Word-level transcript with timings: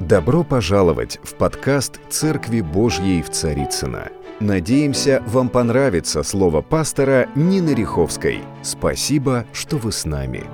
Добро 0.00 0.44
пожаловать 0.44 1.18
в 1.24 1.34
подкаст 1.34 1.98
«Церкви 2.08 2.60
Божьей 2.60 3.20
в 3.20 3.30
Царицыно». 3.30 4.12
Надеемся, 4.38 5.24
вам 5.26 5.48
понравится 5.48 6.22
слово 6.22 6.62
пастора 6.62 7.28
Нины 7.34 7.70
Риховской. 7.70 8.44
Спасибо, 8.62 9.44
что 9.52 9.76
вы 9.76 9.90
с 9.90 10.04
нами. 10.04 10.48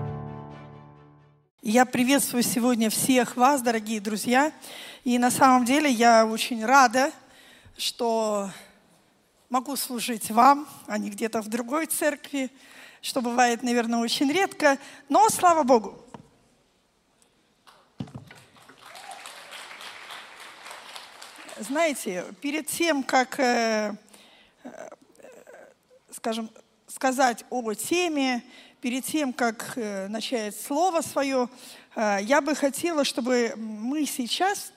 Я 1.60 1.84
приветствую 1.84 2.42
сегодня 2.42 2.88
всех 2.88 3.36
вас, 3.36 3.60
дорогие 3.60 4.00
друзья. 4.00 4.50
И 5.04 5.18
на 5.18 5.30
самом 5.30 5.66
деле 5.66 5.90
я 5.90 6.24
очень 6.24 6.64
рада, 6.64 7.12
что 7.76 8.48
могу 9.50 9.76
служить 9.76 10.30
вам, 10.30 10.66
а 10.86 10.96
не 10.96 11.11
где-то 11.11 11.42
в 11.42 11.48
другой 11.48 11.84
церкви, 11.84 12.50
что 13.02 13.20
бывает, 13.20 13.62
наверное, 13.62 13.98
очень 13.98 14.32
редко. 14.32 14.79
Но 15.11 15.29
слава 15.29 15.64
Богу, 15.64 16.04
знаете, 21.60 22.24
перед 22.40 22.66
тем, 22.66 23.02
как, 23.02 23.38
э, 23.38 23.94
э, 24.64 24.88
скажем, 26.10 26.50
сказать 26.88 27.44
о 27.50 27.74
теме, 27.74 28.42
перед 28.80 29.04
тем, 29.04 29.32
как 29.32 29.72
э, 29.77 30.08
начать 30.08 30.58
слово 30.60 31.00
свое, 31.00 31.48
я 31.96 32.40
бы 32.40 32.56
хотела, 32.56 33.04
чтобы 33.04 33.54
мы 33.56 34.04
сейчас 34.04 34.72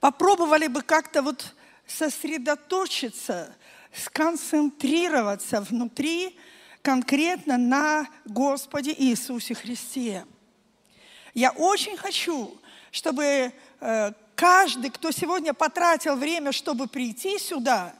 попробовали 0.00 0.66
бы 0.66 0.82
как-то 0.82 1.22
вот 1.22 1.54
сосредоточиться, 1.86 3.54
сконцентрироваться 3.92 5.60
внутри 5.60 6.36
конкретно 6.82 7.58
на 7.58 8.08
Господе 8.24 8.92
Иисусе 8.92 9.54
Христе. 9.54 10.26
Я 11.32 11.52
очень 11.52 11.96
хочу, 11.96 12.60
чтобы 12.90 13.52
каждый, 14.38 14.90
кто 14.90 15.10
сегодня 15.10 15.52
потратил 15.52 16.14
время, 16.14 16.52
чтобы 16.52 16.86
прийти 16.86 17.40
сюда, 17.40 17.92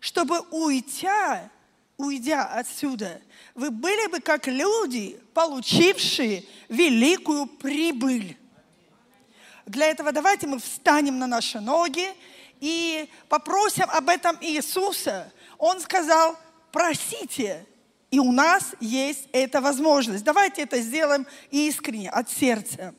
чтобы 0.00 0.40
уйдя, 0.50 1.50
уйдя 1.96 2.44
отсюда, 2.44 3.22
вы 3.54 3.70
были 3.70 4.06
бы 4.08 4.20
как 4.20 4.46
люди, 4.46 5.18
получившие 5.32 6.44
великую 6.68 7.46
прибыль. 7.46 8.36
Для 9.64 9.86
этого 9.86 10.12
давайте 10.12 10.46
мы 10.46 10.58
встанем 10.58 11.18
на 11.18 11.26
наши 11.26 11.58
ноги 11.58 12.12
и 12.60 13.08
попросим 13.30 13.86
об 13.88 14.10
этом 14.10 14.36
Иисуса. 14.42 15.32
Он 15.56 15.80
сказал, 15.80 16.36
просите, 16.70 17.64
и 18.10 18.18
у 18.18 18.30
нас 18.30 18.74
есть 18.80 19.26
эта 19.32 19.62
возможность. 19.62 20.22
Давайте 20.22 20.62
это 20.62 20.80
сделаем 20.82 21.26
искренне, 21.50 22.10
от 22.10 22.30
сердца. 22.30 22.94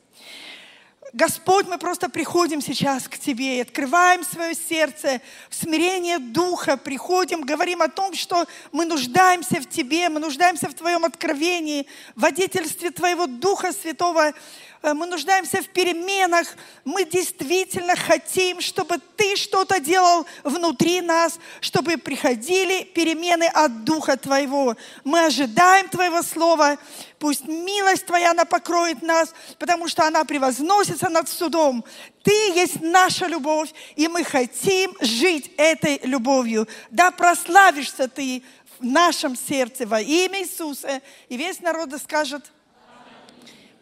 Господь, 1.12 1.66
мы 1.66 1.78
просто 1.78 2.08
приходим 2.08 2.60
сейчас 2.60 3.08
к 3.08 3.18
Тебе 3.18 3.58
и 3.58 3.62
открываем 3.62 4.22
свое 4.22 4.54
сердце 4.54 5.20
в 5.48 5.54
смирение 5.56 6.20
Духа, 6.20 6.76
приходим, 6.76 7.40
говорим 7.40 7.82
о 7.82 7.88
том, 7.88 8.14
что 8.14 8.46
мы 8.70 8.84
нуждаемся 8.84 9.60
в 9.60 9.68
Тебе, 9.68 10.08
мы 10.08 10.20
нуждаемся 10.20 10.68
в 10.68 10.74
Твоем 10.74 11.04
откровении, 11.04 11.88
в 12.14 12.20
водительстве 12.20 12.92
Твоего 12.92 13.26
Духа 13.26 13.72
Святого, 13.72 14.34
мы 14.82 15.06
нуждаемся 15.06 15.60
в 15.62 15.68
переменах, 15.68 16.46
мы 16.86 17.04
действительно 17.04 17.94
хотим, 17.96 18.62
чтобы 18.62 18.96
Ты 19.16 19.36
что-то 19.36 19.78
делал 19.78 20.26
внутри 20.42 21.02
нас, 21.02 21.38
чтобы 21.60 21.98
приходили 21.98 22.84
перемены 22.84 23.44
от 23.44 23.84
Духа 23.84 24.16
Твоего. 24.16 24.76
Мы 25.04 25.26
ожидаем 25.26 25.88
Твоего 25.90 26.22
Слова, 26.22 26.78
пусть 27.18 27.46
милость 27.46 28.06
Твоя, 28.06 28.30
она 28.30 28.46
покроет 28.46 29.02
нас, 29.02 29.34
потому 29.58 29.86
что 29.86 30.06
она 30.06 30.24
превозносится 30.24 31.10
над 31.10 31.28
судом. 31.28 31.84
Ты 32.22 32.32
есть 32.52 32.80
наша 32.80 33.26
любовь, 33.26 33.74
и 33.96 34.08
мы 34.08 34.24
хотим 34.24 34.96
жить 35.02 35.50
этой 35.58 36.00
любовью. 36.04 36.66
Да 36.90 37.10
прославишься 37.10 38.08
Ты 38.08 38.42
в 38.78 38.84
нашем 38.86 39.36
сердце 39.36 39.86
во 39.86 40.00
имя 40.00 40.40
Иисуса. 40.40 41.02
И 41.28 41.36
весь 41.36 41.60
народ 41.60 41.90
скажет– 42.02 42.50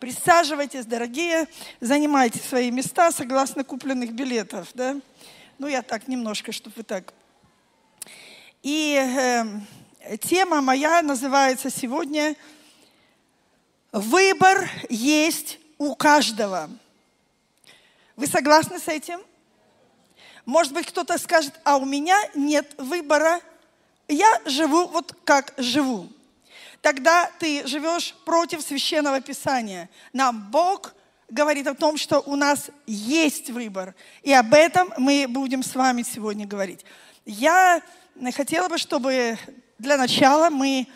Присаживайтесь, 0.00 0.86
дорогие, 0.86 1.48
занимайте 1.80 2.38
свои 2.38 2.70
места 2.70 3.10
согласно 3.10 3.64
купленных 3.64 4.12
билетов. 4.12 4.68
Да? 4.74 4.96
Ну, 5.58 5.66
я 5.66 5.82
так 5.82 6.06
немножко, 6.06 6.52
чтобы 6.52 6.76
вы 6.76 6.82
так. 6.84 7.12
И 8.62 8.94
э, 8.94 10.16
тема 10.18 10.60
моя 10.60 11.02
называется 11.02 11.68
сегодня 11.68 12.36
«Выбор 13.90 14.70
есть 14.88 15.58
у 15.78 15.96
каждого». 15.96 16.70
Вы 18.14 18.28
согласны 18.28 18.78
с 18.78 18.86
этим? 18.86 19.20
Может 20.46 20.74
быть, 20.74 20.86
кто-то 20.86 21.18
скажет, 21.18 21.58
а 21.64 21.76
у 21.76 21.84
меня 21.84 22.16
нет 22.36 22.72
выбора. 22.78 23.40
Я 24.06 24.40
живу 24.46 24.86
вот 24.86 25.12
как 25.24 25.54
живу 25.56 26.08
тогда 26.82 27.30
ты 27.38 27.66
живешь 27.66 28.14
против 28.24 28.62
священного 28.62 29.20
писания. 29.20 29.88
Нам 30.12 30.50
Бог 30.50 30.94
говорит 31.28 31.66
о 31.66 31.74
том, 31.74 31.96
что 31.96 32.20
у 32.20 32.36
нас 32.36 32.70
есть 32.86 33.50
выбор. 33.50 33.94
И 34.22 34.32
об 34.32 34.54
этом 34.54 34.92
мы 34.96 35.26
будем 35.28 35.62
с 35.62 35.74
вами 35.74 36.02
сегодня 36.02 36.46
говорить. 36.46 36.84
Я 37.24 37.82
хотела 38.34 38.68
бы, 38.68 38.78
чтобы 38.78 39.38
для 39.78 39.96
начала 39.96 40.50
мы 40.50 40.86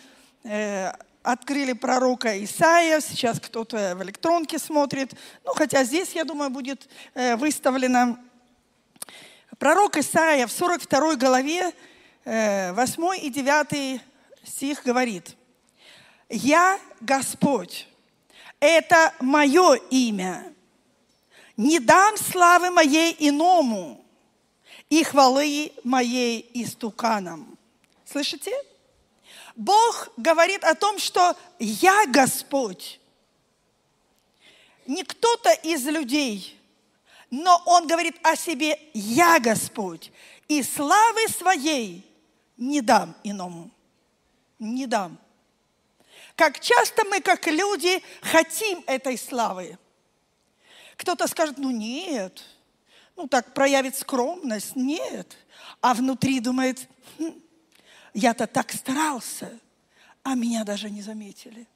э, 0.43 0.91
открыли 1.21 1.73
пророка 1.73 2.43
Исаия. 2.43 2.99
Сейчас 2.99 3.39
кто-то 3.39 3.95
в 3.95 4.03
электронке 4.03 4.57
смотрит. 4.57 5.13
Ну, 5.45 5.53
хотя 5.53 5.83
здесь, 5.83 6.13
я 6.13 6.23
думаю, 6.23 6.49
будет 6.49 6.89
э, 7.13 7.35
выставлено. 7.35 8.17
Пророк 9.59 9.97
Исаия 9.97 10.47
в 10.47 10.51
42 10.51 11.15
главе, 11.15 11.71
э, 12.25 12.73
8 12.73 13.19
и 13.21 13.29
9 13.29 14.01
стих 14.43 14.83
говорит– 14.83 15.35
я 16.33 16.79
Господь. 16.99 17.87
Это 18.59 19.13
мое 19.19 19.75
имя. 19.89 20.51
Не 21.55 21.79
дам 21.79 22.17
славы 22.17 22.71
моей 22.71 23.15
иному 23.19 24.03
и 24.89 25.03
хвалы 25.03 25.71
моей 25.83 26.49
истуканам. 26.53 27.57
Слышите? 28.05 28.51
Бог 29.55 30.09
говорит 30.17 30.63
о 30.63 30.73
том, 30.73 30.97
что 30.97 31.37
я 31.59 32.07
Господь. 32.07 32.99
Не 34.87 35.03
кто-то 35.03 35.51
из 35.51 35.85
людей, 35.85 36.59
но 37.29 37.61
Он 37.65 37.85
говорит 37.85 38.15
о 38.23 38.35
себе, 38.35 38.79
я 38.93 39.39
Господь. 39.39 40.11
И 40.47 40.63
славы 40.63 41.27
своей 41.27 42.03
не 42.57 42.81
дам 42.81 43.15
иному. 43.23 43.69
Не 44.57 44.87
дам. 44.87 45.17
Как 46.35 46.59
часто 46.59 47.03
мы, 47.05 47.21
как 47.21 47.47
люди, 47.47 48.01
хотим 48.21 48.83
этой 48.87 49.17
славы. 49.17 49.77
Кто-то 50.97 51.27
скажет, 51.27 51.57
ну 51.57 51.69
нет, 51.71 52.43
ну 53.15 53.27
так 53.27 53.53
проявит 53.53 53.95
скромность, 53.95 54.75
нет. 54.75 55.37
А 55.81 55.93
внутри 55.93 56.39
думает, 56.39 56.87
хм, 57.19 57.33
я-то 58.13 58.47
так 58.47 58.71
старался, 58.71 59.59
а 60.23 60.35
меня 60.35 60.63
даже 60.63 60.89
не 60.89 61.01
заметили. 61.01 61.67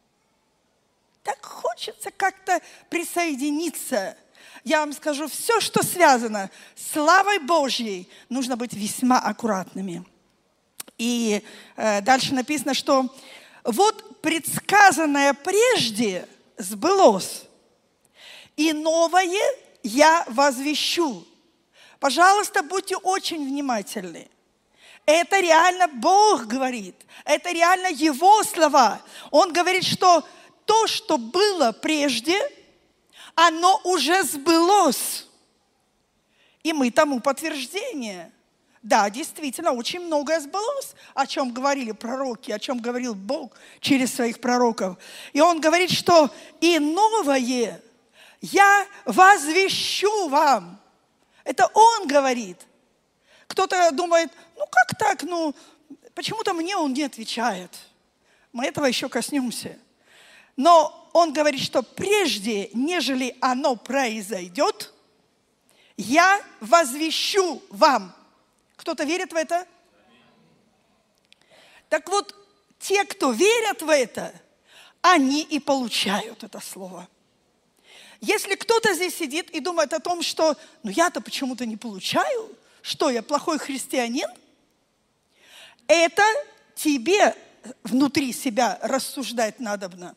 Так 1.24 1.46
хочется 1.46 2.10
как-то 2.12 2.62
присоединиться. 2.90 4.18
Я 4.64 4.80
вам 4.80 4.94
скажу, 4.94 5.28
все, 5.28 5.60
что 5.60 5.84
связано 5.84 6.50
с 6.76 6.94
славой 6.94 7.40
Божьей, 7.40 8.10
нужно 8.30 8.56
быть 8.56 8.74
весьма 8.74 9.20
аккуратными. 9.20 10.06
И 10.98 11.44
э, 11.76 12.02
дальше 12.02 12.34
написано, 12.34 12.74
что 12.74 13.14
вот 13.68 14.22
предсказанное 14.22 15.34
прежде 15.34 16.28
сбылось, 16.58 17.44
и 18.56 18.72
новое 18.72 19.30
я 19.84 20.26
возвещу. 20.30 21.28
Пожалуйста, 22.00 22.64
будьте 22.64 22.96
очень 22.96 23.46
внимательны. 23.46 24.30
Это 25.06 25.40
реально 25.42 25.88
Бог 25.90 26.46
говорит. 26.46 26.96
Это 27.26 27.52
реально 27.52 27.88
Его 27.88 28.42
слова. 28.44 29.02
Он 29.32 29.52
говорит, 29.52 29.84
что 29.84 30.26
то, 30.66 30.88
что 30.88 31.18
было 31.18 31.74
прежде, 31.74 32.40
оно 33.36 33.82
уже 33.84 34.24
сбылось. 34.24 35.28
И 36.64 36.72
мы 36.72 36.90
тому 36.90 37.20
подтверждение– 37.20 38.32
да, 38.84 39.10
действительно, 39.10 39.72
очень 39.72 40.00
многое 40.02 40.40
сбылось, 40.40 40.96
о 41.14 41.26
чем 41.26 41.52
говорили 41.52 41.92
пророки, 41.92 42.52
о 42.52 42.60
чем 42.60 42.80
говорил 42.80 43.16
Бог 43.16 43.54
через 43.80 44.14
своих 44.14 44.40
пророков. 44.40 44.98
И 45.34 45.42
он 45.42 45.60
говорит, 45.60 45.92
что 45.92 46.30
и 46.62 46.80
новое 46.80 47.82
я 48.42 48.86
возвещу 49.06 50.30
вам. 50.30 50.80
Это 51.44 51.70
он 51.74 52.08
говорит. 52.08 52.60
Кто-то 53.48 53.92
думает, 53.92 54.32
ну 54.56 54.66
как 54.70 54.98
так, 54.98 55.24
ну 55.24 55.56
почему-то 56.14 56.54
мне 56.54 56.76
он 56.76 56.94
не 56.94 57.04
отвечает. 57.04 57.72
Мы 58.52 58.66
этого 58.66 58.86
еще 58.86 59.10
коснемся. 59.10 59.78
Но 60.56 61.10
он 61.14 61.34
говорит, 61.34 61.62
что 61.62 61.84
прежде, 61.84 62.70
нежели 62.74 63.36
оно 63.40 63.76
произойдет, 63.76 64.94
я 65.96 66.42
возвещу 66.60 67.62
вам. 67.70 68.14
Кто-то 68.88 69.04
верит 69.04 69.34
в 69.34 69.36
это? 69.36 69.68
Так 71.90 72.08
вот, 72.08 72.34
те, 72.80 73.04
кто 73.04 73.34
верят 73.34 73.82
в 73.82 73.90
это, 73.90 74.34
они 75.02 75.44
и 75.44 75.60
получают 75.60 76.46
это 76.46 76.62
слово. 76.62 77.10
Если 78.22 78.56
кто-то 78.56 78.94
здесь 78.94 79.14
сидит 79.14 79.50
и 79.50 79.60
думает 79.60 79.92
о 79.92 80.00
том, 80.00 80.22
что 80.22 80.56
ну 80.84 80.90
я-то 80.90 81.20
почему-то 81.20 81.66
не 81.66 81.76
получаю, 81.76 82.56
что 82.82 83.10
я 83.10 83.22
плохой 83.22 83.60
христианин, 83.60 84.30
это 85.88 86.24
тебе 86.74 87.36
внутри 87.84 88.32
себя 88.32 88.80
рассуждать 88.82 89.60
надобно. 89.60 90.16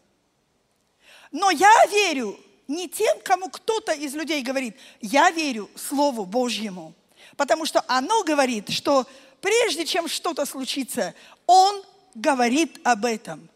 Но 1.32 1.50
я 1.50 1.86
верю 1.86 2.38
не 2.68 2.88
тем, 2.88 3.18
кому 3.24 3.50
кто-то 3.50 3.90
из 3.90 4.14
людей 4.14 4.44
говорит, 4.44 4.76
я 5.00 5.32
верю 5.32 5.68
Слову 5.74 6.24
Божьему, 6.24 6.94
потому 7.40 7.64
что 7.64 7.82
оно 7.88 8.22
говорит, 8.22 8.68
что 8.68 9.06
прежде 9.40 9.86
чем 9.86 10.08
что-то 10.08 10.44
случится, 10.44 11.14
Он 11.46 11.82
говорит 12.14 12.78
об 12.84 13.06
этом. 13.06 13.48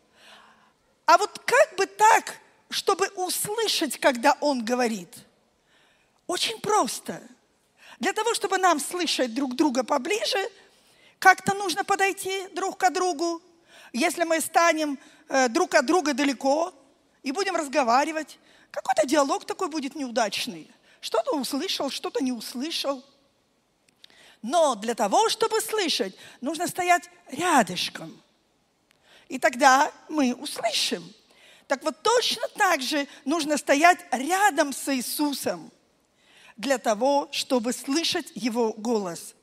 А 1.05 1.19
вот 1.19 1.39
как 1.45 1.77
бы 1.77 1.85
так, 1.85 2.39
чтобы 2.71 3.09
услышать, 3.09 4.01
когда 4.01 4.39
Он 4.41 4.65
говорит? 4.65 5.15
Очень 6.27 6.59
просто. 6.61 7.21
Для 8.01 8.15
того, 8.15 8.33
чтобы 8.33 8.57
нам 8.57 8.81
слышать 8.81 9.35
друг 9.35 9.55
друга 9.55 9.85
поближе, 9.85 10.39
как-то 11.19 11.53
нужно 11.53 11.85
подойти 11.85 12.49
друг 12.55 12.79
к 12.79 12.91
другу. 12.91 13.43
Если 13.93 14.25
мы 14.25 14.41
станем 14.41 14.99
э, 15.29 15.51
друг 15.51 15.75
от 15.75 15.85
друга 15.85 16.15
далеко 16.15 16.73
и 17.23 17.33
будем 17.33 17.55
разговаривать, 17.55 18.39
какой-то 18.71 19.07
диалог 19.07 19.45
такой 19.45 19.69
будет 19.69 19.95
неудачный. 19.95 20.71
Что-то 21.03 21.37
услышал, 21.37 21.91
что-то 21.91 22.25
не 22.25 22.33
услышал. 22.33 23.05
Но 24.45 24.75
для 24.75 24.95
того, 24.95 25.31
чтобы 25.31 25.59
слышать, 25.63 26.15
нужно 26.43 26.69
стоять 26.69 27.09
рядышком. 27.29 28.23
И 29.27 29.39
тогда 29.39 29.91
мы 30.11 30.35
услышим. 30.35 31.03
Так 31.67 31.83
вот 31.83 32.03
точно 32.03 32.43
так 32.49 32.83
же 32.83 33.09
нужно 33.25 33.57
стоять 33.57 34.01
рядом 34.11 34.75
с 34.75 34.95
Иисусом 34.95 35.73
для 36.59 36.77
того, 36.77 37.27
чтобы 37.33 37.73
слышать 37.73 38.33
Его 38.35 38.75
голос. 38.75 39.35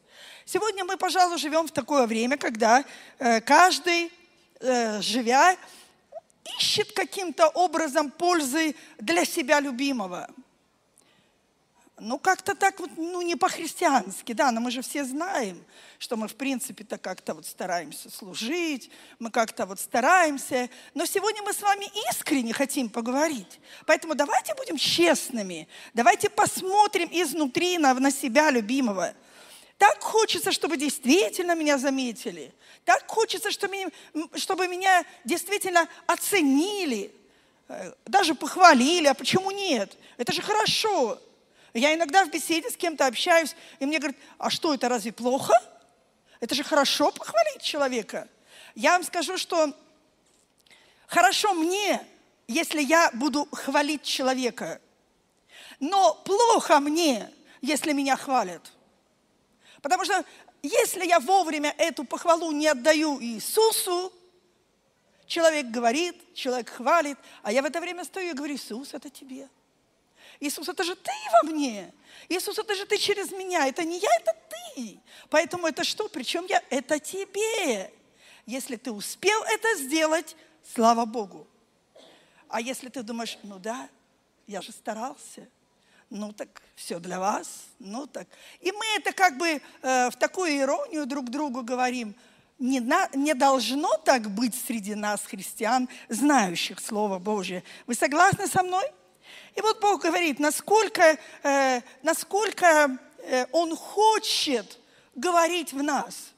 Сегодня 0.46 0.86
мы, 0.86 0.98
пожалуй, 0.98 1.40
живем 1.40 1.66
в 1.66 1.72
такое 1.72 2.06
время, 2.06 2.38
когда 2.38 2.86
э, 3.18 3.42
каждый, 3.42 4.14
э, 4.60 5.02
живя, 5.02 5.58
ищет 6.60 6.92
каким-то 6.92 7.48
образом 7.48 8.12
пользы 8.12 8.76
для 9.00 9.26
себя 9.26 9.62
любимого– 9.62 10.30
ну, 12.02 12.18
как-то 12.18 12.56
так 12.56 12.80
вот, 12.80 12.90
ну, 12.98 13.22
не 13.22 13.36
по-христиански, 13.36 14.34
да, 14.34 14.52
но 14.52 14.60
мы 14.60 14.72
же 14.72 14.82
все 14.82 15.06
знаем, 15.06 15.64
что 16.00 16.18
мы, 16.18 16.28
в 16.28 16.36
принципе-то, 16.36 16.98
как-то 16.98 17.36
вот 17.36 17.46
стараемся 17.46 18.10
служить, 18.10 18.90
мы 19.20 19.30
как-то 19.30 19.68
вот 19.68 19.80
стараемся. 19.80 20.70
Но 20.96 21.06
сегодня 21.06 21.44
мы 21.44 21.54
с 21.54 21.62
вами 21.62 21.90
искренне 22.10 22.54
хотим 22.54 22.90
поговорить. 22.90 23.60
Поэтому 23.86 24.16
давайте 24.16 24.56
будем 24.56 24.78
честными, 24.78 25.68
давайте 25.94 26.30
посмотрим 26.30 27.08
изнутри 27.12 27.78
на, 27.78 27.94
на 27.94 28.12
себя 28.12 28.50
любимого. 28.50 29.14
Так 29.78 30.02
хочется, 30.02 30.52
чтобы 30.52 30.78
действительно 30.78 31.56
меня 31.56 31.78
заметили. 31.78 32.52
Так 32.84 33.08
хочется, 33.08 33.52
чтобы 33.52 33.76
меня, 33.76 33.90
чтобы 34.36 34.68
меня 34.68 35.06
действительно 35.24 35.88
оценили, 36.08 37.14
э, 37.68 37.94
даже 38.06 38.34
похвалили. 38.34 39.08
А 39.08 39.14
почему 39.14 39.52
нет? 39.52 39.96
Это 40.18 40.34
же 40.34 40.42
хорошо. 40.42 41.20
Я 41.74 41.94
иногда 41.94 42.26
в 42.26 42.30
беседе 42.30 42.70
с 42.70 42.76
кем-то 42.76 43.08
общаюсь, 43.08 43.56
и 43.80 43.86
мне 43.86 44.00
говорят, 44.00 44.18
а 44.38 44.50
что, 44.50 44.74
это 44.74 44.90
разве 44.90 45.14
плохо? 45.14 45.54
Это 46.40 46.54
же 46.54 46.64
хорошо 46.64 47.12
похвалить 47.12 47.62
человека. 47.62 48.28
Я 48.76 48.94
вам 48.94 49.04
скажу, 49.04 49.38
что 49.38 49.74
хорошо 51.08 51.54
мне, 51.54 52.06
если 52.48 52.82
я 52.82 53.10
буду 53.14 53.48
хвалить 53.52 54.04
человека, 54.04 54.82
но 55.80 56.14
плохо 56.26 56.80
мне, 56.80 57.32
если 57.62 57.94
меня 57.94 58.18
хвалят. 58.18 58.72
Потому 59.82 60.04
что 60.04 60.26
если 60.62 61.06
я 61.06 61.20
вовремя 61.20 61.74
эту 61.78 62.04
похвалу 62.04 62.52
не 62.52 62.68
отдаю 62.68 63.22
Иисусу, 63.22 64.12
человек 65.26 65.68
говорит, 65.68 66.16
человек 66.34 66.70
хвалит, 66.70 67.18
а 67.44 67.52
я 67.52 67.62
в 67.62 67.66
это 67.66 67.80
время 67.80 68.04
стою 68.04 68.32
и 68.32 68.34
говорю, 68.34 68.56
Иисус, 68.56 68.94
это 68.94 69.10
тебе– 69.10 69.48
Иисус, 70.42 70.68
это 70.68 70.84
же 70.84 70.96
ты 70.96 71.12
во 71.34 71.50
мне. 71.52 71.94
Иисус, 72.28 72.58
это 72.58 72.76
же 72.76 72.86
ты 72.88 72.98
через 72.98 73.32
меня. 73.32 73.68
Это 73.68 73.84
не 73.84 74.00
я, 74.00 74.10
это 74.20 74.36
ты. 74.50 75.00
Поэтому 75.30 75.68
это 75.68 75.84
что? 75.84 76.10
Причем 76.10 76.46
я, 76.48 76.62
это 76.72 77.00
тебе. 77.00 77.94
Если 78.48 78.76
ты 78.76 78.92
успел 78.92 79.42
это 79.44 79.76
сделать, 79.76 80.36
слава 80.74 81.06
Богу. 81.06 81.48
А 82.50 82.60
если 82.60 82.90
ты 82.90 83.04
думаешь, 83.04 83.38
ну 83.44 83.60
да, 83.60 83.88
я 84.48 84.62
же 84.64 84.72
старался, 84.72 85.48
ну 86.10 86.34
так 86.34 86.50
все 86.76 87.00
для 87.00 87.20
вас, 87.20 87.68
ну 87.78 88.08
так. 88.08 88.28
И 88.62 88.72
мы 88.72 88.86
это 88.98 89.14
как 89.14 89.38
бы 89.38 89.62
э, 89.82 90.10
в 90.10 90.16
такую 90.18 90.58
иронию 90.58 91.06
друг 91.06 91.30
другу 91.30 91.62
говорим. 91.62 92.16
Не, 92.58 92.80
на, 92.80 93.10
не 93.14 93.36
должно 93.36 93.96
так 93.98 94.30
быть 94.30 94.56
среди 94.56 94.96
нас, 94.96 95.24
христиан, 95.24 95.88
знающих 96.10 96.80
Слово 96.80 97.20
Божье. 97.20 97.64
Вы 97.86 97.94
согласны 97.94 98.48
со 98.48 98.64
мной? 98.64 98.84
И 99.56 99.62
вот 99.62 99.80
Бог 99.82 100.02
говорит, 100.02 100.40
насколько, 100.40 101.18
э, 101.44 101.82
насколько 102.04 102.98
э, 103.20 103.46
Он 103.52 103.76
хочет 103.76 104.80
говорить 105.16 105.74
в 105.74 105.84
нас. 105.84 106.32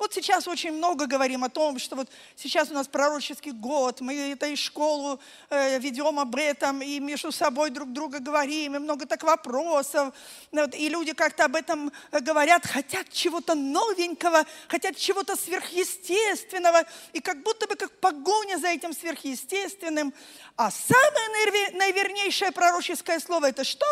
Вот 0.00 0.14
сейчас 0.14 0.48
очень 0.48 0.72
много 0.72 1.04
говорим 1.04 1.44
о 1.44 1.50
том, 1.50 1.78
что 1.78 1.94
вот 1.94 2.08
сейчас 2.34 2.70
у 2.70 2.72
нас 2.72 2.88
пророческий 2.88 3.52
год, 3.52 4.00
мы 4.00 4.14
это 4.32 4.46
и 4.46 4.56
школу 4.56 5.20
э, 5.50 5.78
ведем 5.78 6.18
об 6.18 6.36
этом, 6.36 6.80
и 6.80 6.98
между 6.98 7.30
собой 7.30 7.68
друг 7.68 7.92
друга 7.92 8.18
говорим, 8.18 8.76
и 8.76 8.78
много 8.78 9.04
так 9.04 9.22
вопросов. 9.22 10.14
Вот, 10.52 10.74
и 10.74 10.88
люди 10.88 11.12
как-то 11.12 11.44
об 11.44 11.54
этом 11.54 11.92
говорят, 12.12 12.64
хотят 12.64 13.10
чего-то 13.10 13.54
новенького, 13.54 14.46
хотят 14.68 14.96
чего-то 14.96 15.36
сверхъестественного, 15.36 16.86
и 17.12 17.20
как 17.20 17.42
будто 17.42 17.66
бы 17.66 17.76
как 17.76 17.92
погоня 18.00 18.56
за 18.56 18.68
этим 18.68 18.94
сверхъестественным. 18.94 20.14
А 20.56 20.70
самое 20.70 21.72
наивернейшее 21.74 22.52
пророческое 22.52 23.20
слово– 23.20 23.48
это 23.50 23.64
что? 23.64 23.84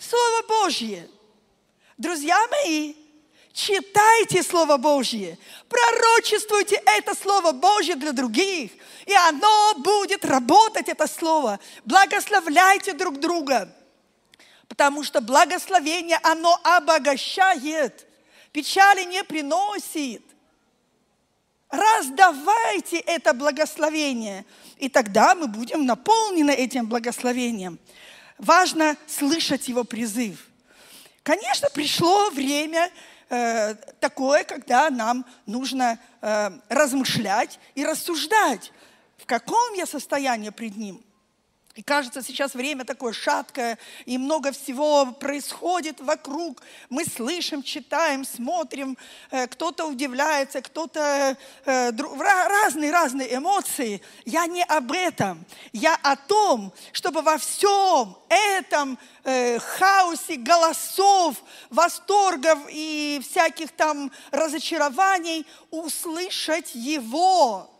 Слово 0.00 0.42
Божье. 0.48 1.08
Друзья 1.96 2.44
мои, 2.48 3.05
Читайте 3.56 4.42
Слово 4.42 4.76
Божье, 4.76 5.38
пророчествуйте 5.70 6.78
это 6.84 7.14
Слово 7.14 7.52
Божье 7.52 7.94
для 7.94 8.12
других, 8.12 8.70
и 9.06 9.14
оно 9.14 9.74
будет 9.78 10.26
работать, 10.26 10.90
это 10.90 11.06
Слово. 11.06 11.58
Благословляйте 11.86 12.92
друг 12.92 13.18
друга, 13.18 13.74
потому 14.68 15.02
что 15.02 15.22
благословение, 15.22 16.20
оно 16.22 16.60
обогащает, 16.64 18.06
печали 18.52 19.04
не 19.04 19.24
приносит. 19.24 20.22
Раздавайте 21.70 22.98
это 22.98 23.32
благословение, 23.32 24.44
и 24.76 24.90
тогда 24.90 25.34
мы 25.34 25.46
будем 25.46 25.86
наполнены 25.86 26.50
этим 26.50 26.86
благословением. 26.88 27.78
Важно 28.36 28.98
слышать 29.06 29.66
его 29.68 29.82
призыв. 29.82 30.46
Конечно, 31.22 31.70
пришло 31.70 32.28
время 32.28 32.90
э, 33.28 33.74
такое, 34.00 34.44
когда 34.44 34.90
нам 34.90 35.24
нужно 35.46 35.98
э, 36.20 36.50
размышлять 36.68 37.58
и 37.74 37.84
рассуждать, 37.84 38.72
в 39.16 39.26
каком 39.26 39.74
я 39.74 39.86
состоянии 39.86 40.50
пред 40.50 40.76
Ним. 40.76 41.05
И 41.76 41.82
кажется, 41.82 42.22
сейчас 42.22 42.54
время 42.54 42.86
такое 42.86 43.12
шаткое, 43.12 43.78
и 44.06 44.16
много 44.16 44.50
всего 44.52 45.12
происходит 45.12 46.00
вокруг. 46.00 46.62
Мы 46.88 47.04
слышим, 47.04 47.62
читаем, 47.62 48.24
смотрим, 48.24 48.96
э, 49.30 49.46
кто-то 49.46 49.84
удивляется, 49.84 50.62
кто-то... 50.62 51.36
Э, 51.66 51.92
разные-разные 52.66 53.36
эмоции. 53.36 54.00
Я 54.24 54.46
не 54.46 54.64
об 54.64 54.90
этом. 54.90 55.44
Я 55.72 55.96
о 56.02 56.16
том, 56.16 56.72
чтобы 56.92 57.20
во 57.20 57.36
всем 57.36 58.16
этом 58.28 58.98
э, 59.24 59.58
хаосе 59.58 60.36
голосов, 60.36 61.36
восторгов 61.68 62.58
и 62.70 63.20
всяких 63.22 63.70
там 63.72 64.10
разочарований 64.30 65.46
услышать 65.70 66.74
Его 66.74 67.75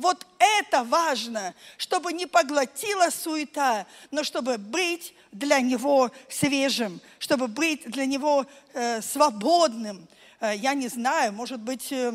вот 0.00 0.26
это 0.38 0.82
важно, 0.82 1.54
чтобы 1.76 2.12
не 2.12 2.26
поглотила 2.26 3.10
суета, 3.10 3.86
но 4.10 4.24
чтобы 4.24 4.58
быть 4.58 5.14
для 5.30 5.60
него 5.60 6.10
свежим, 6.28 7.00
чтобы 7.18 7.46
быть 7.48 7.88
для 7.90 8.06
него 8.06 8.46
э, 8.72 9.02
свободным. 9.02 10.08
Э, 10.40 10.56
я 10.56 10.74
не 10.74 10.88
знаю, 10.88 11.32
может 11.32 11.60
быть, 11.60 11.92
э, 11.92 12.12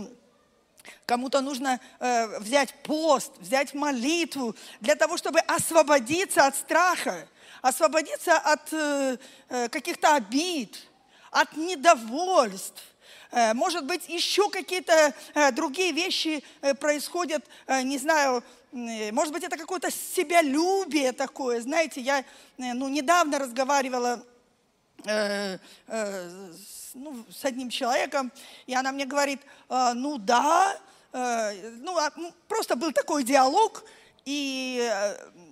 кому-то 1.06 1.42
нужно 1.42 1.80
э, 2.00 2.40
взять 2.40 2.74
пост, 2.84 3.32
взять 3.40 3.74
молитву 3.74 4.56
для 4.82 4.96
того, 4.96 5.18
чтобы 5.18 5.40
освободиться 5.40 6.46
от 6.48 6.56
страха 6.56 7.28
освободиться 7.62 8.38
от 8.38 8.74
э, 8.74 9.18
э, 9.50 9.70
каких-то 9.70 10.16
обид, 10.16 10.78
от 11.32 11.58
недовольств. 11.58 12.84
Э, 13.36 13.54
может 13.54 13.84
быть, 13.84 14.08
еще 14.08 14.50
какие-то 14.50 15.14
э, 15.34 15.52
другие 15.52 15.92
вещи 15.92 16.42
э, 16.62 16.74
происходят, 16.74 17.46
не 17.84 17.98
знаю, 17.98 18.42
может 18.72 19.34
быть, 19.34 19.44
это 19.44 19.58
какое-то 19.58 19.90
себялюбие 19.92 21.12
такое. 21.14 21.62
Знаете, 21.62 22.02
я 22.02 22.26
ну, 22.58 22.90
недавно 22.90 23.40
разговаривала 23.40 24.22
с, 25.06 25.60
ну, 26.94 27.26
с 27.30 27.46
одним 27.46 27.70
человеком, 27.70 28.34
и 28.68 28.76
она 28.76 28.92
мне 28.92 29.06
говорит, 29.06 29.40
ну 29.70 30.18
да, 30.18 30.78
ну, 31.14 31.98
а, 31.98 32.12
просто 32.50 32.76
был 32.76 32.92
такой 32.92 33.24
диалог, 33.24 33.86
и 34.26 34.92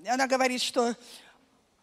она 0.06 0.28
говорит, 0.28 0.62
что 0.62 0.94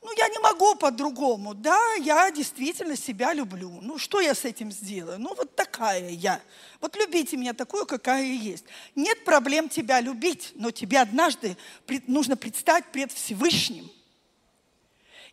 ну, 0.02 0.10
я 0.16 0.28
не 0.28 0.38
могу 0.38 0.74
по-другому. 0.76 1.52
Да, 1.54 1.78
я 1.96 2.30
действительно 2.30 2.96
себя 2.96 3.34
люблю. 3.34 3.80
Ну, 3.82 3.98
что 3.98 4.20
я 4.20 4.34
с 4.34 4.46
этим 4.46 4.72
сделаю? 4.72 5.18
Ну, 5.18 5.34
вот 5.34 5.54
такая 5.54 6.08
я. 6.08 6.40
Вот 6.80 6.96
любите 6.96 7.36
меня 7.36 7.52
такую, 7.52 7.84
какая 7.84 8.22
я 8.22 8.32
есть. 8.32 8.64
Нет 8.94 9.24
проблем 9.24 9.68
тебя 9.68 10.00
любить, 10.00 10.52
но 10.54 10.70
тебе 10.70 11.00
однажды 11.00 11.56
нужно 12.06 12.36
предстать 12.36 12.86
пред 12.92 13.12
Всевышним. 13.12 13.90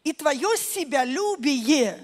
И 0.03 0.11
твое 0.11 0.57
себялюбие, 0.57 2.03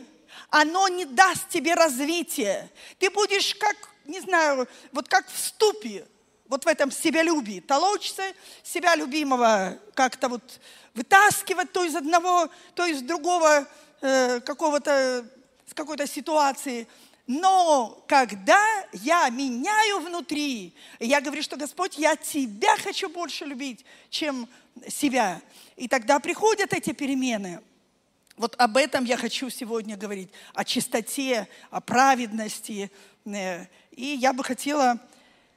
оно 0.49 0.87
не 0.87 1.05
даст 1.05 1.49
тебе 1.49 1.73
развития. 1.73 2.71
Ты 2.97 3.09
будешь 3.09 3.55
как, 3.55 3.75
не 4.05 4.21
знаю, 4.21 4.69
вот 4.93 5.09
как 5.09 5.27
в 5.29 5.37
ступе, 5.37 6.05
вот 6.47 6.63
в 6.63 6.67
этом 6.67 6.91
себялюбии, 6.91 7.59
толочься 7.59 8.33
себя 8.63 8.95
любимого 8.95 9.77
как-то 9.95 10.29
вот 10.29 10.59
вытаскивать 10.93 11.71
то 11.71 11.83
из 11.83 11.95
одного, 11.95 12.49
то 12.75 12.85
из 12.85 13.01
другого 13.01 13.67
э, 14.01 14.39
какого-то, 14.41 15.25
с 15.67 15.73
какой-то 15.73 16.07
ситуации. 16.07 16.87
Но 17.25 18.03
когда 18.07 18.61
я 18.91 19.29
меняю 19.29 19.99
внутри, 19.99 20.73
я 20.99 21.21
говорю, 21.21 21.41
что 21.41 21.55
Господь, 21.55 21.97
я 21.97 22.15
Тебя 22.15 22.77
хочу 22.77 23.09
больше 23.09 23.45
любить, 23.45 23.85
чем 24.09 24.47
себя. 24.87 25.41
И 25.75 25.87
тогда 25.87 26.19
приходят 26.19 26.73
эти 26.73 26.91
перемены. 26.91 27.61
Вот 28.35 28.55
об 28.57 28.77
этом 28.77 29.05
я 29.05 29.15
хочу 29.15 29.49
сегодня 29.49 29.95
говорить, 29.95 30.29
о 30.53 30.65
чистоте, 30.65 31.47
о 31.69 31.81
праведности. 31.81 32.91
Э, 33.25 33.65
и 33.91 34.05
я 34.05 34.33
бы 34.33 34.43
хотела 34.43 34.99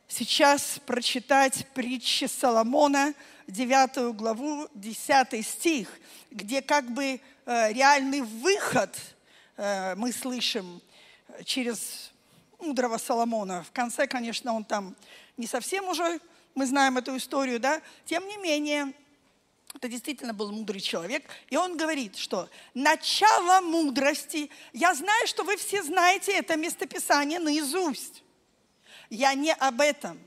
сейчас 0.09 0.78
прочитать 0.87 1.66
притчи 1.75 2.26
Соломона, 2.26 3.14
9 3.47 4.15
главу, 4.17 4.69
10 4.75 5.47
стих, 5.47 5.88
где 6.31 6.62
как 6.62 6.91
бы 6.91 7.21
э, 7.47 7.73
реальный 7.73 8.23
выход 8.23 8.97
э, 9.57 9.95
мы 9.95 10.12
слышим 10.12 10.81
через 11.45 12.11
мудрого 12.59 12.99
Соломона. 12.99 13.62
В 13.62 13.73
конце, 13.73 14.07
конечно, 14.07 14.53
он 14.53 14.65
там 14.65 14.97
не 15.37 15.47
совсем 15.47 15.88
уже, 15.88 16.21
мы 16.55 16.67
знаем 16.67 16.97
эту 16.97 17.17
историю, 17.17 17.61
да, 17.61 17.81
тем 18.05 18.26
не 18.26 18.37
менее, 18.38 18.93
это 19.75 19.88
действительно 19.88 20.33
был 20.33 20.50
мудрый 20.50 20.81
человек. 20.81 21.25
И 21.50 21.57
он 21.57 21.76
говорит, 21.76 22.17
что 22.17 22.49
начало 22.75 23.61
мудрости, 23.61 24.50
я 24.73 24.95
знаю, 24.95 25.26
что 25.26 25.45
вы 25.45 25.57
все 25.57 25.83
знаете 25.83 26.33
это 26.33 26.57
местописание 26.57 27.38
наизусть. 27.38 28.23
Я 29.11 29.35
не 29.35 29.53
об 29.53 29.81
этом. 29.81 30.19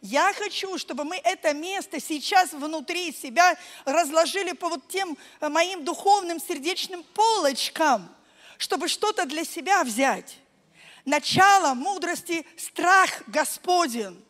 Я 0.00 0.32
хочу, 0.34 0.78
чтобы 0.78 1.04
мы 1.04 1.16
это 1.16 1.54
место 1.54 2.00
сейчас 2.00 2.52
внутри 2.52 3.12
себя 3.12 3.56
разложили 3.84 4.52
по 4.52 4.68
вот 4.68 4.88
тем 4.88 5.16
э, 5.40 5.48
моим 5.48 5.84
духовным 5.84 6.40
сердечным 6.40 7.02
полочкам, 7.02 8.14
чтобы 8.58 8.88
что-то 8.88 9.24
для 9.24 9.44
себя 9.44 9.84
взять. 9.84 10.38
Начало 11.04 11.74
мудрости– 11.74 12.46
страх 12.56 13.22
Господен. 13.28 14.25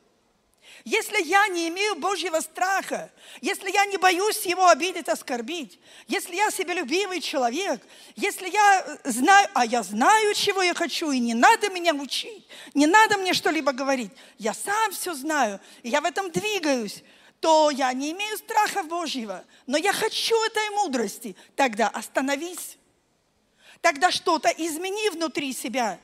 Если 0.87 1.21
я 1.25 1.49
не 1.49 1.69
имею 1.69 1.97
Божьего 1.97 2.39
страха, 2.39 3.11
если 3.41 3.73
я 3.73 3.87
не 3.87 3.97
боюсь 3.97 4.47
Его 4.47 4.69
обидеть, 4.69 5.09
оскорбить, 5.09 5.81
если 6.07 6.37
я 6.37 6.49
себелюбивый 6.53 7.21
человек, 7.21 7.83
если 8.15 8.49
я 8.49 8.85
э, 8.87 9.11
знаю, 9.11 9.49
а 9.53 9.67
я 9.67 9.83
знаю, 9.83 10.33
чего 10.35 10.63
я 10.63 10.75
хочу, 10.75 11.11
и 11.11 11.19
не 11.19 11.35
надо 11.35 11.71
меня 11.71 11.93
учить, 11.93 12.47
не 12.73 12.87
надо 12.87 13.19
мне 13.19 13.35
что-либо 13.35 13.73
говорить, 13.73 14.13
я 14.39 14.55
сам 14.55 14.93
все 14.93 15.13
знаю, 15.15 15.59
и 15.83 15.89
я 15.89 16.01
в 16.01 16.05
этом 16.05 16.31
двигаюсь, 16.31 17.03
то 17.41 17.71
я 17.71 17.93
не 17.93 18.13
имею 18.13 18.39
страха 18.39 18.85
Божьего, 18.85 19.45
но 19.67 19.77
я 19.77 19.93
хочу 19.93 20.41
этой 20.45 20.71
мудрости, 20.71 21.35
тогда 21.57 21.89
остановись. 21.89 22.79
Тогда 23.81 24.13
что-то 24.13 24.51
измени 24.51 25.11
внутри 25.11 25.53
себя. 25.53 25.99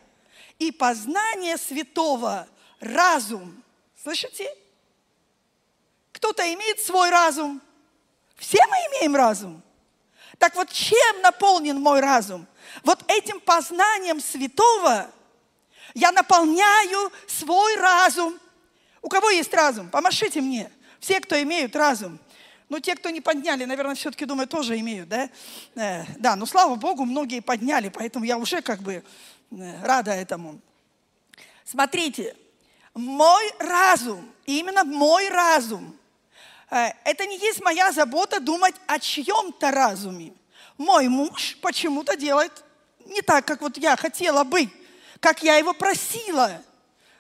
И 0.59 0.73
познание 0.73 1.57
святого, 1.57 2.49
разум. 2.81 3.63
Слышите? 4.03 4.53
Кто-то 6.23 6.55
имеет 6.55 6.81
свой 6.81 7.11
разум. 7.11 7.61
Все 8.37 8.65
мы 8.69 8.77
имеем 8.77 9.17
разум. 9.17 9.61
Так 10.39 10.55
вот, 10.55 10.71
чем 10.71 11.21
наполнен 11.21 11.81
мой 11.81 11.99
разум? 11.99 12.47
Вот 12.85 13.03
этим 13.09 13.41
познанием 13.41 14.21
святого 14.21 15.11
я 15.95 16.13
наполняю 16.13 17.11
свой 17.27 17.75
разум. 17.75 18.39
У 19.03 19.09
кого 19.09 19.31
есть 19.31 19.53
разум? 19.53 19.91
Помашите 19.91 20.41
мне. 20.41 20.71
Все, 21.01 21.19
кто 21.19 21.43
имеют 21.43 21.75
разум. 21.75 22.21
Ну, 22.69 22.79
те, 22.79 22.95
кто 22.95 23.11
не 23.11 23.21
подняли, 23.21 23.65
наверное, 23.65 23.97
все-таки, 23.97 24.25
думаю, 24.25 24.47
тоже 24.47 24.79
имеют, 24.79 25.09
да? 25.09 25.29
Э, 25.75 26.05
да, 26.19 26.37
но 26.37 26.47
слава 26.47 26.77
Богу, 26.77 27.05
многие 27.05 27.41
подняли, 27.41 27.89
поэтому 27.89 28.25
я 28.25 28.39
уже 28.39 28.63
как 28.63 28.79
бы 28.79 29.03
э, 29.51 29.85
рада 29.85 30.13
этому. 30.13 30.61
Смотрите, 31.65 32.37
мой 32.95 33.53
разум, 33.59 34.33
именно 34.47 34.85
мой 34.85 35.29
разум, 35.29 35.99
это 36.73 37.27
не 37.27 37.37
есть 37.39 37.61
моя 37.61 37.93
забота 37.93 38.41
думать 38.41 38.75
о 38.87 38.99
чьем-то 38.99 39.71
разуме. 39.71 40.33
Мой 40.79 41.09
муж 41.09 41.59
почему-то 41.61 42.17
делает 42.17 42.65
не 43.05 43.21
так, 43.21 43.45
как 43.45 43.61
вот 43.61 43.77
я 43.77 43.97
хотела 43.97 44.43
бы, 44.45 44.71
как 45.21 45.43
я 45.43 45.57
его 45.57 45.75
просила. 45.75 46.63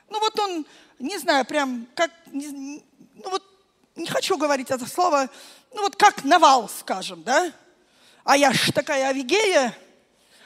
Ну 0.09 0.21
вот 0.21 0.38
он, 0.40 0.66
не 0.99 1.18
знаю, 1.18 1.44
прям 1.44 1.87
как, 1.94 2.11
ну 2.32 2.82
вот 3.25 3.44
не 3.94 4.06
хочу 4.06 4.38
говорить 4.38 4.71
это 4.71 4.87
слово, 4.87 5.28
ну 5.75 5.82
вот 5.82 5.97
как 5.97 6.25
навал, 6.25 6.68
скажем, 6.68 7.23
да? 7.23 7.52
А 8.25 8.37
я 8.37 8.52
ж 8.52 8.73
такая 8.73 9.09
Авигея, 9.09 9.76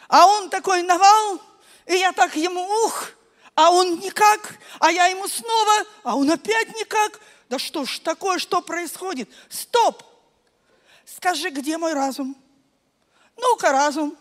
а 0.08 0.26
он 0.26 0.50
такой 0.50 0.82
навал, 0.82 1.40
и 1.86 1.94
я 1.94 2.12
так 2.12 2.34
ему 2.34 2.62
ух, 2.86 3.10
а 3.54 3.70
он 3.70 4.00
никак, 4.00 4.56
а 4.80 4.90
я 4.90 5.06
ему 5.06 5.28
снова, 5.28 5.86
а 6.02 6.16
он 6.16 6.28
опять 6.30 6.74
никак. 6.76 7.20
Да 7.48 7.58
что 7.58 7.84
ж 7.84 7.98
такое, 8.00 8.38
что 8.38 8.60
происходит? 8.60 9.30
Стоп! 9.48 10.02
Скажи, 11.04 11.50
где 11.50 11.78
мой 11.78 11.92
разум? 11.92 12.36
Ну-ка, 13.36 13.70
разум, 13.70 14.16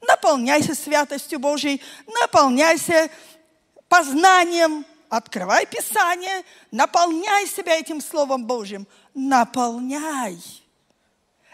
наполняйся 0.00 0.74
святостью 0.74 1.38
Божьей, 1.38 1.80
наполняйся 2.06 3.10
познанием, 3.88 4.84
открывай 5.08 5.66
Писание, 5.66 6.44
наполняй 6.70 7.46
себя 7.46 7.76
этим 7.76 8.00
Словом 8.00 8.46
Божьим. 8.46 8.86
Наполняй. 9.14 10.38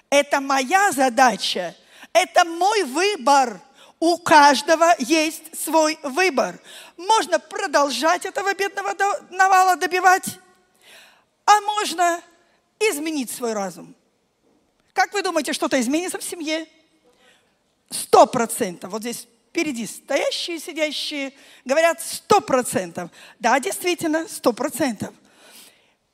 Это 0.08 0.40
моя 0.40 0.90
задача, 0.92 1.76
это 2.12 2.44
мой 2.44 2.84
выбор. 2.84 3.60
У 3.98 4.16
каждого 4.16 4.94
есть 4.98 5.62
свой 5.62 5.98
выбор. 6.02 6.58
Можно 6.96 7.38
продолжать 7.38 8.24
этого 8.24 8.54
бедного 8.54 8.96
навала 9.28 9.76
добивать, 9.76 10.24
а 11.46 11.60
можно 11.60 12.20
изменить 12.78 13.30
свой 13.30 13.52
разум. 13.52 13.94
Как 14.92 15.12
вы 15.12 15.22
думаете, 15.22 15.52
что-то 15.52 15.80
изменится 15.80 16.18
в 16.18 16.22
семье? 16.22 16.66
Сто 17.90 18.26
процентов. 18.26 18.90
Вот 18.90 19.02
здесь 19.02 19.26
впереди 19.50 19.86
стоящие, 19.86 20.60
сидящие, 20.60 21.32
говорят 21.64 22.00
сто 22.00 22.40
процентов. 22.40 23.10
Да, 23.38 23.58
действительно, 23.58 24.28
сто 24.28 24.52
процентов. 24.52 25.12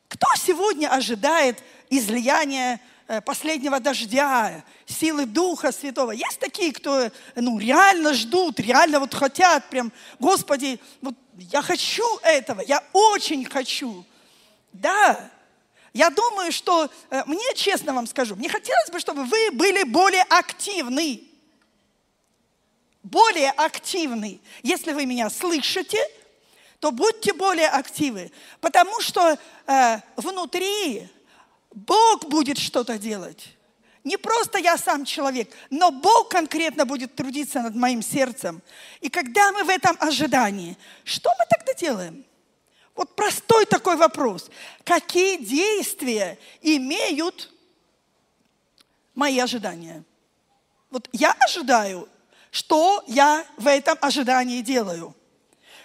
Кто 0.08 0.26
сегодня 0.36 0.88
ожидает 0.88 1.62
излияния 1.90 2.80
э, 3.08 3.20
последнего 3.20 3.78
дождя, 3.80 4.64
силы 4.86 5.26
Духа 5.26 5.72
Святого. 5.72 6.12
Есть 6.12 6.38
такие, 6.40 6.72
кто 6.72 7.10
ну, 7.34 7.58
реально 7.58 8.14
ждут, 8.14 8.58
реально 8.60 9.00
вот 9.00 9.14
хотят, 9.14 9.68
прям, 9.68 9.92
Господи, 10.18 10.80
вот 11.02 11.14
я 11.36 11.60
хочу 11.60 12.04
этого, 12.22 12.62
я 12.62 12.82
очень 12.92 13.44
хочу. 13.44 14.04
Да, 14.80 15.30
я 15.92 16.10
думаю, 16.10 16.52
что, 16.52 16.90
э, 17.10 17.22
мне 17.26 17.54
честно 17.54 17.94
вам 17.94 18.06
скажу, 18.06 18.36
мне 18.36 18.48
хотелось 18.48 18.90
бы, 18.90 19.00
чтобы 19.00 19.24
вы 19.24 19.50
были 19.52 19.82
более 19.84 20.22
активны. 20.24 21.22
Более 23.02 23.50
активны. 23.52 24.40
Если 24.62 24.92
вы 24.92 25.06
меня 25.06 25.30
слышите, 25.30 25.98
то 26.80 26.90
будьте 26.90 27.32
более 27.32 27.68
активны. 27.68 28.30
Потому 28.60 29.00
что 29.00 29.38
э, 29.66 30.00
внутри 30.16 31.08
Бог 31.70 32.26
будет 32.28 32.58
что-то 32.58 32.98
делать. 32.98 33.56
Не 34.04 34.18
просто 34.18 34.58
я 34.58 34.76
сам 34.76 35.04
человек, 35.04 35.50
но 35.70 35.90
Бог 35.90 36.28
конкретно 36.28 36.84
будет 36.84 37.14
трудиться 37.16 37.62
над 37.62 37.74
моим 37.74 38.02
сердцем. 38.02 38.62
И 39.00 39.08
когда 39.08 39.50
мы 39.52 39.64
в 39.64 39.68
этом 39.70 39.96
ожидании, 39.98 40.76
что 41.04 41.30
мы 41.38 41.44
тогда 41.48 41.72
делаем? 41.72 42.24
Вот 42.96 43.14
простой 43.14 43.66
такой 43.66 43.96
вопрос. 43.96 44.50
Какие 44.82 45.36
действия 45.36 46.38
имеют 46.62 47.52
мои 49.14 49.38
ожидания? 49.38 50.02
Вот 50.90 51.08
я 51.12 51.32
ожидаю, 51.32 52.08
что 52.50 53.04
я 53.06 53.46
в 53.58 53.66
этом 53.66 53.98
ожидании 54.00 54.62
делаю. 54.62 55.14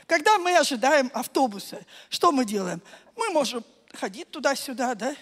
Когда 0.08 0.38
мы 0.38 0.58
ожидаем 0.58 1.12
автобуса, 1.14 1.86
что 2.10 2.32
мы 2.32 2.46
делаем? 2.46 2.82
Мы 3.18 3.30
можем 3.30 3.64
ходить 3.94 4.32
туда-сюда, 4.32 4.96
да? 4.96 5.16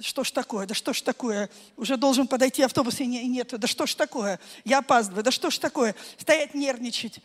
Что 0.00 0.24
ж 0.24 0.32
такое? 0.32 0.66
Да 0.66 0.74
что 0.74 0.92
ж 0.92 1.02
такое? 1.02 1.50
Уже 1.76 1.96
должен 1.96 2.26
подойти 2.26 2.62
автобус 2.62 2.98
и, 3.00 3.06
не, 3.06 3.28
нет. 3.28 3.48
Да 3.58 3.68
что 3.68 3.86
ж 3.86 3.94
такое? 3.94 4.40
Я 4.64 4.78
опаздываю. 4.78 5.22
Да 5.22 5.30
что 5.30 5.50
ж 5.50 5.58
такое? 5.58 5.94
Стоять, 6.18 6.54
нервничать. 6.54 7.20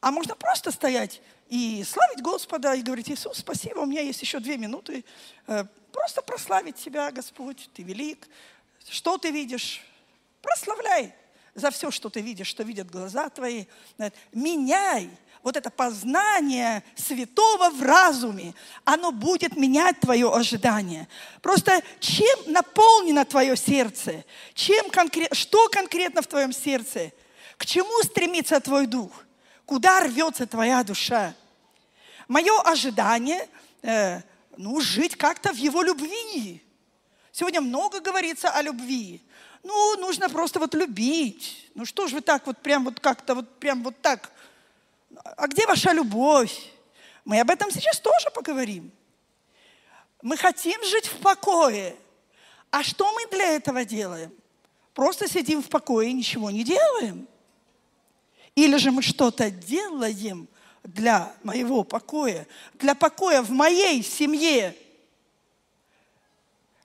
А 0.00 0.10
можно 0.10 0.34
просто 0.34 0.72
стоять 0.72 1.20
и 1.48 1.84
славить 1.84 2.22
Господа 2.22 2.74
и 2.74 2.82
говорить, 2.82 3.10
Иисус, 3.10 3.38
спасибо, 3.38 3.80
у 3.80 3.86
меня 3.86 4.00
есть 4.00 4.20
еще 4.22 4.40
две 4.40 4.56
минуты. 4.56 5.04
Э, 5.46 5.64
просто 5.92 6.22
прославить 6.22 6.76
Тебя, 6.76 7.10
Господь, 7.10 7.68
Ты 7.74 7.82
велик. 7.82 8.28
Что 8.88 9.18
Ты 9.18 9.30
видишь? 9.30 9.82
Прославляй 10.42 11.14
за 11.54 11.70
все, 11.70 11.90
что 11.90 12.10
Ты 12.10 12.20
видишь, 12.20 12.48
что 12.48 12.62
видят 12.62 12.90
глаза 12.90 13.28
Твои. 13.30 13.66
Меняй 14.32 15.10
вот 15.44 15.56
это 15.58 15.70
познание 15.70 16.82
святого 16.96 17.68
в 17.68 17.82
разуме, 17.82 18.54
оно 18.84 19.12
будет 19.12 19.56
менять 19.56 20.00
твое 20.00 20.34
ожидание. 20.34 21.06
Просто 21.42 21.82
чем 22.00 22.36
наполнено 22.46 23.26
твое 23.26 23.54
сердце? 23.54 24.24
Чем 24.54 24.88
конкрет, 24.90 25.34
что 25.34 25.68
конкретно 25.68 26.22
в 26.22 26.26
твоем 26.26 26.52
сердце? 26.52 27.12
К 27.58 27.66
чему 27.66 28.02
стремится 28.02 28.58
твой 28.58 28.86
дух? 28.86 29.23
Куда 29.66 30.00
рвется 30.00 30.46
твоя 30.46 30.82
душа? 30.84 31.34
Мое 32.28 32.60
ожидание, 32.62 33.48
э, 33.82 34.20
ну, 34.56 34.80
жить 34.80 35.16
как-то 35.16 35.52
в 35.52 35.56
его 35.56 35.82
любви. 35.82 36.62
Сегодня 37.32 37.60
много 37.60 38.00
говорится 38.00 38.50
о 38.50 38.62
любви. 38.62 39.22
Ну, 39.62 39.96
нужно 39.98 40.28
просто 40.28 40.58
вот 40.60 40.74
любить. 40.74 41.70
Ну 41.74 41.84
что 41.84 42.06
же 42.06 42.16
вы 42.16 42.20
так 42.20 42.46
вот 42.46 42.58
прям 42.58 42.84
вот 42.84 43.00
как-то 43.00 43.34
вот 43.34 43.58
прям 43.58 43.82
вот 43.82 44.00
так 44.00 44.30
а 45.36 45.46
где 45.46 45.66
ваша 45.66 45.92
любовь? 45.92 46.70
Мы 47.24 47.40
об 47.40 47.50
этом 47.50 47.70
сейчас 47.70 48.00
тоже 48.00 48.30
поговорим. 48.30 48.90
Мы 50.22 50.36
хотим 50.36 50.82
жить 50.84 51.06
в 51.06 51.18
покое. 51.18 51.96
А 52.70 52.82
что 52.82 53.10
мы 53.12 53.26
для 53.28 53.56
этого 53.56 53.84
делаем? 53.84 54.32
Просто 54.94 55.28
сидим 55.28 55.62
в 55.62 55.68
покое 55.68 56.10
и 56.10 56.12
ничего 56.12 56.50
не 56.50 56.64
делаем? 56.64 57.26
Или 58.54 58.76
же 58.76 58.90
мы 58.90 59.02
что-то 59.02 59.50
делаем 59.50 60.48
для 60.84 61.34
моего 61.42 61.82
покоя, 61.82 62.46
для 62.74 62.94
покоя 62.94 63.42
в 63.42 63.50
моей 63.50 64.02
семье? 64.02 64.76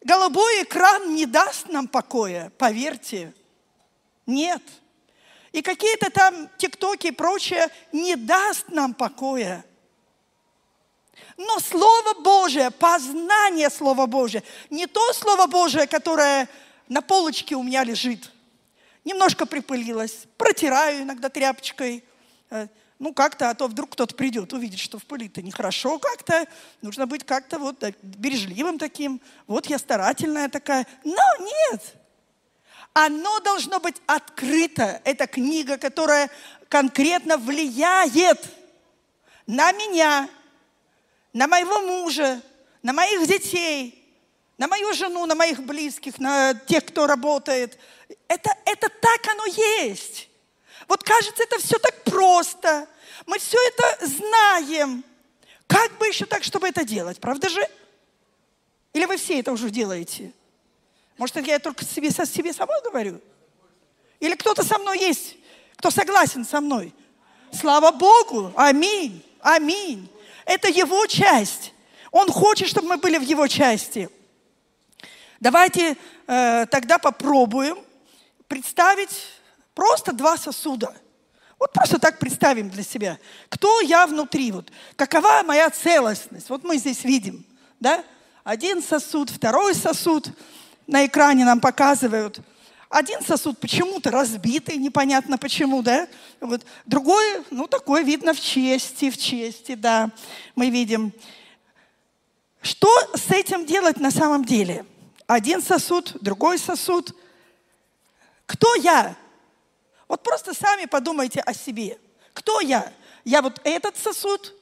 Голубой 0.02 0.64
экран 0.64 1.14
не 1.14 1.26
даст 1.26 1.68
нам 1.68 1.88
покоя, 1.88 2.52
поверьте. 2.58 3.34
Нет. 4.26 4.64
И 5.52 5.62
какие-то 5.62 6.10
там 6.10 6.50
тиктоки 6.58 7.08
и 7.08 7.12
прочее 7.12 7.70
не 7.92 8.16
даст 8.16 8.70
нам 8.70 8.94
покоя. 8.94 9.66
Но 11.38 11.60
Слово 11.60 12.20
Божие, 12.22 12.72
познание 12.72 13.70
Слова 13.70 14.06
Божия, 14.08 14.44
не 14.70 14.88
то 14.88 15.14
Слово 15.14 15.48
Божие, 15.48 15.88
которое 15.88 16.48
на 16.88 17.02
полочке 17.02 17.56
у 17.56 17.64
меня 17.64 17.84
лежит. 17.84 18.32
Немножко 19.06 19.46
припылилось, 19.46 20.26
протираю 20.38 21.04
иногда 21.04 21.30
тряпочкой. 21.30 22.04
Э, 22.50 22.68
ну, 23.00 23.14
как-то, 23.14 23.50
а 23.50 23.56
то 23.56 23.68
вдруг 23.68 23.92
кто-то 23.92 24.14
придет, 24.14 24.52
увидит, 24.52 24.80
что 24.80 25.00
в 25.00 25.06
пыли-то 25.06 25.42
нехорошо 25.42 26.00
как-то. 26.00 26.46
Нужно 26.82 27.08
быть 27.08 27.26
как-то 27.26 27.58
вот 27.58 27.82
бережливым 28.02 28.78
таким. 28.78 29.22
Вот 29.48 29.68
я 29.68 29.80
старательная 29.80 30.50
такая. 30.50 30.86
Но 31.06 31.24
нет, 31.40 31.96
оно 32.94 33.40
должно 33.40 33.80
быть 33.80 34.02
открыто. 34.06 35.02
Это 35.06 35.28
книга, 35.28 35.78
которая 35.78 36.30
конкретно 36.68 37.38
влияет 37.38 38.46
на 39.48 39.72
меня, 39.72 40.30
на 41.32 41.48
моего 41.48 41.80
мужа, 41.82 42.42
на 42.84 42.92
моих 42.92 43.28
детей, 43.28 43.96
на 44.58 44.68
мою 44.68 44.94
жену, 44.94 45.26
на 45.26 45.36
моих 45.36 45.64
близких, 45.64 46.20
на 46.20 46.54
тех, 46.54 46.86
кто 46.86 47.08
работает. 47.08 47.80
Это, 48.28 48.52
это 48.66 48.90
так 48.90 49.28
оно 49.28 49.46
есть. 49.46 50.30
Вот 50.88 51.04
кажется, 51.04 51.44
это 51.44 51.60
все 51.60 51.78
так 51.78 52.04
просто. 52.04 52.88
Мы 53.26 53.38
все 53.40 53.58
это 53.68 54.06
знаем. 54.06 55.04
Как 55.68 55.98
бы 55.98 56.08
еще 56.08 56.26
так, 56.26 56.44
чтобы 56.44 56.68
это 56.68 56.84
делать, 56.84 57.20
правда 57.20 57.48
же? 57.50 57.68
Или 58.94 59.06
вы 59.06 59.18
все 59.18 59.40
это 59.40 59.52
уже 59.52 59.70
делаете? 59.70 60.34
Может, 61.18 61.46
я 61.46 61.60
только 61.60 61.86
себе, 61.86 62.10
себе 62.12 62.54
самой 62.54 62.82
говорю? 62.82 63.22
Или 64.20 64.36
кто-то 64.36 64.64
со 64.64 64.78
мной 64.80 65.00
есть, 65.00 65.38
кто 65.76 65.92
согласен 65.92 66.46
со 66.46 66.60
мной? 66.60 66.94
Слава 67.52 67.92
Богу! 67.92 68.52
Аминь! 68.56 69.24
Аминь! 69.42 70.10
Это 70.46 70.68
Его 70.68 71.06
часть. 71.08 71.74
Он 72.12 72.32
хочет, 72.32 72.68
чтобы 72.68 72.88
мы 72.88 72.98
были 72.98 73.18
в 73.18 73.22
Его 73.22 73.48
части. 73.48 74.10
Давайте 75.40 75.96
э, 76.28 76.66
тогда 76.66 76.98
попробуем 76.98 77.78
представить 78.50 79.28
просто 79.74 80.12
два 80.12 80.36
сосуда. 80.36 80.94
Вот 81.58 81.72
просто 81.72 82.00
так 82.00 82.20
представим 82.20 82.70
для 82.70 82.84
себя. 82.84 83.18
Кто 83.48 83.80
я 83.82 84.06
внутри? 84.08 84.52
Вот, 84.52 84.70
какова 84.98 85.44
моя 85.46 85.70
целостность? 85.70 86.50
Вот 86.50 86.64
мы 86.64 86.78
здесь 86.78 87.06
видим. 87.06 87.46
Да? 87.80 88.04
Один 88.44 88.82
сосуд, 88.82 89.30
второй 89.30 89.76
сосуд 89.76 90.30
на 90.88 91.06
экране 91.06 91.46
нам 91.46 91.60
показывают. 91.62 92.40
Один 92.90 93.22
сосуд 93.22 93.60
почему-то 93.60 94.10
разбитый, 94.10 94.78
непонятно 94.78 95.38
почему, 95.38 95.84
да? 95.84 96.08
Вот. 96.40 96.66
Другой, 96.86 97.44
ну, 97.52 97.68
такой 97.68 98.04
видно 98.04 98.34
в 98.34 98.40
чести, 98.40 99.12
в 99.12 99.18
чести, 99.18 99.76
да, 99.76 100.10
мы 100.56 100.72
видим. 100.72 101.14
Что 102.62 102.90
с 103.14 103.30
этим 103.30 103.66
делать 103.66 104.00
на 104.00 104.10
самом 104.10 104.44
деле? 104.44 104.86
Один 105.28 105.62
сосуд, 105.62 106.18
другой 106.22 106.58
сосуд. 106.58 107.14
Кто 108.50 108.74
я? 108.74 109.16
Вот 110.08 110.24
просто 110.24 110.56
сами 110.56 110.86
подумайте 110.86 111.40
о 111.40 111.54
себе. 111.54 112.00
Кто 112.34 112.60
я? 112.62 112.92
Я 113.24 113.44
вот 113.44 113.62
этот 113.64 113.96
сосуд, 113.96 114.56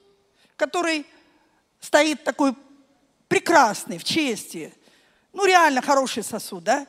который 0.58 1.06
стоит 1.80 2.22
такой 2.26 2.54
прекрасный, 3.30 3.98
в 3.98 4.04
чести, 4.04 4.74
ну 5.32 5.46
реально 5.46 5.82
хороший 5.82 6.24
сосуд, 6.24 6.66
да? 6.66 6.86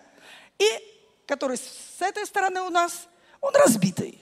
И 0.59 0.67
который 1.25 1.57
с 1.57 2.01
этой 2.01 2.27
стороны 2.27 2.63
у 2.63 2.69
нас, 2.69 3.07
он 3.41 3.55
разбитый. 3.55 4.21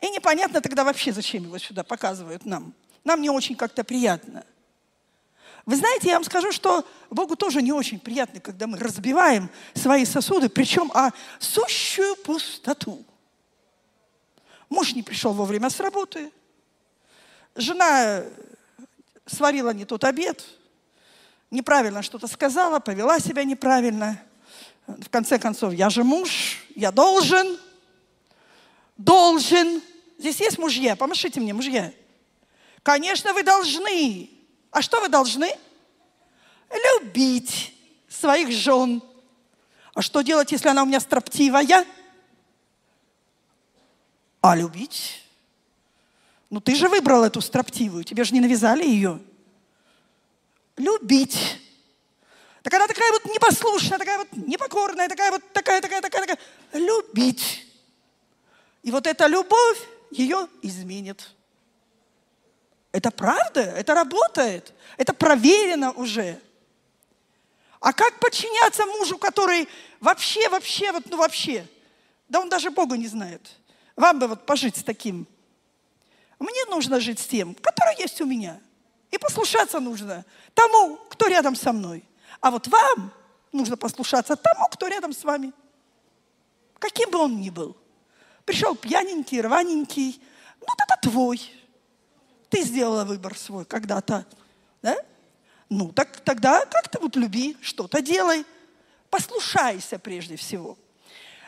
И 0.00 0.10
непонятно 0.10 0.60
тогда 0.60 0.82
вообще, 0.82 1.12
зачем 1.12 1.44
его 1.44 1.58
сюда 1.58 1.84
показывают 1.84 2.44
нам. 2.44 2.74
Нам 3.04 3.22
не 3.22 3.30
очень 3.30 3.54
как-то 3.54 3.84
приятно. 3.84 4.44
Вы 5.64 5.76
знаете, 5.76 6.08
я 6.08 6.14
вам 6.14 6.24
скажу, 6.24 6.50
что 6.52 6.86
Богу 7.10 7.36
тоже 7.36 7.62
не 7.62 7.72
очень 7.72 8.00
приятно, 8.00 8.40
когда 8.40 8.66
мы 8.66 8.78
разбиваем 8.78 9.48
свои 9.74 10.04
сосуды, 10.04 10.48
причем 10.48 10.90
о 10.92 11.10
сущую 11.38 12.16
пустоту. 12.16 13.04
Муж 14.68 14.94
не 14.94 15.02
пришел 15.02 15.32
вовремя 15.32 15.70
с 15.70 15.78
работы, 15.78 16.32
жена 17.54 18.24
сварила 19.26 19.70
не 19.70 19.84
тот 19.84 20.04
обед– 20.04 20.44
неправильно 21.52 22.02
что-то 22.02 22.26
сказала, 22.26 22.80
повела 22.80 23.20
себя 23.20 23.44
неправильно. 23.44 24.20
В 24.86 25.08
конце 25.10 25.38
концов, 25.38 25.72
я 25.74 25.90
же 25.90 26.02
муж, 26.02 26.58
я 26.74 26.90
должен, 26.90 27.58
должен. 28.96 29.80
Здесь 30.18 30.40
есть 30.40 30.58
мужья, 30.58 30.96
помашите 30.96 31.38
мне, 31.38 31.54
мужья. 31.54 31.92
Конечно, 32.82 33.32
вы 33.32 33.44
должны. 33.44 34.30
А 34.72 34.82
что 34.82 35.00
вы 35.00 35.08
должны? 35.08 35.56
Любить 36.70 37.72
своих 38.08 38.50
жен. 38.50 39.02
А 39.94 40.02
что 40.02 40.22
делать, 40.22 40.50
если 40.50 40.68
она 40.68 40.82
у 40.82 40.86
меня 40.86 40.98
строптивая? 40.98 41.86
А 44.40 44.56
любить? 44.56 45.22
Ну 46.50 46.60
ты 46.60 46.74
же 46.74 46.88
выбрал 46.88 47.22
эту 47.22 47.40
строптивую, 47.40 48.02
тебе 48.02 48.24
же 48.24 48.34
не 48.34 48.40
навязали 48.40 48.84
ее 48.84 49.20
любить. 50.76 51.60
Так 52.62 52.72
она 52.74 52.86
такая 52.86 53.10
вот 53.12 53.24
непослушная, 53.26 53.98
такая 53.98 54.18
вот 54.18 54.28
непокорная, 54.32 55.08
такая 55.08 55.30
вот 55.32 55.42
такая, 55.52 55.80
такая, 55.80 56.00
такая, 56.00 56.26
такая. 56.26 56.38
Любить. 56.72 57.66
И 58.82 58.90
вот 58.90 59.06
эта 59.06 59.26
любовь 59.26 59.78
ее 60.10 60.48
изменит. 60.62 61.34
Это 62.92 63.10
правда, 63.10 63.60
это 63.60 63.94
работает, 63.94 64.72
это 64.98 65.14
проверено 65.14 65.92
уже. 65.92 66.38
А 67.80 67.92
как 67.92 68.20
подчиняться 68.20 68.86
мужу, 68.86 69.18
который 69.18 69.66
вообще, 69.98 70.48
вообще, 70.50 70.92
вот, 70.92 71.04
ну 71.06 71.16
вообще, 71.16 71.66
да 72.28 72.40
он 72.40 72.48
даже 72.48 72.70
Бога 72.70 72.96
не 72.96 73.08
знает. 73.08 73.40
Вам 73.96 74.18
бы 74.18 74.28
вот 74.28 74.46
пожить 74.46 74.76
с 74.76 74.84
таким. 74.84 75.26
Мне 76.38 76.64
нужно 76.66 77.00
жить 77.00 77.18
с 77.18 77.26
тем, 77.26 77.54
который 77.54 77.96
есть 77.98 78.20
у 78.20 78.26
меня. 78.26 78.60
И 79.10 79.18
послушаться 79.18 79.80
нужно 79.80 80.24
тому, 80.54 80.96
кто 81.08 81.26
рядом 81.28 81.56
со 81.56 81.72
мной. 81.72 82.04
А 82.40 82.50
вот 82.50 82.68
вам 82.68 83.12
нужно 83.52 83.76
послушаться 83.76 84.36
тому, 84.36 84.66
кто 84.68 84.88
рядом 84.88 85.12
с 85.12 85.24
вами. 85.24 85.52
Каким 86.78 87.10
бы 87.10 87.18
он 87.18 87.40
ни 87.40 87.50
был. 87.50 87.76
Пришел 88.44 88.74
пьяненький, 88.74 89.40
рваненький, 89.40 90.20
ну, 90.60 90.66
это 90.74 91.10
твой. 91.10 91.40
Ты 92.52 92.64
сделала 92.64 93.04
выбор 93.06 93.34
свой 93.34 93.64
когда-то. 93.64 94.26
Да? 94.82 94.94
Ну, 95.70 95.90
так 95.90 96.20
тогда 96.20 96.66
как-то 96.66 97.00
вот 97.00 97.16
люби, 97.16 97.56
что-то 97.62 98.02
делай. 98.02 98.44
Послушайся 99.08 99.98
прежде 99.98 100.36
всего. 100.36 100.76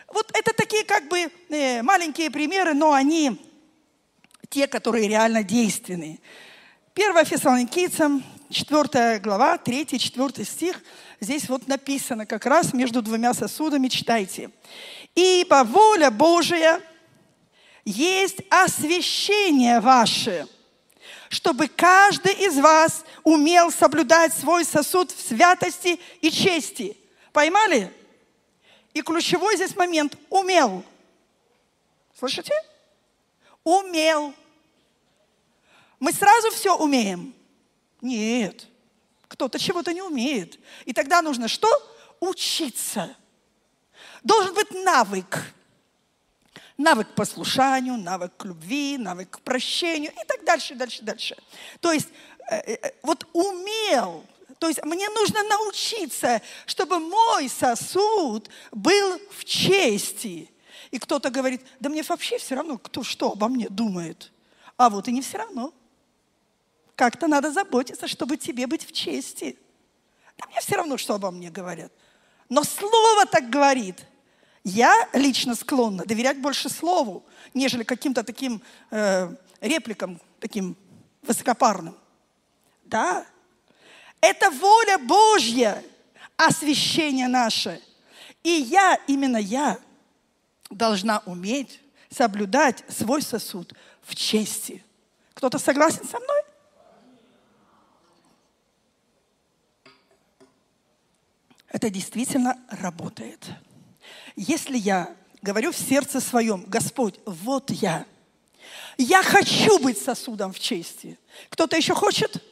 Вот 0.09 0.31
это 0.33 0.55
такие 0.55 0.83
как 0.85 1.07
бы 1.09 1.31
э, 1.51 1.83
маленькие 1.83 2.31
примеры, 2.31 2.73
но 2.73 2.95
они 2.95 3.39
те, 4.49 4.67
которые 4.67 5.07
реально 5.07 5.43
действенные. 5.43 6.21
1 6.95 7.25
Фессалоникийцам, 7.27 8.25
4 8.49 9.19
глава, 9.19 9.59
3-4 9.63 10.43
стих. 10.43 10.83
Здесь 11.21 11.51
вот 11.51 11.69
написано 11.69 12.25
как 12.25 12.47
раз 12.47 12.73
между 12.73 13.03
двумя 13.03 13.35
сосудами, 13.35 13.89
читайте. 13.89 14.51
«Ибо 15.15 15.65
воля 15.65 16.11
Божия 16.11 16.81
есть 17.85 18.39
освящение 18.49 19.81
ваше, 19.81 20.49
чтобы 21.35 21.67
каждый 21.67 22.33
из 22.33 22.57
вас 22.59 23.05
умел 23.25 23.73
соблюдать 23.73 24.33
свой 24.33 24.65
сосуд 24.65 25.11
в 25.11 25.21
святости 25.21 25.99
и 26.21 26.31
чести». 26.31 26.97
Поймали? 27.33 27.93
И 28.93 29.03
ключевой 29.03 29.57
здесь 29.57 29.75
момент– 29.75 30.17
умел. 30.31 30.85
Слышите? 32.17 32.55
Умел. 33.65 34.33
Мы 35.99 36.13
сразу 36.13 36.53
все 36.53 36.77
умеем? 36.77 37.35
Нет. 38.01 38.69
Кто-то 39.27 39.59
чего-то 39.59 39.93
не 39.93 40.03
умеет. 40.03 40.61
И 40.85 40.93
тогда 40.93 41.21
нужно 41.23 41.49
что? 41.49 41.69
Учиться. 42.21 43.17
Должен 44.23 44.55
быть 44.55 44.71
навык. 44.71 45.53
Навык 46.77 47.09
к 47.13 47.15
послушанию, 47.15 47.97
навык 47.97 48.37
к 48.37 48.45
любви, 48.45 48.99
навык 48.99 49.31
к 49.31 49.41
прощению 49.41 50.11
и 50.13 50.27
так 50.27 50.45
дальше, 50.45 50.75
дальше, 50.75 51.03
дальше. 51.03 51.37
То 51.81 51.93
есть 51.93 52.09
э, 52.51 52.75
э, 52.75 52.93
вот 53.03 53.27
умел 53.33 54.25
то 54.59 54.69
есть 54.69 54.83
мне 54.85 55.09
нужно 55.11 55.43
научиться, 55.43 56.41
чтобы 56.67 56.99
мой 56.99 57.49
сосуд 57.49 58.49
был 58.73 59.21
в 59.31 59.45
чести. 59.45 60.51
И 60.91 60.99
кто-то 60.99 61.29
говорит, 61.31 61.61
да 61.81 61.91
мне 61.91 62.03
вообще 62.03 62.39
все 62.39 62.55
равно, 62.55 62.79
кто 62.79 63.03
что 63.03 63.33
обо 63.33 63.49
мне 63.49 63.69
думает. 63.69 64.33
А 64.77 64.89
вот 64.91 65.09
и 65.09 65.13
не 65.13 65.23
все 65.23 65.39
равно. 65.39 65.75
Как-то 66.97 67.27
надо 67.27 67.51
заботиться, 67.51 68.09
чтобы 68.09 68.37
тебе 68.37 68.67
быть 68.67 68.87
в 68.87 68.93
чести. 68.93 69.59
Да 70.39 70.47
мне 70.47 70.61
все 70.61 70.77
равно, 70.77 70.97
что 70.97 71.15
обо 71.15 71.31
мне 71.31 71.51
говорят. 71.51 71.93
Но 72.49 72.65
слово 72.65 73.27
так 73.27 73.51
говорит. 73.51 74.07
Я 74.65 75.09
лично 75.13 75.55
склонна 75.55 76.05
доверять 76.07 76.41
больше 76.41 76.71
слову, 76.71 77.23
нежели 77.53 77.83
каким-то 77.83 78.25
таким 78.25 78.63
э, 78.91 79.35
репликам, 79.61 80.19
таким 80.41 80.75
высокопарным. 81.21 81.97
Да, 82.87 83.27
это 84.23 84.51
воля 84.51 84.97
Божья, 84.97 85.85
освящение 86.39 87.29
наше. 87.29 87.83
И 88.43 88.49
я, 88.49 88.99
именно 89.07 89.37
я, 89.37 89.79
должна 90.71 91.23
уметь 91.27 91.81
соблюдать 92.09 92.85
свой 92.89 93.21
сосуд 93.21 93.75
в 94.03 94.15
чести. 94.15 94.83
Кто-то 95.35 95.59
согласен 95.59 96.05
со 96.09 96.19
мной? 96.19 96.43
Это 101.69 101.91
действительно 101.91 102.59
работает. 102.71 103.45
Если 104.37 104.77
я 104.77 105.15
говорю 105.43 105.73
в 105.73 105.77
сердце 105.77 106.21
своем, 106.21 106.65
Господь, 106.67 107.21
вот 107.25 107.71
я, 107.71 108.05
я 108.99 109.23
хочу 109.23 109.79
быть 109.79 109.99
сосудом 109.99 110.53
в 110.53 110.59
чести. 110.59 111.19
Кто-то 111.51 111.77
еще 111.77 111.95
хочет? 111.95 112.43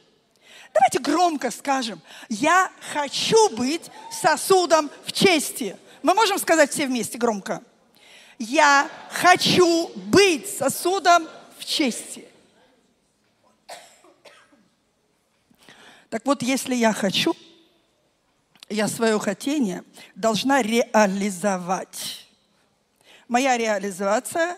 Давайте 0.73 0.99
громко 0.99 1.51
скажем, 1.51 2.01
я 2.29 2.71
хочу 2.93 3.49
быть 3.55 3.91
сосудом 4.11 4.89
в 5.05 5.11
чести. 5.11 5.77
Мы 6.01 6.13
можем 6.13 6.39
сказать 6.39 6.71
все 6.71 6.87
вместе 6.87 7.17
громко. 7.17 7.61
Я 8.39 8.89
хочу 9.11 9.89
быть 9.95 10.49
сосудом 10.49 11.27
в 11.57 11.65
чести. 11.65 12.27
Так 16.09 16.25
вот, 16.25 16.43
если 16.43 16.75
я 16.75 16.93
хочу, 16.93 17.35
я 18.73 18.87
свое 18.87 19.19
хотение 19.19 19.83
должна 20.15 20.61
реализовать. 20.61 22.27
Моя 23.27 23.55
реализация 23.57 24.57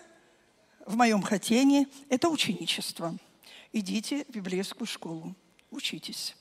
в 0.86 0.96
моем 0.96 1.22
хотении– 1.22 1.88
это 2.10 2.30
ученичество. 2.30 3.16
Идите 3.74 4.26
в 4.30 4.32
библейскую 4.32 4.88
школу 4.88 5.36
учитесь. 5.70 6.36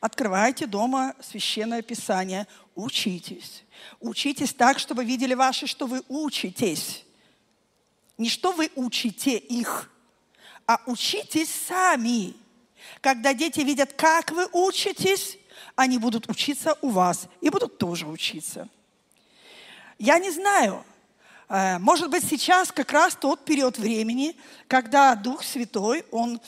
Открывайте 0.00 0.66
дома 0.66 1.14
священное 1.20 1.82
писание, 1.82 2.46
учитесь. 2.74 3.64
Учитесь 4.00 4.54
так, 4.54 4.78
чтобы 4.78 5.04
видели 5.04 5.34
ваши, 5.34 5.66
что 5.66 5.86
вы 5.86 6.02
учитесь. 6.08 7.04
Не 8.16 8.28
что 8.30 8.52
вы 8.52 8.70
учите 8.76 9.36
их, 9.36 9.90
а 10.66 10.80
учитесь 10.86 11.50
сами. 11.50 12.34
Когда 13.02 13.34
дети 13.34 13.60
видят, 13.60 13.92
как 13.92 14.30
вы 14.30 14.46
учитесь, 14.52 15.36
они 15.80 15.96
будут 15.96 16.28
учиться 16.28 16.76
у 16.82 16.90
вас 16.90 17.26
и 17.40 17.48
будут 17.48 17.78
тоже 17.78 18.06
учиться. 18.06 18.68
Я 19.98 20.18
не 20.18 20.30
знаю, 20.30 20.84
э, 21.48 21.78
может 21.78 22.10
быть, 22.10 22.22
сейчас 22.22 22.70
как 22.70 22.92
раз 22.92 23.16
тот 23.16 23.46
период 23.46 23.78
времени, 23.78 24.36
когда 24.68 25.14
Дух 25.14 25.42
Святой, 25.42 26.04
Он 26.10 26.38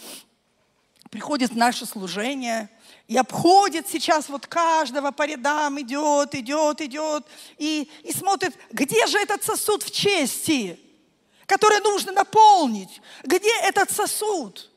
приходит 1.10 1.52
в 1.52 1.56
наше 1.56 1.86
служение 1.86 2.68
и 3.08 3.16
обходит 3.16 3.88
сейчас 3.88 4.28
вот 4.28 4.46
каждого 4.46 5.12
по 5.12 5.24
рядам, 5.26 5.80
идет, 5.80 6.34
идет, 6.34 6.82
идет, 6.82 7.26
и, 7.56 7.90
и 8.02 8.12
смотрит, 8.12 8.54
где 8.70 9.06
же 9.06 9.18
этот 9.18 9.42
сосуд 9.42 9.82
в 9.82 9.90
чести, 9.90 10.78
который 11.46 11.80
нужно 11.80 12.12
наполнить, 12.12 13.00
где 13.24 13.50
этот 13.62 13.90
сосуд? 13.90 14.71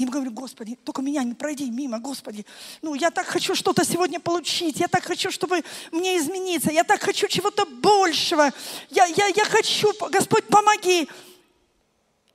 И 0.00 0.06
мы 0.06 0.12
говорим, 0.12 0.32
Господи, 0.34 0.76
только 0.76 1.02
меня 1.02 1.22
не 1.22 1.34
пройди 1.34 1.70
мимо, 1.70 1.98
Господи. 1.98 2.46
Ну, 2.80 2.94
я 2.94 3.10
так 3.10 3.26
хочу 3.26 3.54
что-то 3.54 3.84
сегодня 3.84 4.18
получить, 4.18 4.80
я 4.80 4.88
так 4.88 5.04
хочу, 5.04 5.30
чтобы 5.30 5.62
мне 5.92 6.16
измениться, 6.16 6.70
я 6.70 6.84
так 6.84 7.02
хочу 7.02 7.28
чего-то 7.28 7.66
большего, 7.66 8.50
я, 8.90 9.04
я, 9.04 9.26
я 9.26 9.44
хочу, 9.44 9.92
Господь, 10.10 10.44
помоги. 10.46 11.08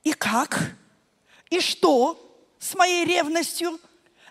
И 0.04 0.12
как? 0.12 0.76
И 1.50 1.60
что? 1.60 2.22
с 2.58 2.74
моей 2.74 3.04
ревностью, 3.04 3.78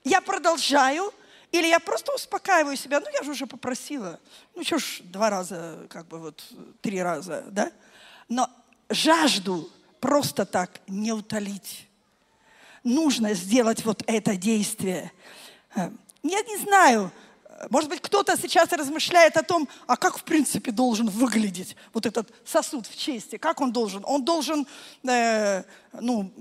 я 0.04 0.21
продолжаю, 0.21 1.13
или 1.52 1.67
я 1.67 1.80
просто 1.80 2.13
успокаиваю 2.13 2.76
себя, 2.76 3.00
ну 3.00 3.08
я 3.13 3.24
же 3.24 3.32
уже 3.32 3.48
попросила, 3.48 4.19
ну 4.56 4.63
что 4.63 4.78
ж, 4.78 5.00
два 5.04 5.30
раза, 5.30 5.88
как 5.89 6.08
бы 6.08 6.19
вот, 6.19 6.43
три 6.82 7.02
раза, 7.02 7.45
да? 7.50 7.71
Но 8.28 8.50
жажду 8.89 9.71
просто 10.02 10.45
так 10.45 10.82
не 10.88 11.13
утолить. 11.13 11.88
Нужно 12.86 13.34
сделать 13.34 13.84
вот 13.84 14.04
это 14.06 14.38
действие. 14.38 15.12
Э, 15.76 15.89
я 16.24 16.41
не 16.41 16.58
знаю, 16.58 17.12
может 17.69 17.89
быть, 17.89 18.00
кто-то 18.00 18.38
сейчас 18.38 18.71
размышляет 18.71 19.38
о 19.38 19.43
том, 19.43 19.67
а 19.88 19.98
как 19.98 20.17
в 20.17 20.24
принципе 20.24 20.71
должен 20.71 21.10
выглядеть 21.10 21.76
вот 21.93 22.06
этот 22.06 22.32
сосуд 22.45 22.86
в 22.86 22.95
чести, 22.95 23.38
как 23.38 23.60
он 23.60 23.71
должен? 23.71 24.04
Он 24.06 24.24
должен, 24.24 24.67
э, 25.04 25.63
ну, 26.00 26.32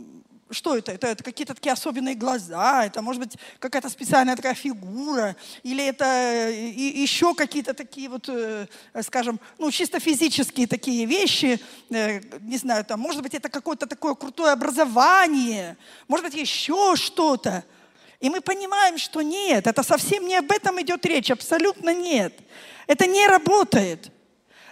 что 0.55 0.77
это? 0.77 0.93
Это, 0.93 1.09
это 1.09 1.23
какие-то 1.23 1.55
такие 1.55 1.73
особенные 1.73 2.15
глаза, 2.15 2.87
это 2.87 3.03
может 3.03 3.23
быть 3.23 3.37
какая-то 3.59 3.89
специальная 3.89 4.37
такая 4.37 4.55
фигура, 4.55 5.37
или 5.63 5.85
это 5.85 6.05
э, 6.05 6.55
и, 6.55 7.01
еще 7.01 7.35
какие-то 7.35 7.75
такие 7.75 8.09
вот, 8.09 8.29
э, 8.29 8.67
скажем, 9.03 9.41
ну, 9.59 9.71
чисто 9.71 10.01
физические 10.01 10.67
такие 10.67 11.05
вещи, 11.07 11.61
э, 11.91 12.21
не 12.41 12.57
знаю, 12.57 12.85
там, 12.85 13.01
может 13.01 13.23
быть, 13.23 13.35
это 13.35 13.49
какое-то 13.49 13.87
такое 13.87 14.15
крутое 14.15 14.53
образование, 14.53 15.77
может 16.09 16.25
быть, 16.25 16.35
еще 16.35 16.97
что-то. 16.97 17.65
И 18.21 18.31
мы 18.31 18.41
понимаем, 18.41 18.97
что 18.97 19.21
нет, 19.21 19.67
это 19.67 19.83
совсем 19.83 20.27
не 20.27 20.37
об 20.37 20.51
этом 20.51 20.81
идет 20.81 21.05
речь, 21.05 21.31
абсолютно 21.31 21.95
нет. 21.95 22.33
Это 22.87 23.07
не 23.07 23.27
работает. 23.27 24.11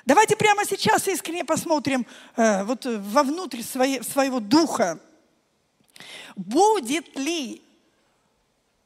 Давайте 0.04 0.36
прямо 0.36 0.64
сейчас 0.64 1.06
искренне 1.06 1.44
посмотрим 1.44 2.06
э, 2.36 2.64
вот 2.64 2.84
вовнутрь 2.86 3.62
своей, 3.62 4.02
своего 4.02 4.40
духа. 4.40 4.98
Будет 6.36 7.16
ли 7.16 7.62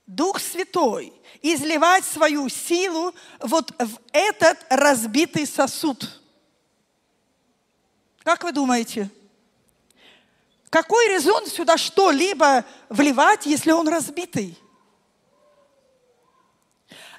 Дух 0.07 0.39
Святой 0.39 1.13
изливать 1.43 2.05
свою 2.05 2.49
силу 2.49 3.13
вот 3.41 3.73
в 3.83 3.99
этот 4.13 4.65
разбитый 4.69 5.47
сосуд. 5.47 6.23
Как 8.23 8.45
вы 8.45 8.53
думаете? 8.53 9.11
Какой 10.71 11.09
резон 11.09 11.47
сюда 11.47 11.77
что-либо 11.77 12.65
вливать, 12.89 13.47
если 13.47 13.73
он 13.73 13.89
разбитый? 13.89 14.57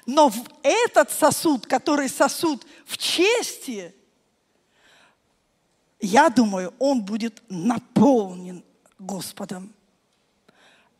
Но 0.06 0.30
в 0.30 0.42
этот 0.62 1.10
сосуд, 1.10 1.66
который 1.66 2.08
сосуд 2.08 2.66
в 2.86 2.96
чести, 2.96 3.94
я 6.00 6.30
думаю, 6.30 6.72
он 6.78 7.02
будет 7.02 7.42
наполнен 7.50 8.64
Господом. 8.98 9.74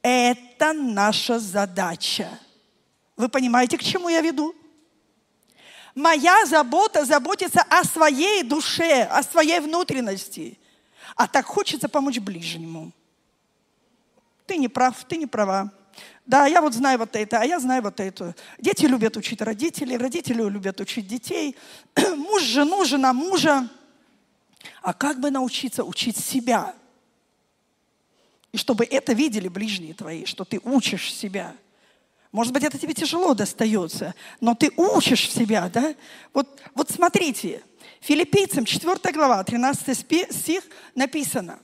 Это 0.03 0.73
наша 0.73 1.39
задача. 1.39 2.29
Вы 3.17 3.29
понимаете, 3.29 3.77
к 3.77 3.83
чему 3.83 4.09
я 4.09 4.21
веду? 4.21 4.55
Моя 5.95 6.47
забота 6.47 7.05
заботиться 7.05 7.61
о 7.69 7.83
своей 7.83 8.45
душе, 8.45 9.03
о 9.03 9.23
своей 9.23 9.59
внутренности. 9.59 10.59
А 11.17 11.27
так 11.27 11.47
хочется 11.47 11.89
помочь 11.89 12.21
ближнему. 12.21 12.93
Ты 14.47 14.57
не 14.57 14.69
прав, 14.69 15.05
ты 15.05 15.17
не 15.17 15.27
права. 15.27 15.73
Да, 16.25 16.47
я 16.47 16.61
вот 16.61 16.75
знаю 16.75 16.99
вот 16.99 17.17
это, 17.17 17.41
а 17.41 17.45
я 17.45 17.59
знаю 17.59 17.83
вот 17.83 17.99
это. 18.01 18.37
Дети 18.59 18.85
любят 18.85 19.17
учить 19.17 19.41
родителей, 19.43 19.97
родители 19.97 20.43
любят 20.43 20.81
учить 20.81 21.09
детей. 21.09 21.57
Муж 22.17 22.43
жену, 22.43 22.85
жена 22.85 23.13
мужа. 23.13 23.69
А 24.83 24.95
как 24.95 25.19
бы 25.19 25.31
научиться 25.31 25.85
учить 25.85 26.17
себя? 26.17 26.75
Чтобы 28.59 28.85
это 28.85 29.13
видели 29.13 29.47
ближние 29.47 29.95
твои, 29.95 30.25
что 30.25 30.45
ты 30.45 30.61
учишь 30.65 31.15
себя. 31.15 31.55
Может 32.33 32.53
быть, 32.53 32.65
это 32.65 32.77
тебе 32.77 32.93
тяжело 32.93 33.33
достается, 33.33 34.17
но 34.41 34.57
ты 34.57 34.73
учишь 34.77 35.31
себя, 35.31 35.71
да? 35.73 35.95
Вот, 36.35 36.61
вот 36.75 36.91
смотрите, 36.91 37.63
Филиппийцам 38.01 38.65
4 38.65 39.13
глава, 39.13 39.45
13 39.45 39.97
стих 39.97 40.65
написано. 40.97 41.61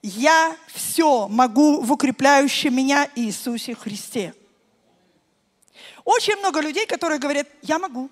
«Я 0.00 0.56
все 0.72 1.28
могу 1.28 1.82
в 1.82 1.92
укрепляющем 1.92 2.74
меня 2.74 3.08
Иисусе 3.14 3.74
Христе». 3.74 4.34
Очень 6.04 6.36
много 6.36 6.60
людей, 6.60 6.86
которые 6.86 7.18
говорят, 7.18 7.48
я 7.60 7.78
могу. 7.78 8.10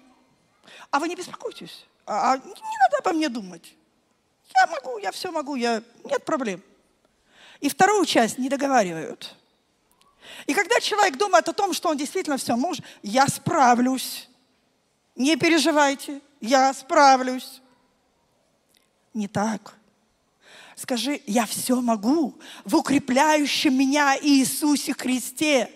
А 0.90 0.98
вы 0.98 1.08
не 1.08 1.16
беспокойтесь. 1.16 1.86
А, 2.04 2.32
а 2.32 2.36
не 2.36 2.42
надо 2.44 2.98
обо 2.98 3.12
мне 3.12 3.28
думать. 3.30 3.74
Я 4.54 4.66
могу, 4.66 4.98
я 4.98 5.10
все 5.12 5.30
могу, 5.30 5.56
я, 5.56 5.82
нет 6.04 6.24
проблем. 6.26 6.62
И 7.62 7.68
вторую 7.68 8.04
часть 8.04 8.38
не 8.38 8.48
договаривают. 8.48 9.36
И 10.46 10.52
когда 10.52 10.80
человек 10.80 11.16
думает 11.16 11.48
о 11.48 11.52
том, 11.52 11.72
что 11.72 11.90
он 11.90 11.96
действительно 11.96 12.36
все 12.36 12.56
может, 12.56 12.84
я 13.02 13.28
справлюсь. 13.28 14.28
Не 15.14 15.36
переживайте, 15.36 16.20
я 16.40 16.74
справлюсь. 16.74 17.62
Не 19.14 19.28
так. 19.28 19.74
Скажи, 20.74 21.22
я 21.28 21.46
все 21.46 21.80
могу 21.80 22.36
в 22.64 22.74
укрепляющем 22.74 23.78
меня 23.78 24.18
Иисусе 24.20 24.92
Христе. 24.94 25.70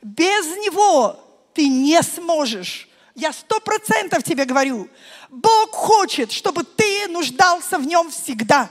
Без 0.00 0.46
Него 0.58 1.18
ты 1.52 1.66
не 1.66 2.00
сможешь. 2.04 2.88
Я 3.16 3.32
сто 3.32 3.58
процентов 3.58 4.22
тебе 4.22 4.44
говорю. 4.44 4.88
Бог 5.30 5.72
хочет, 5.72 6.30
чтобы 6.30 6.62
ты 6.62 7.08
нуждался 7.08 7.76
в 7.78 7.86
Нем 7.86 8.08
всегда. 8.12 8.70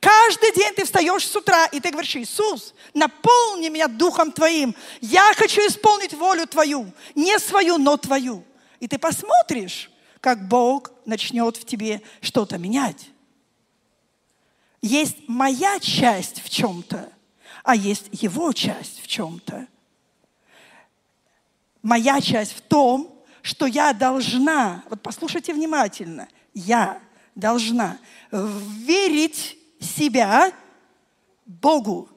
Каждый 0.00 0.54
день 0.54 0.72
ты 0.74 0.84
встаешь 0.84 1.26
с 1.26 1.36
утра, 1.36 1.66
и 1.66 1.78
ты 1.78 1.90
говоришь, 1.90 2.16
Иисус, 2.16 2.74
наполни 2.94 3.68
меня 3.68 3.86
Духом 3.86 4.32
Твоим. 4.32 4.74
Я 5.02 5.32
хочу 5.36 5.60
исполнить 5.60 6.14
волю 6.14 6.46
Твою. 6.46 6.90
Не 7.14 7.38
свою, 7.38 7.76
но 7.76 7.98
Твою. 7.98 8.42
И 8.80 8.88
ты 8.88 8.98
посмотришь, 8.98 9.90
как 10.22 10.48
Бог 10.48 10.90
начнет 11.04 11.58
в 11.58 11.66
тебе 11.66 12.00
что-то 12.22 12.56
менять. 12.56 13.10
Есть 14.80 15.16
моя 15.26 15.78
часть 15.80 16.42
в 16.42 16.48
чем-то, 16.48 17.12
а 17.62 17.76
есть 17.76 18.08
его 18.12 18.52
часть 18.54 19.02
в 19.02 19.06
чем-то. 19.06 19.66
Моя 21.82 22.22
часть 22.22 22.56
в 22.56 22.62
том, 22.62 23.22
что 23.42 23.66
я 23.66 23.92
должна, 23.92 24.82
вот 24.88 25.02
послушайте 25.02 25.52
внимательно, 25.52 26.26
я 26.54 27.02
должна 27.34 27.98
верить 28.30 29.59
себя 29.80 30.52
Богу. 31.44 32.08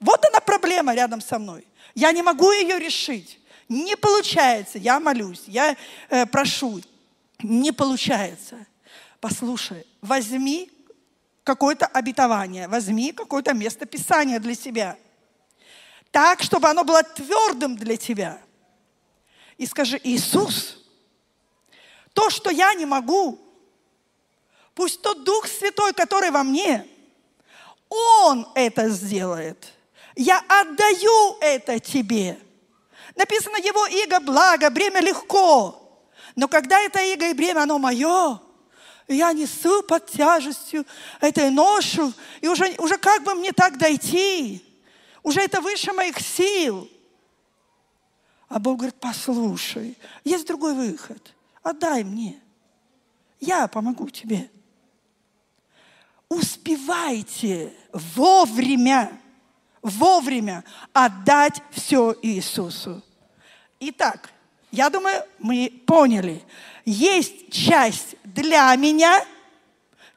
Вот 0.00 0.24
она 0.24 0.40
проблема 0.40 0.94
рядом 0.94 1.20
со 1.20 1.38
мной. 1.38 1.66
Я 1.94 2.12
не 2.12 2.22
могу 2.22 2.52
ее 2.52 2.78
решить. 2.78 3.40
Не 3.68 3.96
получается. 3.96 4.78
Я 4.78 5.00
молюсь, 5.00 5.42
я 5.46 5.76
э, 6.08 6.26
прошу. 6.26 6.80
Не 7.42 7.72
получается. 7.72 8.66
Послушай, 9.20 9.86
возьми 10.00 10.70
какое-то 11.42 11.86
обетование, 11.86 12.68
возьми 12.68 13.12
какое-то 13.12 13.52
место 13.54 13.86
Писания 13.86 14.38
для 14.38 14.54
себя. 14.54 14.96
Так, 16.10 16.42
чтобы 16.42 16.68
оно 16.68 16.84
было 16.84 17.02
твердым 17.02 17.76
для 17.76 17.96
тебя. 17.96 18.40
И 19.58 19.66
скажи, 19.66 20.00
Иисус, 20.02 20.84
то, 22.12 22.30
что 22.30 22.50
я 22.50 22.74
не 22.74 22.86
могу, 22.86 23.38
Пусть 24.76 25.00
тот 25.00 25.24
Дух 25.24 25.48
Святой, 25.48 25.94
который 25.94 26.30
во 26.30 26.42
мне, 26.44 26.86
Он 27.88 28.46
это 28.54 28.90
сделает. 28.90 29.72
Я 30.14 30.44
отдаю 30.46 31.38
это 31.40 31.80
тебе. 31.80 32.38
Написано, 33.14 33.56
Его 33.56 33.86
иго 33.86 34.20
благо, 34.20 34.68
бремя 34.68 35.00
легко. 35.00 35.82
Но 36.36 36.46
когда 36.46 36.78
это 36.78 37.00
иго 37.00 37.30
и 37.30 37.32
бремя, 37.32 37.62
оно 37.62 37.78
мое, 37.78 38.38
я 39.08 39.32
несу 39.32 39.82
под 39.82 40.10
тяжестью 40.10 40.84
этой 41.22 41.48
ношу, 41.48 42.12
и 42.42 42.48
уже, 42.48 42.74
уже 42.76 42.98
как 42.98 43.24
бы 43.24 43.34
мне 43.34 43.52
так 43.52 43.78
дойти? 43.78 44.62
Уже 45.22 45.40
это 45.40 45.62
выше 45.62 45.94
моих 45.94 46.20
сил. 46.20 46.86
А 48.50 48.58
Бог 48.58 48.76
говорит, 48.76 48.96
послушай, 49.00 49.96
есть 50.22 50.46
другой 50.46 50.74
выход. 50.74 51.32
Отдай 51.62 52.04
мне. 52.04 52.38
Я 53.40 53.68
помогу 53.68 54.10
тебе 54.10 54.50
успевайте 56.28 57.72
вовремя, 57.92 59.20
вовремя 59.82 60.64
отдать 60.92 61.62
все 61.70 62.14
Иисусу. 62.22 63.02
Итак, 63.80 64.30
я 64.70 64.90
думаю, 64.90 65.22
мы 65.38 65.72
поняли. 65.86 66.42
Есть 66.84 67.52
часть 67.52 68.16
для 68.24 68.74
меня, 68.76 69.24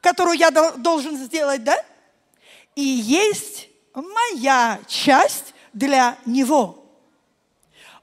которую 0.00 0.36
я 0.36 0.50
должен 0.50 1.16
сделать, 1.16 1.62
да? 1.64 1.76
И 2.74 2.82
есть 2.82 3.68
моя 3.94 4.80
часть 4.86 5.54
для 5.72 6.16
него. 6.26 6.76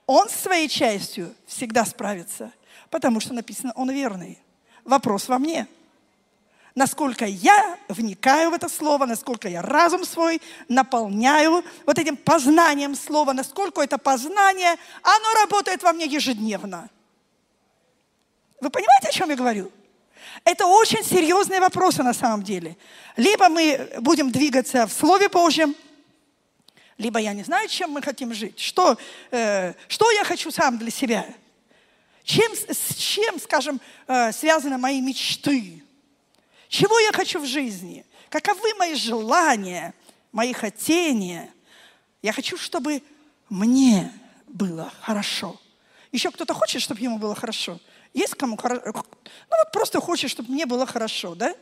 Он 0.06 0.30
своей 0.30 0.70
частью 0.70 1.36
всегда 1.46 1.86
справится, 1.86 2.54
потому 2.89 3.20
что 3.20 3.34
написано, 3.34 3.74
он 3.76 3.89
верный. 3.91 4.39
Вопрос 4.86 5.28
во 5.28 5.38
мне– 5.38 5.67
насколько 6.78 7.26
я 7.26 7.76
вникаю 7.88 8.52
в 8.52 8.54
это 8.54 8.70
слово, 8.70 9.08
насколько 9.08 9.50
я 9.50 9.63
разум 9.63 10.06
свой 10.06 10.40
наполняю 10.70 11.66
вот 11.88 11.98
этим 11.98 12.16
познанием 12.16 12.94
слова, 12.94 13.34
насколько 13.34 13.82
это 13.82 13.98
познание, 13.98 14.76
оно 15.02 15.34
работает 15.42 15.82
во 15.82 15.92
мне 15.92 16.06
ежедневно. 16.06 16.88
Вы 18.62 18.70
понимаете, 18.70 19.08
о 19.08 19.12
чем 19.12 19.32
я 19.32 19.36
говорю? 19.36 19.72
Это 20.44 20.68
очень 20.68 21.04
серьезные 21.04 21.60
вопросы 21.60 22.04
на 22.04 22.13
самом 22.13 22.44
деле. 22.44 22.78
Либо 23.16 23.50
мы 23.50 23.90
будем 24.00 24.30
двигаться 24.32 24.86
в 24.86 24.94
Слове 24.94 25.30
Божьем, 25.30 25.76
либо 27.00 27.18
я 27.20 27.34
не 27.34 27.42
знаю, 27.42 27.68
чем 27.70 27.90
мы 27.90 28.04
хотим 28.04 28.36
жить. 28.36 28.60
Что, 28.60 29.00
э, 29.32 29.74
что 29.88 30.12
я 30.12 30.24
хочу 30.24 30.52
сам 30.52 30.78
для 30.78 30.92
себя? 30.92 31.26
Чем, 32.24 32.52
с 32.54 32.94
чем, 32.94 33.40
скажем, 33.40 33.82
э, 34.08 34.32
связаны 34.32 34.78
мои 34.78 35.02
мечты? 35.02 35.82
Чего 36.69 36.99
я 36.99 37.12
хочу 37.12 37.39
в 37.39 37.45
жизни? 37.45 38.06
Каковы 38.30 38.73
мои 38.77 38.95
желания, 38.95 39.93
мои 40.32 40.53
хотения? 40.53 41.49
Я 42.21 42.34
хочу, 42.34 42.58
чтобы 42.58 43.01
мне 43.49 44.12
было 44.47 44.91
хорошо. 45.01 45.60
Еще 46.12 46.32
кто-то 46.32 46.53
хочет, 46.53 46.82
чтобы 46.82 47.01
ему 47.01 47.17
было 47.17 47.36
хорошо? 47.36 47.80
Есть 48.13 48.36
кому 48.36 48.58
хорошо? 48.58 48.82
Ну 48.86 49.58
вот 49.58 49.71
просто 49.71 50.01
хочет, 50.01 50.32
чтобы 50.32 50.51
мне 50.51 50.65
было 50.65 50.86
хорошо, 50.86 51.36
да? 51.36 51.56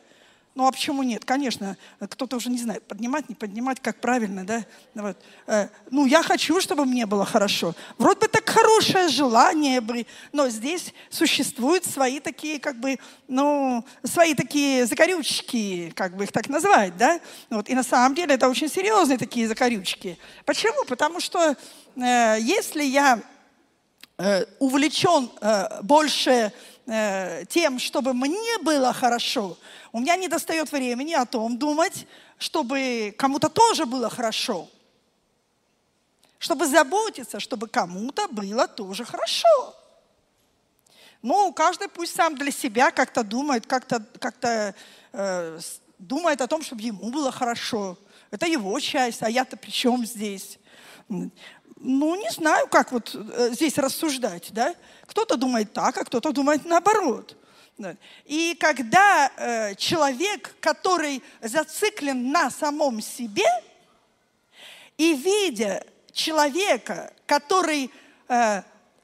Ну 0.55 0.65
а 0.65 0.71
почему 0.71 1.03
нет? 1.03 1.25
Конечно, 1.25 1.75
кто-то 1.99 2.37
уже 2.37 2.49
не 2.49 2.57
знает, 2.57 2.87
поднимать, 2.87 3.27
не 3.27 3.35
поднимать, 3.35 3.81
как 3.81 3.99
правильно, 3.99 4.45
да? 4.45 4.65
Вот. 4.93 5.17
Э, 5.47 5.67
ну 5.91 6.05
я 6.05 6.23
хочу, 6.23 6.61
чтобы 6.61 6.85
мне 6.85 7.05
было 7.05 7.25
хорошо. 7.25 7.75
Вроде 7.97 8.21
бы 8.21 8.27
так 8.29 8.44
хорошее 8.55 9.09
желание 9.09 9.83
но 10.31 10.49
здесь 10.49 10.93
существуют 11.09 11.85
свои 11.85 12.19
такие, 12.19 12.59
как 12.59 12.79
бы, 12.79 12.97
ну, 13.27 13.85
свои 14.03 14.33
такие 14.33 14.85
закорючки, 14.85 15.91
как 15.95 16.15
бы 16.15 16.23
их 16.23 16.31
так 16.31 16.47
назвать, 16.47 16.95
да? 16.97 17.19
Вот. 17.49 17.69
И 17.69 17.75
на 17.75 17.83
самом 17.83 18.15
деле 18.15 18.35
это 18.35 18.47
очень 18.47 18.69
серьезные 18.69 19.17
такие 19.17 19.47
закорючки. 19.47 20.17
Почему? 20.45 20.85
Потому 20.85 21.19
что 21.19 21.55
э, 21.95 22.37
если 22.39 22.83
я 22.83 23.19
э, 24.17 24.45
увлечен 24.59 25.29
э, 25.41 25.81
больше 25.81 26.53
э, 26.87 27.45
тем, 27.49 27.79
чтобы 27.79 28.13
мне 28.13 28.57
было 28.61 28.93
хорошо, 28.93 29.57
у 29.91 29.99
меня 29.99 30.15
не 30.15 30.27
достает 30.27 30.71
времени 30.71 31.13
о 31.13 31.25
том 31.25 31.57
думать, 31.57 32.07
чтобы 32.37 33.13
кому-то 33.17 33.49
тоже 33.49 33.85
было 33.85 34.09
хорошо 34.09 34.69
чтобы 36.39 36.67
заботиться, 36.67 37.39
чтобы 37.39 37.67
кому-то 37.67 38.27
было 38.27 38.67
тоже 38.67 39.05
хорошо. 39.05 39.75
Ну, 41.21 41.51
каждый 41.53 41.87
пусть 41.87 42.15
сам 42.15 42.35
для 42.35 42.51
себя 42.51 42.91
как-то 42.91 43.23
думает, 43.23 43.65
как-то 43.65 44.05
как 44.19 44.35
э, 44.43 45.59
думает 45.97 46.41
о 46.41 46.47
том, 46.47 46.61
чтобы 46.61 46.81
ему 46.81 47.09
было 47.09 47.31
хорошо. 47.31 47.97
Это 48.29 48.45
его 48.45 48.79
часть, 48.79 49.23
а 49.23 49.29
я-то 49.29 49.57
при 49.57 49.71
чем 49.71 50.05
здесь? 50.05 50.59
Ну, 51.07 52.15
не 52.15 52.29
знаю, 52.29 52.67
как 52.67 52.91
вот 52.91 53.15
э, 53.15 53.49
здесь 53.53 53.77
рассуждать, 53.77 54.49
да? 54.51 54.75
Кто-то 55.07 55.35
думает 55.35 55.73
так, 55.73 55.97
а 55.97 56.03
кто-то 56.03 56.31
думает 56.31 56.65
наоборот. 56.65 57.35
И 58.25 58.55
когда 58.59 59.31
э, 59.35 59.75
человек, 59.75 60.55
который 60.59 61.21
зациклен 61.41 62.31
на 62.31 62.49
самом 62.49 63.01
себе, 63.01 63.45
и 64.97 65.13
видя 65.13 65.85
человека, 66.15 67.13
который 67.27 67.91
э, 68.29 68.63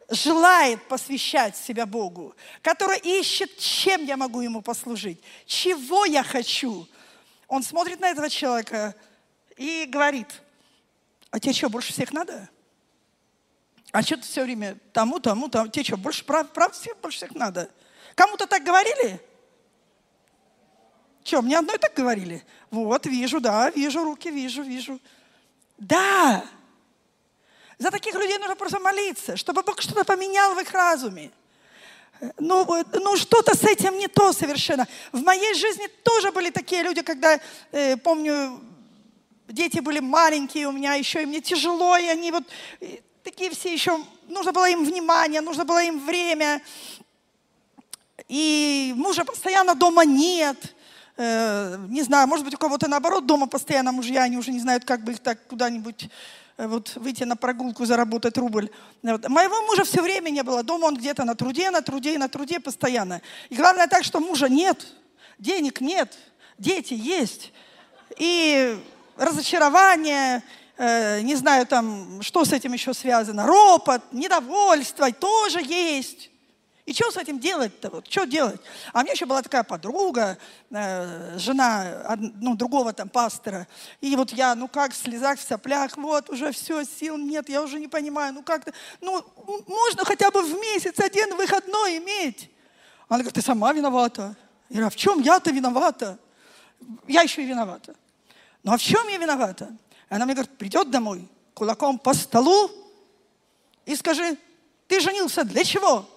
желает 0.10 0.82
посвящать 0.88 1.58
себя 1.58 1.86
Богу, 1.86 2.34
который 2.62 2.97
ищет, 3.00 3.58
чем 3.58 4.06
я 4.06 4.15
могу 4.15 4.41
ему 4.41 4.62
послужить, 4.62 5.21
чего 5.45 6.06
я 6.06 6.24
хочу, 6.24 6.88
он 7.47 7.63
смотрит 7.63 8.00
на 8.00 8.10
этого 8.10 8.30
человека 8.30 8.95
и 9.58 9.86
говорит, 9.86 10.41
а 11.30 11.39
тебе 11.39 11.54
что, 11.54 11.69
больше 11.69 11.91
всех 11.91 12.13
надо? 12.13 12.50
А 13.91 14.02
что 14.02 14.15
ты 14.15 14.24
все 14.24 14.43
время 14.43 14.78
тому, 14.93 15.19
тому, 15.19 15.50
тому, 15.50 15.67
тебе 15.67 15.84
что, 15.84 15.97
больше, 15.97 16.24
прав, 16.24 16.50
правда, 16.54 16.78
всех 16.78 16.97
больше 17.02 17.17
всех 17.17 17.36
надо? 17.36 17.69
Кому-то 18.15 18.47
так 18.47 18.63
говорили? 18.63 19.19
Что, 21.26 21.41
мне 21.41 21.60
одной 21.60 21.78
так 21.78 21.93
говорили? 21.93 22.41
Вот, 22.69 23.06
вижу, 23.06 23.41
да, 23.41 23.69
вижу 23.69 24.02
руки, 24.06 24.32
вижу, 24.32 24.63
вижу. 24.63 24.97
Да, 25.78 26.45
за 27.82 27.89
таких 27.89 28.13
людей 28.13 28.38
нужно 28.38 28.56
просто 28.56 28.80
молиться, 28.80 29.36
чтобы 29.36 29.63
Бог 29.63 29.82
что-то 29.82 30.04
поменял 30.04 30.54
в 30.54 30.60
их 30.60 30.72
разуме. 30.72 31.32
Ну, 32.38 32.86
ну 32.94 33.17
что-то 33.17 33.56
с 33.56 33.63
этим 33.63 33.98
не 33.98 34.08
то 34.08 34.34
совершенно. 34.34 34.88
В 35.12 35.24
моей 35.24 35.56
жизни 35.56 35.88
тоже 36.04 36.32
были 36.32 36.52
такие 36.52 36.84
люди, 36.84 37.02
когда, 37.02 37.39
э, 37.72 37.98
помню, 37.98 38.60
дети 39.48 39.80
были 39.80 40.00
маленькие 40.00 40.67
у 40.67 40.72
меня 40.72 40.94
еще, 40.94 41.24
и 41.24 41.26
мне 41.26 41.41
тяжело, 41.41 41.98
и 41.98 42.06
они 42.06 42.32
вот 42.32 42.44
и 42.82 43.02
такие 43.24 43.50
все 43.50 43.74
еще, 43.74 43.98
нужно 44.28 44.52
было 44.52 44.70
им 44.70 44.86
внимание, 44.86 45.41
нужно 45.41 45.65
было 45.65 45.84
им 45.84 46.06
время. 46.06 46.62
И 48.28 48.94
мужа 48.96 49.26
постоянно 49.26 49.74
дома 49.74 50.06
нет. 50.06 50.76
Э, 51.17 51.78
не 51.89 52.04
знаю, 52.04 52.28
может 52.28 52.46
быть, 52.46 52.54
у 52.54 52.60
кого-то 52.60 52.88
наоборот 52.88 53.26
дома 53.26 53.48
постоянно 53.48 53.91
мужья, 53.91 54.22
они 54.22 54.38
уже 54.38 54.52
не 54.52 54.60
знают, 54.60 54.86
как 54.86 55.04
бы 55.04 55.13
их 55.13 55.20
так 55.20 55.48
куда-нибудь 55.48 56.10
Э, 56.50 56.50
вот 56.67 56.95
выйти 56.95 57.24
на 57.24 57.36
прогулку, 57.36 57.86
заработать 57.86 58.38
рубль. 58.38 58.69
Вот. 59.04 59.28
Моего 59.30 59.62
мужа 59.67 59.84
все 59.84 60.02
время 60.02 60.30
не 60.30 60.43
было 60.43 60.63
дома, 60.63 60.86
он 60.86 60.95
где-то 60.95 61.24
на 61.24 61.36
труде, 61.36 61.69
на 61.71 61.82
труде 61.82 62.15
и 62.15 62.17
на 62.17 62.30
труде 62.30 62.60
постоянно. 62.60 63.21
И 63.50 63.56
главное 63.56 63.88
так, 63.88 64.04
что 64.04 64.19
мужа 64.19 64.50
нет, 64.50 64.88
денег 65.38 65.82
нет, 65.82 66.17
дети 66.58 66.93
есть. 66.93 67.54
И 68.17 68.78
разочарование, 69.17 70.43
э, 70.78 71.21
не 71.21 71.36
знаю 71.36 71.67
там, 71.67 72.21
что 72.21 72.43
с 72.45 72.52
этим 72.52 72.74
еще 72.74 72.93
связано, 72.93 73.45
ропот, 73.45 74.02
недовольство 74.12 75.12
тоже 75.12 75.62
есть. 75.62 76.31
И 76.86 76.94
что 76.94 77.12
с 77.12 77.17
этим 77.17 77.39
делать-то? 77.39 77.89
Вот, 77.89 78.08
что 78.08 78.26
делать? 78.26 78.60
А 78.91 79.00
у 79.00 79.04
меня 79.04 79.13
еще 79.13 79.26
была 79.26 79.41
такая 79.41 79.63
подруга, 79.63 80.38
э, 80.72 81.38
жена 81.38 82.17
ну, 82.17 82.56
другого 82.56 82.91
там 82.91 83.08
пастора. 83.08 83.67
И 84.02 84.15
вот 84.15 84.32
я, 84.32 84.56
ну 84.56 84.67
как, 84.67 84.94
в 84.94 84.96
слезах, 84.96 85.39
в 85.39 85.44
соплях, 85.44 85.96
вот, 85.98 86.30
уже 86.30 86.52
все, 86.52 86.84
сил 86.84 87.17
нет, 87.17 87.50
я 87.50 87.62
уже 87.62 87.80
не 87.80 87.88
понимаю, 87.88 88.34
ну 88.34 88.41
как-то, 88.41 88.74
ну 89.00 89.24
можно 89.67 90.04
хотя 90.06 90.32
бы 90.32 90.41
в 90.41 90.54
месяц 90.60 91.00
один 91.00 91.36
выходной 91.36 92.00
иметь. 92.00 92.50
Она 93.08 93.20
говорит, 93.20 93.36
ты 93.36 93.41
сама 93.41 93.74
виновата. 93.74 94.36
Я 94.70 94.76
говорю, 94.76 94.88
а 94.88 94.89
в 94.89 94.96
чем 94.96 95.20
я-то 95.20 95.52
виновата? 95.52 96.17
Я 97.08 97.22
еще 97.22 97.44
и 97.44 97.46
виновата. 97.46 97.94
Ну 98.63 98.74
а 98.74 98.78
в 98.78 98.82
чем 98.82 99.08
я 99.08 99.17
виновата? 99.17 99.70
Она 100.10 100.26
мне 100.26 100.34
говорит, 100.34 100.58
придет 100.58 100.89
домой, 100.89 101.30
кулаком 101.54 102.00
по 102.00 102.13
столу 102.13 102.72
и 103.86 103.96
скажи, 103.96 104.38
ты 104.88 105.00
женился 105.00 105.44
для 105.44 105.63
чего? 105.63 106.08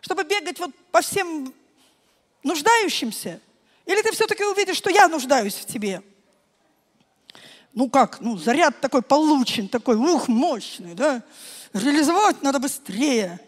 Чтобы 0.00 0.24
бегать 0.24 0.58
вот 0.58 0.74
по 0.90 1.00
всем 1.00 1.52
нуждающимся? 2.42 3.40
Или 3.86 4.02
ты 4.02 4.12
все-таки 4.12 4.44
увидишь, 4.44 4.76
что 4.76 4.90
я 4.90 5.08
нуждаюсь 5.08 5.54
в 5.54 5.66
тебе? 5.66 6.02
Ну 7.72 7.88
как, 7.88 8.20
ну 8.20 8.36
заряд 8.36 8.80
такой 8.80 9.02
получен, 9.02 9.68
такой, 9.68 9.96
ух, 9.96 10.28
мощный, 10.28 10.94
да? 10.94 11.22
Реализовать 11.72 12.42
надо 12.42 12.58
быстрее. 12.58 13.40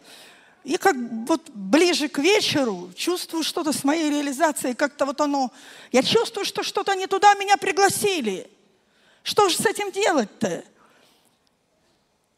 И 0.64 0.76
как 0.76 0.94
вот 1.26 1.50
ближе 1.50 2.08
к 2.08 2.18
вечеру 2.18 2.92
чувствую 2.94 3.42
что-то 3.42 3.72
с 3.72 3.82
моей 3.82 4.10
реализацией, 4.10 4.74
как-то 4.74 5.06
вот 5.06 5.20
оно, 5.20 5.50
я 5.90 6.02
чувствую, 6.02 6.44
что 6.44 6.62
что-то 6.62 6.94
не 6.94 7.08
туда 7.08 7.34
меня 7.34 7.56
пригласили. 7.56 8.48
Что 9.24 9.48
же 9.48 9.56
с 9.56 9.66
этим 9.66 9.90
делать-то? 9.90 10.64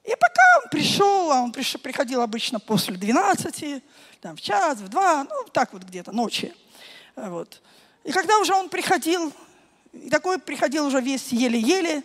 И 0.04 0.10
пока 0.10 0.42
он 0.62 0.70
пришел, 0.70 1.28
он 1.28 1.52
пришел, 1.52 1.80
приходил 1.80 2.20
обычно 2.20 2.60
после 2.60 2.96
12, 2.96 3.82
там, 4.20 4.36
в 4.36 4.40
час, 4.40 4.78
в 4.78 4.88
два, 4.88 5.24
ну, 5.24 5.44
так 5.50 5.72
вот 5.72 5.82
где-то, 5.82 6.12
ночи. 6.12 6.54
Вот. 7.16 7.62
И 8.04 8.12
когда 8.12 8.38
уже 8.38 8.52
он 8.52 8.68
приходил, 8.68 9.32
и 9.92 10.10
такой 10.10 10.38
приходил 10.38 10.86
уже 10.86 11.00
весь 11.00 11.28
еле-еле, 11.28 12.02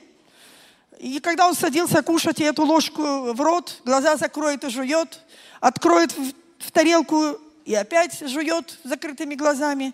и 0.97 1.19
когда 1.19 1.47
он 1.47 1.55
садился 1.55 2.01
кушать 2.03 2.39
и 2.39 2.43
эту 2.43 2.65
ложку 2.65 3.33
в 3.33 3.41
рот, 3.41 3.81
глаза 3.85 4.17
закроет 4.17 4.63
и 4.65 4.69
жует, 4.69 5.21
откроет 5.61 6.11
в, 6.11 6.33
в 6.59 6.71
тарелку 6.71 7.37
и 7.65 7.73
опять 7.73 8.19
жует 8.27 8.77
закрытыми 8.83 9.35
глазами. 9.35 9.93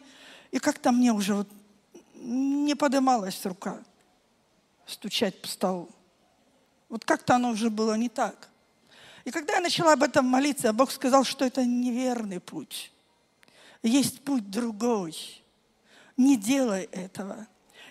И 0.52 0.58
как-то 0.58 0.92
мне 0.92 1.12
уже 1.12 1.36
вот 1.36 1.48
не 2.16 2.74
подымалась 2.76 3.46
рука 3.46 3.78
стучать 4.88 5.40
по 5.42 5.48
столу. 5.48 5.90
Вот 6.96 7.04
как-то 7.04 7.36
оно 7.36 7.50
уже 7.50 7.70
было 7.70 7.96
не 7.96 8.08
так. 8.08 8.48
И 9.26 9.32
когда 9.32 9.56
я 9.56 9.60
начала 9.60 9.92
об 9.92 10.04
этом 10.04 10.26
молиться, 10.26 10.72
Бог 10.72 10.92
сказал, 10.92 11.26
что 11.26 11.44
это 11.44 11.66
неверный 11.66 12.40
путь. 12.40 12.90
Есть 13.84 14.22
путь 14.22 14.50
другой. 14.50 15.14
Не 16.16 16.38
делай 16.38 16.84
этого. 16.94 17.48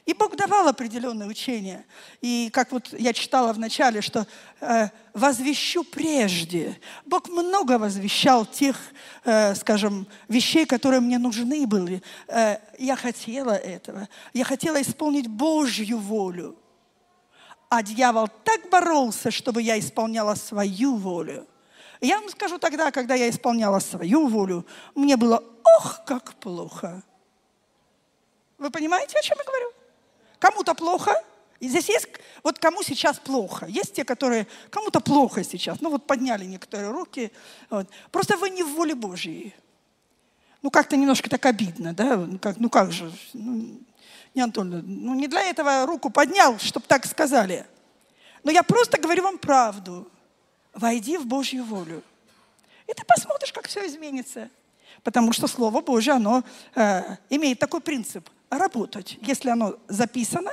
И 0.06 0.14
Бог 0.14 0.36
давал 0.36 0.68
определенные 0.68 1.28
учения. 1.28 1.84
И 2.22 2.48
как 2.50 2.72
вот 2.72 2.94
я 2.98 3.12
читала 3.12 3.52
в 3.52 3.58
начале, 3.58 4.00
что 4.00 4.26
э, 4.62 4.88
возвещу 5.12 5.84
прежде. 5.84 6.80
Бог 7.04 7.28
много 7.28 7.78
возвещал 7.78 8.46
тех, 8.46 8.80
э, 9.24 9.54
скажем, 9.54 10.06
вещей, 10.28 10.64
которые 10.64 11.00
мне 11.00 11.18
нужны 11.18 11.66
были. 11.66 12.02
Э, 12.26 12.56
я 12.78 12.96
хотела 12.96 13.52
этого. 13.52 14.08
Я 14.32 14.44
хотела 14.44 14.80
исполнить 14.80 15.26
Божью 15.28 15.98
волю. 15.98 16.56
А 17.76 17.82
дьявол 17.82 18.28
так 18.44 18.70
боролся, 18.70 19.32
чтобы 19.32 19.60
я 19.60 19.76
исполняла 19.80 20.36
свою 20.36 20.94
волю. 20.94 21.44
Я 22.00 22.20
вам 22.20 22.28
скажу 22.28 22.56
тогда, 22.56 22.92
когда 22.92 23.16
я 23.16 23.28
исполняла 23.28 23.80
свою 23.80 24.28
волю, 24.28 24.64
мне 24.94 25.16
было, 25.16 25.42
ох, 25.78 26.04
как 26.06 26.34
плохо. 26.34 27.02
Вы 28.58 28.70
понимаете, 28.70 29.18
о 29.18 29.22
чем 29.22 29.36
я 29.38 29.44
говорю? 29.44 29.72
Кому-то 30.38 30.74
плохо. 30.74 31.20
И 31.58 31.68
здесь 31.68 31.88
есть, 31.88 32.06
вот 32.44 32.60
кому 32.60 32.84
сейчас 32.84 33.18
плохо. 33.18 33.66
Есть 33.66 33.94
те, 33.94 34.04
которые, 34.04 34.46
кому-то 34.70 35.00
плохо 35.00 35.42
сейчас. 35.42 35.80
Ну 35.80 35.90
вот 35.90 36.06
подняли 36.06 36.44
некоторые 36.44 36.92
руки. 36.92 37.32
Вот. 37.70 37.88
Просто 38.12 38.36
вы 38.36 38.50
не 38.50 38.62
в 38.62 38.68
воле 38.68 38.94
Божьей. 38.94 39.52
Ну 40.62 40.70
как-то 40.70 40.96
немножко 40.96 41.28
так 41.28 41.44
обидно, 41.44 41.92
да? 41.92 42.18
Ну 42.18 42.38
как, 42.38 42.56
ну 42.60 42.70
как 42.70 42.92
же? 42.92 43.12
Ну, 43.32 43.80
не, 44.34 44.42
Антон, 44.42 44.82
ну 44.84 45.14
не 45.14 45.28
для 45.28 45.42
этого 45.42 45.86
руку 45.86 46.10
поднял, 46.10 46.58
чтобы 46.58 46.86
так 46.86 47.06
сказали. 47.06 47.66
Но 48.44 48.52
я 48.52 48.62
просто 48.62 49.00
говорю 49.00 49.22
вам 49.22 49.38
правду. 49.38 50.08
Войди 50.74 51.18
в 51.18 51.26
Божью 51.26 51.64
волю. 51.64 52.02
И 52.86 52.92
ты 52.92 53.04
посмотришь, 53.04 53.52
как 53.52 53.66
все 53.66 53.86
изменится. 53.86 54.50
Потому 55.02 55.32
что 55.32 55.46
Слово 55.46 55.80
Божье, 55.80 56.12
оно 56.12 56.44
э, 56.74 57.16
имеет 57.30 57.58
такой 57.58 57.80
принцип– 57.80 58.28
работать. 58.58 59.18
Если 59.22 59.50
оно 59.50 59.76
записано, 59.88 60.50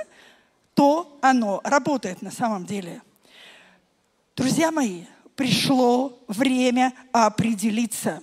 то 0.73 1.17
оно 1.21 1.61
работает 1.63 2.21
на 2.21 2.31
самом 2.31 2.65
деле. 2.65 3.01
Друзья 4.35 4.71
мои, 4.71 5.05
пришло 5.35 6.17
время 6.27 6.93
определиться. 7.11 8.21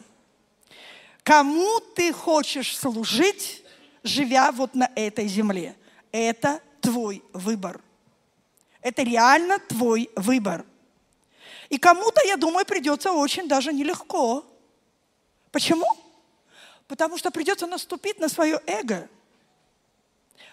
Кому 1.22 1.80
ты 1.94 2.12
хочешь 2.12 2.76
служить, 2.76 3.62
живя 4.02 4.50
вот 4.50 4.74
на 4.74 4.90
этой 4.94 5.28
земле? 5.28 5.76
Это 6.10 6.60
твой 6.80 7.22
выбор. 7.32 7.80
Это 8.80 9.02
реально 9.02 9.58
твой 9.58 10.10
выбор. 10.16 10.64
И 11.68 11.78
кому-то, 11.78 12.24
я 12.24 12.36
думаю, 12.36 12.64
придется 12.64 13.12
очень 13.12 13.48
даже 13.48 13.72
нелегко. 13.72 14.44
Почему? 15.50 15.86
Потому 16.86 17.18
что 17.18 17.30
придется 17.30 17.66
наступить 17.66 18.18
на 18.18 18.28
свое 18.28 18.60
эго. 18.66 19.08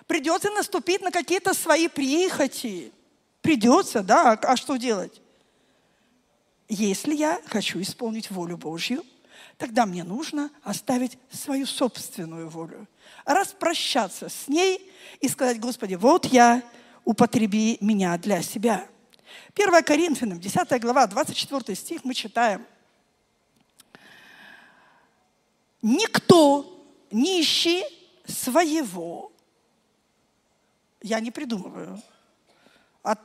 Придется 0.08 0.52
наступить 0.52 1.02
на 1.02 1.12
какие-то 1.12 1.54
свои 1.54 1.88
прихоти. 1.88 2.92
Придется, 3.42 4.04
да, 4.04 4.32
а 4.34 4.58
что 4.58 4.76
делать? 4.76 5.22
Если 6.68 7.16
я 7.16 7.42
хочу 7.46 7.80
исполнить 7.82 8.32
волю 8.32 8.58
Божью, 8.58 9.04
тогда 9.58 9.86
мне 9.86 10.04
нужно 10.04 10.50
оставить 10.64 11.18
свою 11.32 11.66
собственную 11.66 12.50
волю, 12.50 12.88
распрощаться 13.24 14.30
с 14.30 14.48
ней 14.48 14.92
и 15.22 15.30
сказать, 15.30 15.60
Господи, 15.60 15.96
вот 15.96 16.26
я, 16.26 16.64
употреби 17.06 17.78
меня 17.80 18.18
для 18.18 18.42
себя. 18.42 18.88
1 19.56 19.84
Коринфянам, 19.84 20.40
10 20.40 20.82
глава, 20.82 21.08
24 21.08 21.76
стих 21.76 22.04
мы 22.04 22.14
читаем. 22.14 22.66
Никто 25.82 26.84
не 27.12 27.42
ищи 27.42 27.84
своего. 28.26 29.32
Я 31.02 31.20
не 31.20 31.32
придумываю. 31.32 32.02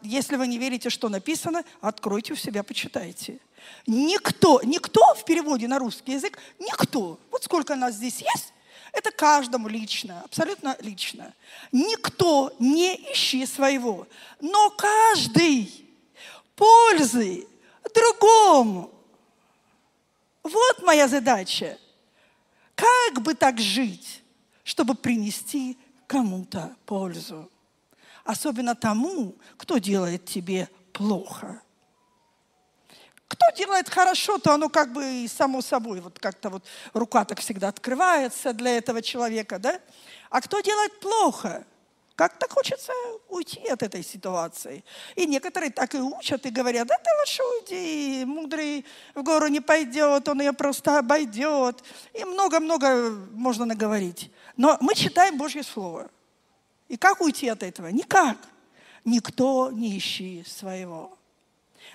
Если 0.03 0.37
вы 0.37 0.47
не 0.47 0.59
верите, 0.59 0.91
что 0.91 1.09
написано, 1.09 1.64
откройте 1.81 2.35
у 2.35 2.37
себя, 2.37 2.62
почитайте. 2.62 3.41
Никто, 3.87 4.61
никто 4.62 5.14
в 5.14 5.24
переводе 5.24 5.68
на 5.68 5.78
русский 5.78 6.12
язык, 6.12 6.39
никто. 6.59 7.18
Вот 7.31 7.45
сколько 7.45 7.74
нас 7.76 7.95
здесь 7.95 8.20
есть, 8.20 8.53
это 8.93 9.11
каждому 9.11 9.68
лично, 9.68 10.22
абсолютно 10.22 10.76
лично. 10.80 11.34
Никто 11.72 12.55
не 12.59 12.97
ищи 13.12 13.47
своего, 13.47 14.07
но 14.41 14.70
каждый 14.70 15.86
пользы 16.57 17.47
другому. 17.95 18.93
Вот 20.43 20.82
моя 20.82 21.09
задача. 21.09 21.78
Как 22.74 23.22
бы 23.22 23.34
так 23.34 23.61
жить, 23.61 24.22
чтобы 24.64 24.95
принести 24.95 25.78
кому-то 26.07 26.74
пользу? 26.86 27.51
Особенно 28.24 28.74
тому, 28.74 29.34
кто 29.57 29.78
делает 29.78 30.24
тебе 30.24 30.68
плохо. 30.93 31.62
Кто 33.41 33.57
делает 33.57 33.88
хорошо, 33.88 34.38
то 34.38 34.53
оно 34.53 34.68
как 34.68 34.93
бы 34.93 35.26
само 35.26 35.62
собой, 35.62 36.01
вот 36.01 36.18
как-то 36.18 36.51
вот 36.51 36.64
рука 36.93 37.24
так 37.24 37.41
всегда 37.41 37.68
открывается 37.68 38.53
для 38.53 38.76
этого 38.76 39.01
человека, 39.01 39.59
да? 39.59 39.80
А 40.28 40.43
кто 40.43 40.61
делает 40.61 41.01
плохо, 41.01 41.64
как-то 42.16 42.47
хочется 42.51 42.93
уйти 43.30 43.66
от 43.68 43.82
этой 43.82 44.05
ситуации. 44.05 44.84
И 45.16 45.26
некоторые 45.26 45.70
так 45.70 45.95
и 45.95 45.99
учат 45.99 46.45
и 46.45 46.51
говорят, 46.51 46.86
да 46.86 46.97
ты 46.99 47.11
лучше 47.18 47.43
уйди, 47.43 48.24
мудрый 48.26 48.84
в 49.14 49.22
гору 49.22 49.47
не 49.47 49.61
пойдет, 49.61 50.28
он 50.28 50.41
ее 50.41 50.53
просто 50.53 50.99
обойдет. 50.99 51.82
И 52.12 52.24
много-много 52.24 53.11
можно 53.32 53.64
наговорить. 53.64 54.30
Но 54.59 54.76
мы 54.82 54.95
читаем 54.95 55.38
Божье 55.38 55.62
Слово. 55.62 56.11
И 56.88 56.99
как 56.99 57.22
уйти 57.22 57.49
от 57.49 57.62
этого? 57.62 57.86
Никак. 57.86 58.36
Никто 59.07 59.70
не 59.70 59.97
ищи 59.97 60.45
своего 60.47 61.16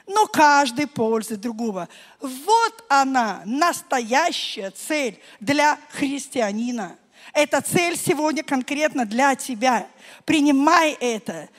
но 0.08 0.28
каждый 0.28 0.88
пользует 0.88 1.42
другого. 1.42 1.90
Вот 2.20 2.86
она, 2.90 3.42
настоящая 3.46 4.72
цель 4.72 5.20
для 5.40 5.80
христианина. 5.92 6.98
Эта 7.34 7.62
цель 7.62 7.98
сегодня 7.98 8.44
конкретно 8.44 9.06
для 9.06 9.36
тебя. 9.36 9.88
Принимай 10.26 10.94
это. 10.94 11.50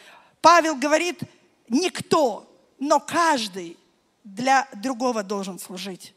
Павел 0.40 0.76
говорит, 0.76 1.20
никто, 1.68 2.48
но 2.78 3.00
каждый 3.00 3.76
для 4.22 4.68
другого 4.74 5.22
должен 5.22 5.58
служить. 5.58 6.14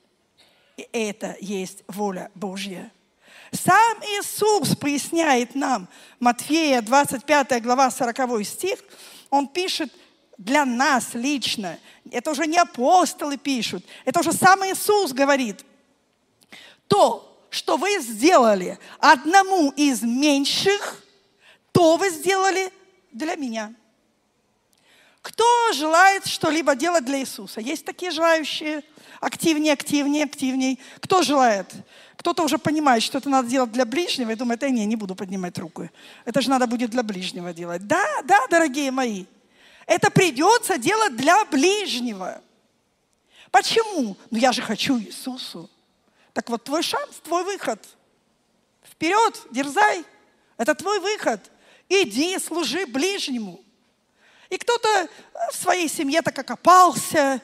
И 0.78 0.88
это 0.94 1.36
есть 1.42 1.84
воля 1.88 2.32
Божья. 2.36 2.92
Сам 3.52 3.98
Иисус 4.02 4.76
поясняет 4.76 5.56
нам, 5.56 5.88
Матфея 6.20 6.82
25 6.82 7.62
глава 7.64 7.90
40 7.90 8.46
стих, 8.46 8.80
он 9.30 9.48
пишет 9.48 9.92
для 10.40 10.66
нас 10.66 11.14
лично, 11.14 11.78
это 12.10 12.32
уже 12.32 12.48
не 12.48 12.58
апостолы 12.58 13.38
пишут, 13.38 13.86
это 14.06 14.22
уже 14.22 14.32
сам 14.32 14.62
Иисус 14.62 15.12
говорит. 15.12 15.66
То, 16.88 17.46
что 17.50 17.78
вы 17.78 18.00
сделали 18.00 18.80
одному 19.00 19.72
из 19.72 20.02
меньших, 20.02 21.04
то 21.74 21.98
вы 21.98 22.10
сделали 22.10 22.72
для 23.12 23.36
меня. 23.36 23.74
Кто 25.22 25.44
желает 25.74 26.26
что-либо 26.26 26.74
делать 26.74 27.04
для 27.04 27.20
Иисуса? 27.20 27.60
Есть 27.60 27.84
такие 27.86 28.10
желающие? 28.10 28.84
Активнее, 29.20 29.74
активнее, 29.74 30.24
активнее. 30.24 30.78
Кто 31.02 31.22
желает? 31.22 31.68
Кто-то 32.16 32.44
уже 32.44 32.58
понимает, 32.58 33.04
что 33.04 33.18
это 33.18 33.30
надо 33.30 33.50
делать 33.50 33.74
для 33.74 33.86
ближнего, 33.86 34.32
и 34.32 34.36
думает, 34.36 34.64
э, 34.64 34.70
не, 34.70 34.86
не 34.86 34.96
буду 34.96 35.16
поднимать 35.16 35.58
руку. 35.60 35.90
Это 36.24 36.42
же 36.42 36.50
надо 36.50 36.66
будет 36.66 36.92
для 36.92 37.04
ближнего 37.04 37.54
делать. 37.54 37.86
Да, 37.86 38.22
да, 38.24 38.48
дорогие 38.50 38.92
мои. 38.92 39.26
Это 39.90 40.12
придется 40.12 40.78
делать 40.78 41.16
для 41.16 41.44
ближнего. 41.46 42.44
Почему? 43.50 44.16
Ну 44.30 44.38
я 44.38 44.52
же 44.52 44.62
хочу 44.62 45.00
Иисусу. 45.00 45.68
Так 46.32 46.48
вот, 46.52 46.64
твой 46.64 46.84
шанс, 46.84 47.16
твой 47.24 47.44
выход. 47.44 47.84
Вперед, 48.84 49.42
дерзай. 49.50 50.06
Это 50.58 50.76
твой 50.76 51.00
выход. 51.00 51.42
Иди, 51.90 52.38
служи 52.38 52.86
ближнему. 52.86 53.64
И 54.52 54.60
кто-то 54.60 55.10
в 55.52 55.56
своей 55.56 55.90
семье 55.90 56.22
так 56.22 56.38
окопался 56.38 57.42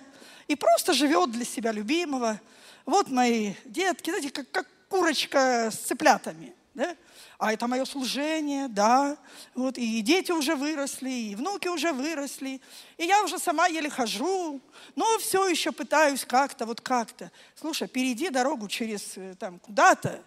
и 0.47 0.55
просто 0.55 0.93
живет 0.93 1.31
для 1.31 1.45
себя 1.45 1.71
любимого. 1.71 2.39
Вот 2.85 3.09
мои 3.09 3.55
детки, 3.65 4.11
знаете, 4.11 4.29
как, 4.29 4.51
как 4.51 4.67
курочка 4.87 5.71
с 5.71 5.77
цыплятами. 5.77 6.53
Да? 6.75 6.95
А 7.37 7.53
это 7.53 7.67
мое 7.67 7.85
служение, 7.85 8.67
да, 8.67 9.17
вот, 9.53 9.77
и 9.77 10.01
дети 10.01 10.31
уже 10.31 10.55
выросли, 10.55 11.09
и 11.09 11.35
внуки 11.35 11.67
уже 11.67 11.91
выросли, 11.91 12.61
и 12.97 13.05
я 13.05 13.23
уже 13.23 13.39
сама 13.39 13.67
еле 13.67 13.89
хожу, 13.89 14.61
но 14.95 15.17
все 15.19 15.47
еще 15.47 15.71
пытаюсь 15.71 16.25
как-то, 16.25 16.65
вот 16.65 16.81
как-то. 16.81 17.31
Слушай, 17.55 17.87
перейди 17.87 18.29
дорогу 18.29 18.67
через 18.67 19.17
э, 19.17 19.35
там 19.39 19.59
куда-то 19.59 20.21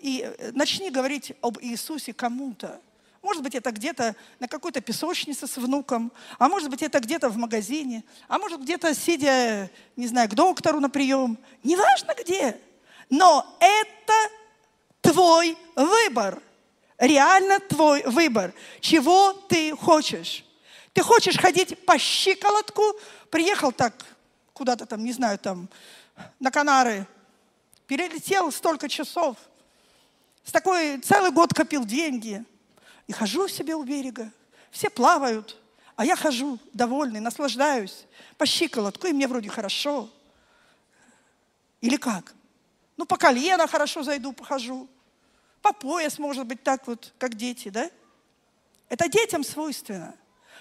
и 0.00 0.22
э, 0.22 0.52
начни 0.52 0.90
говорить 0.90 1.32
об 1.40 1.58
Иисусе 1.60 2.12
кому-то. 2.12 2.80
Может 3.22 3.42
быть, 3.42 3.54
это 3.54 3.70
где-то 3.70 4.14
на 4.38 4.48
какой-то 4.48 4.82
песочнице 4.82 5.46
с 5.46 5.56
внуком, 5.56 6.12
а 6.38 6.50
может 6.50 6.68
быть, 6.68 6.82
это 6.82 7.00
где-то 7.00 7.30
в 7.30 7.38
магазине, 7.38 8.04
а 8.28 8.38
может, 8.38 8.60
где-то 8.60 8.94
сидя, 8.94 9.70
не 9.96 10.06
знаю, 10.06 10.28
к 10.28 10.34
доктору 10.34 10.78
на 10.78 10.90
прием. 10.90 11.38
Неважно 11.62 12.14
где. 12.22 12.60
Но 13.08 13.56
это 13.60 14.12
твой 15.04 15.56
выбор. 15.76 16.42
Реально 16.98 17.60
твой 17.60 18.02
выбор. 18.04 18.54
Чего 18.80 19.32
ты 19.32 19.76
хочешь? 19.76 20.44
Ты 20.92 21.02
хочешь 21.02 21.36
ходить 21.36 21.84
по 21.84 21.98
щиколотку? 21.98 22.82
Приехал 23.30 23.72
так 23.72 23.94
куда-то 24.52 24.86
там, 24.86 25.04
не 25.04 25.12
знаю, 25.12 25.38
там, 25.38 25.68
на 26.40 26.50
Канары. 26.50 27.06
Перелетел 27.86 28.50
столько 28.50 28.88
часов. 28.88 29.36
С 30.44 30.52
такой 30.52 30.98
целый 30.98 31.30
год 31.30 31.52
копил 31.52 31.84
деньги. 31.84 32.44
И 33.06 33.12
хожу 33.12 33.48
себе 33.48 33.74
у 33.74 33.82
берега. 33.82 34.30
Все 34.70 34.88
плавают. 34.88 35.60
А 35.96 36.04
я 36.04 36.16
хожу 36.16 36.58
довольный, 36.72 37.20
наслаждаюсь 37.20 38.06
по 38.36 38.46
щиколотку, 38.46 39.06
и 39.06 39.12
мне 39.12 39.28
вроде 39.28 39.48
хорошо. 39.48 40.10
Или 41.80 41.96
как? 41.96 42.34
Ну, 42.96 43.04
по 43.04 43.16
колено 43.16 43.66
хорошо 43.66 44.02
зайду, 44.02 44.32
похожу 44.32 44.88
по 45.64 45.72
пояс, 45.72 46.18
может 46.18 46.46
быть, 46.46 46.62
так 46.62 46.86
вот, 46.86 47.14
как 47.16 47.36
дети, 47.36 47.70
да? 47.70 47.90
Это 48.90 49.08
детям 49.08 49.42
свойственно. 49.42 50.14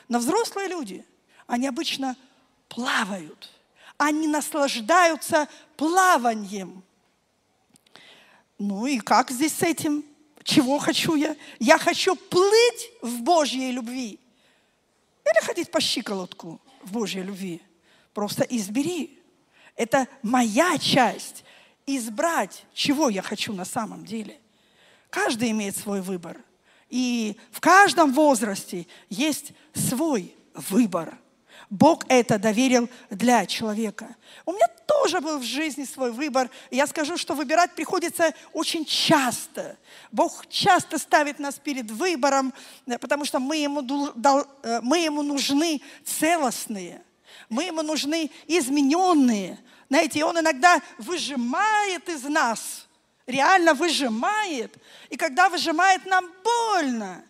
Но 0.07 0.19
взрослые 0.19 0.69
люди, 0.69 1.05
они 1.45 1.67
обычно 1.67 2.15
плавают. 2.69 3.51
Они 3.97 4.27
наслаждаются 4.27 5.49
плаванием. 5.75 6.83
Ну 8.57 8.85
и 8.85 8.99
как 8.99 9.29
здесь 9.29 9.53
с 9.53 9.61
этим? 9.61 10.05
Чего 10.41 10.79
хочу 10.79 11.15
я? 11.15 11.35
Я 11.59 11.77
хочу 11.77 12.15
плыть 12.15 12.91
в 13.01 13.23
Божьей 13.23 13.73
любви. 13.73 14.17
Или 15.25 15.45
ходить 15.45 15.69
по 15.69 15.81
щиколотку 15.81 16.61
в 16.81 16.93
Божьей 16.93 17.23
любви. 17.23 17.61
Просто 18.13 18.43
избери. 18.43 19.21
Это 19.75 20.07
моя 20.21 20.77
часть. 20.77 21.43
Избрать, 21.85 22.65
чего 22.73 23.09
я 23.09 23.21
хочу 23.21 23.51
на 23.51 23.65
самом 23.65 24.05
деле. 24.05 24.39
Каждый 25.13 25.51
имеет 25.51 25.77
свой 25.77 26.01
выбор. 26.01 26.37
И 26.89 27.37
в 27.51 27.61
каждом 27.61 28.13
возрасте 28.13 28.87
есть 29.09 29.53
свой 29.75 30.33
выбор. 30.55 31.19
Бог 31.69 32.03
это 32.07 32.39
доверил 32.39 32.89
для 33.11 33.45
человека. 33.45 34.15
У 34.43 34.53
меня 34.53 34.65
тоже 34.87 35.21
был 35.21 35.37
в 35.37 35.43
жизни 35.43 35.85
свой 35.85 36.11
выбор. 36.11 36.49
Я 36.71 36.87
скажу, 36.87 37.15
что 37.15 37.35
выбирать 37.35 37.75
приходится 37.75 38.33
очень 38.53 38.85
часто. 38.85 39.77
Бог 40.11 40.47
часто 40.49 40.97
ставит 40.97 41.37
нас 41.37 41.59
перед 41.59 41.91
выбором, 41.91 42.51
э, 42.87 42.97
потому 42.97 43.23
что 43.23 43.39
мы 43.39 43.57
ему, 43.57 43.81
э, 44.63 44.79
мы 44.81 44.97
ему 44.97 45.21
нужны 45.21 45.79
целостные, 46.03 47.03
мы 47.49 47.65
ему 47.65 47.83
нужны 47.83 48.31
измененные. 48.47 49.59
Знаете, 49.89 50.25
он 50.25 50.39
иногда 50.39 50.81
выжимает 50.97 52.09
из 52.09 52.23
нас, 52.23 52.87
реально 53.27 53.73
выжимает. 53.73 54.75
И 55.09 55.17
когда 55.17 55.49
выжимает, 55.49 56.05
нам 56.05 56.29
больно. 56.43 57.23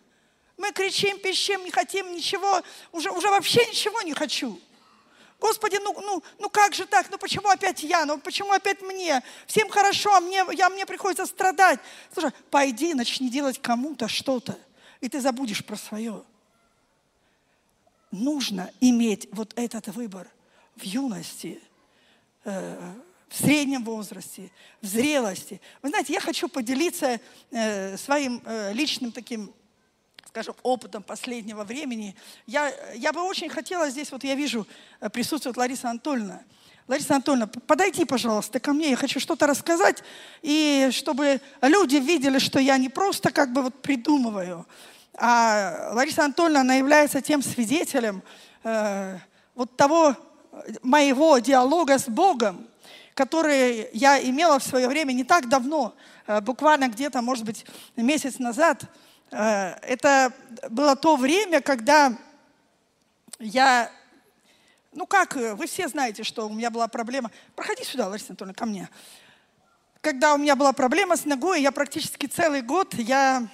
Мы 0.56 0.72
кричим, 0.72 1.18
пищим, 1.18 1.64
не 1.64 1.70
хотим 1.70 2.12
ничего, 2.12 2.62
уже, 2.92 3.10
уже 3.10 3.28
вообще 3.28 3.66
ничего 3.66 4.02
не 4.02 4.14
хочу. 4.14 4.60
Господи, 5.40 5.78
ну, 5.82 5.92
ну, 6.00 6.22
ну 6.38 6.48
как 6.48 6.74
же 6.74 6.86
так? 6.86 7.10
Ну 7.10 7.18
почему 7.18 7.48
опять 7.48 7.82
я? 7.82 8.06
Ну 8.06 8.18
почему 8.18 8.52
опять 8.52 8.80
мне? 8.80 9.22
Всем 9.46 9.68
хорошо, 9.68 10.14
а 10.14 10.20
мне, 10.20 10.44
я, 10.52 10.70
мне 10.70 10.86
приходится 10.86 11.26
страдать. 11.26 11.80
Слушай, 12.12 12.30
пойди, 12.50 12.94
начни 12.94 13.28
делать 13.28 13.60
кому-то 13.60 14.08
что-то, 14.08 14.58
и 15.00 15.08
ты 15.08 15.20
забудешь 15.20 15.64
про 15.64 15.76
свое. 15.76 16.22
Нужно 18.10 18.70
иметь 18.80 19.28
вот 19.32 19.52
этот 19.56 19.88
выбор 19.88 20.28
в 20.76 20.82
юности, 20.82 21.60
э, 22.44 22.94
в 23.28 23.36
среднем 23.36 23.84
возрасте, 23.84 24.50
в 24.80 24.86
зрелости. 24.86 25.60
Вы 25.82 25.88
знаете, 25.90 26.12
я 26.12 26.20
хочу 26.20 26.48
поделиться 26.48 27.20
э, 27.50 27.96
своим 27.96 28.42
э, 28.44 28.72
личным 28.72 29.12
таким 29.12 29.52
скажем, 30.28 30.56
опытом 30.64 31.04
последнего 31.04 31.62
времени. 31.62 32.16
Я, 32.46 32.72
я 32.96 33.12
бы 33.12 33.22
очень 33.22 33.48
хотела 33.48 33.88
здесь, 33.88 34.10
вот 34.10 34.24
я 34.24 34.34
вижу, 34.34 34.66
э, 35.00 35.08
присутствует 35.08 35.56
Лариса 35.56 35.90
Анатольевна. 35.90 36.42
Лариса 36.88 37.14
Анатольевна, 37.14 37.46
подойди, 37.46 38.04
пожалуйста, 38.04 38.58
ко 38.58 38.72
мне, 38.72 38.90
я 38.90 38.96
хочу 38.96 39.20
что-то 39.20 39.46
рассказать, 39.46 40.02
и 40.42 40.90
чтобы 40.92 41.40
люди 41.62 41.96
видели, 41.96 42.38
что 42.38 42.58
я 42.58 42.76
не 42.78 42.88
просто 42.88 43.30
как 43.30 43.52
бы 43.52 43.62
вот 43.62 43.80
придумываю, 43.80 44.66
а 45.16 45.92
Лариса 45.92 46.24
Анатольевна, 46.24 46.62
она 46.62 46.74
является 46.74 47.20
тем 47.20 47.40
свидетелем 47.40 48.22
э, 48.64 49.18
вот 49.54 49.76
того 49.76 50.16
моего 50.82 51.38
диалога 51.38 51.98
с 51.98 52.08
Богом, 52.08 52.66
который 53.14 53.88
я 53.92 54.22
имела 54.22 54.58
в 54.58 54.64
свое 54.64 54.88
время 54.88 55.12
не 55.12 55.24
так 55.24 55.48
давно, 55.48 55.94
э, 56.26 56.40
буквально 56.40 56.88
где-то, 56.88 57.22
может 57.22 57.44
быть, 57.44 57.64
месяц 57.96 58.38
назад– 58.38 58.84
Э, 59.34 59.74
это 59.82 60.32
было 60.70 60.94
то 60.94 61.16
время, 61.16 61.60
когда 61.60 62.16
я, 63.40 63.90
ну 64.92 65.06
как, 65.06 65.34
вы 65.34 65.66
все 65.66 65.88
знаете, 65.88 66.22
что 66.22 66.46
у 66.48 66.52
меня 66.52 66.70
была 66.70 66.86
проблема. 66.86 67.30
Проходи 67.56 67.82
сюда, 67.82 68.08
Лариса 68.08 68.26
Анатольевна, 68.30 68.54
ко 68.54 68.66
мне. 68.66 68.88
Когда 70.00 70.34
у 70.34 70.38
меня 70.38 70.54
была 70.54 70.72
проблема 70.72 71.16
с 71.16 71.24
ногой, 71.24 71.62
я 71.62 71.72
практически 71.72 72.26
целый 72.26 72.62
год, 72.62 72.94
я 72.94 73.48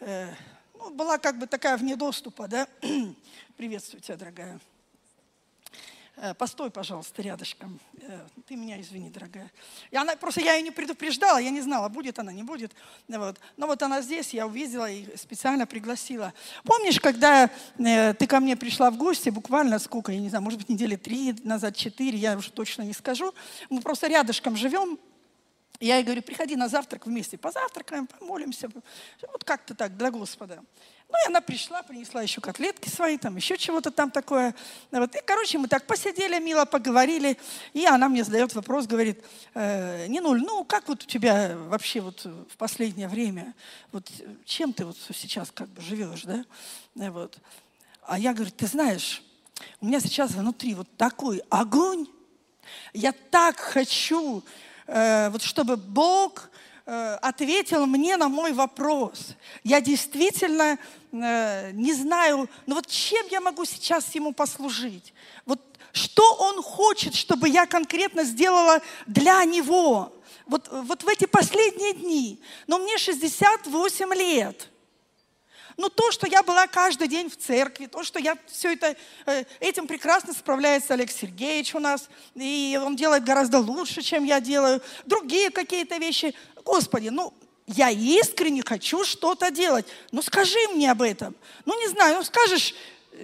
э, 0.00 0.32
ну, 0.74 0.90
была 0.94 1.18
как 1.18 1.38
бы 1.38 1.46
такая 1.46 1.76
вне 1.76 1.96
доступа, 1.96 2.48
да. 2.48 2.66
Приветствую 3.56 4.00
тебя, 4.00 4.16
дорогая. 4.16 4.58
Э, 6.18 6.32
постой, 6.32 6.70
пожалуйста, 6.70 7.20
рядышком. 7.20 7.78
Э, 8.00 8.20
ты 8.46 8.56
меня 8.56 8.80
извини, 8.80 9.10
дорогая. 9.10 9.52
И 9.90 9.96
она, 9.96 10.16
просто 10.16 10.40
я 10.40 10.54
ее 10.54 10.62
не 10.62 10.70
предупреждала, 10.70 11.36
я 11.36 11.50
не 11.50 11.60
знала, 11.60 11.90
будет 11.90 12.18
она, 12.18 12.32
не 12.32 12.42
будет. 12.42 12.72
Вот. 13.06 13.38
Но 13.58 13.66
вот 13.66 13.82
она 13.82 14.00
здесь, 14.00 14.32
я 14.32 14.46
увидела 14.46 14.90
и 14.90 15.14
специально 15.18 15.66
пригласила. 15.66 16.32
Помнишь, 16.64 17.00
когда 17.00 17.50
э, 17.78 18.14
ты 18.14 18.26
ко 18.26 18.40
мне 18.40 18.56
пришла 18.56 18.90
в 18.90 18.96
гости, 18.96 19.28
буквально 19.28 19.78
сколько, 19.78 20.10
я 20.10 20.18
не 20.18 20.30
знаю, 20.30 20.42
может 20.42 20.58
быть, 20.58 20.70
недели 20.70 20.96
три 20.96 21.34
назад, 21.44 21.76
четыре, 21.76 22.16
я 22.16 22.34
уже 22.38 22.50
точно 22.50 22.80
не 22.80 22.94
скажу. 22.94 23.34
Мы 23.68 23.82
просто 23.82 24.06
рядышком 24.06 24.56
живем, 24.56 24.98
я 25.80 25.96
ей 25.96 26.04
говорю, 26.04 26.22
приходи 26.22 26.56
на 26.56 26.68
завтрак 26.68 27.04
вместе, 27.04 27.36
позавтракаем, 27.36 28.06
помолимся. 28.06 28.70
Вот 29.20 29.44
как-то 29.44 29.74
так, 29.74 29.94
для 29.98 30.10
Господа. 30.10 30.62
Ну, 31.16 31.24
и 31.24 31.28
она 31.28 31.40
пришла, 31.40 31.82
принесла 31.82 32.20
еще 32.20 32.42
котлетки 32.42 32.90
свои, 32.90 33.16
там 33.16 33.36
еще 33.36 33.56
чего-то 33.56 33.90
там 33.90 34.10
такое. 34.10 34.54
Вот. 34.90 35.14
И, 35.14 35.20
короче, 35.24 35.56
мы 35.56 35.66
так 35.66 35.86
посидели, 35.86 36.38
мило 36.38 36.66
поговорили. 36.66 37.38
И 37.72 37.86
она 37.86 38.08
мне 38.10 38.22
задает 38.22 38.54
вопрос, 38.54 38.86
говорит, 38.86 39.24
э, 39.54 40.06
Нинуль, 40.08 40.42
ну, 40.42 40.64
как 40.64 40.88
вот 40.88 41.04
у 41.04 41.06
тебя 41.06 41.56
вообще 41.56 42.00
вот 42.00 42.24
в 42.24 42.56
последнее 42.58 43.08
время, 43.08 43.54
вот 43.92 44.10
чем 44.44 44.74
ты 44.74 44.84
вот 44.84 44.96
сейчас 45.14 45.50
как 45.50 45.68
бы 45.68 45.80
живешь, 45.80 46.24
да? 46.24 46.44
Э, 46.96 47.10
вот. 47.10 47.38
А 48.02 48.18
я 48.18 48.34
говорю, 48.34 48.50
ты 48.50 48.66
знаешь, 48.66 49.22
у 49.80 49.86
меня 49.86 50.00
сейчас 50.00 50.32
внутри 50.32 50.74
вот 50.74 50.88
такой 50.98 51.42
огонь, 51.48 52.06
я 52.92 53.12
так 53.30 53.58
хочу, 53.58 54.44
э, 54.86 55.30
вот 55.30 55.40
чтобы 55.40 55.76
Бог 55.78 56.50
Э, 56.50 56.56
ответил 56.86 57.86
мне 57.86 58.16
на 58.16 58.28
мой 58.28 58.52
вопрос. 58.52 59.34
Я 59.64 59.80
действительно 59.80 60.78
э, 61.12 61.70
не 61.72 61.92
знаю, 61.92 62.48
ну 62.66 62.76
вот 62.76 62.86
чем 62.86 63.26
я 63.28 63.40
могу 63.40 63.64
сейчас 63.64 64.14
ему 64.14 64.32
послужить? 64.32 65.12
Вот 65.44 65.60
что 65.92 66.34
он 66.34 66.62
хочет, 66.62 67.14
чтобы 67.14 67.48
я 67.48 67.66
конкретно 67.66 68.22
сделала 68.22 68.80
для 69.06 69.44
него? 69.44 70.12
Вот, 70.46 70.68
вот 70.70 71.02
в 71.02 71.08
эти 71.08 71.26
последние 71.26 71.92
дни. 71.94 72.40
Но 72.66 72.78
мне 72.78 72.98
68 72.98 74.14
лет. 74.14 74.70
Но 75.76 75.88
то, 75.90 76.10
что 76.10 76.26
я 76.26 76.42
была 76.42 76.66
каждый 76.66 77.06
день 77.06 77.28
в 77.28 77.36
церкви, 77.36 77.86
то, 77.86 78.02
что 78.02 78.18
я 78.18 78.36
все 78.46 78.72
это, 78.72 78.96
э, 79.26 79.44
этим 79.60 79.86
прекрасно 79.86 80.32
справляется 80.32 80.94
Олег 80.94 81.10
Сергеевич 81.10 81.74
у 81.74 81.78
нас, 81.78 82.08
и 82.34 82.80
он 82.82 82.96
делает 82.96 83.24
гораздо 83.24 83.58
лучше, 83.58 84.00
чем 84.00 84.24
я 84.24 84.40
делаю. 84.40 84.80
Другие 85.04 85.50
какие-то 85.50 85.98
вещи. 85.98 86.34
Господи, 86.64 87.08
ну, 87.08 87.34
я 87.66 87.90
искренне 87.90 88.62
хочу 88.64 89.04
что-то 89.04 89.50
делать. 89.50 89.86
Ну, 90.12 90.22
скажи 90.22 90.58
мне 90.72 90.90
об 90.90 91.02
этом. 91.02 91.34
Ну, 91.66 91.78
не 91.78 91.88
знаю, 91.88 92.16
ну, 92.16 92.24
скажешь, 92.24 92.74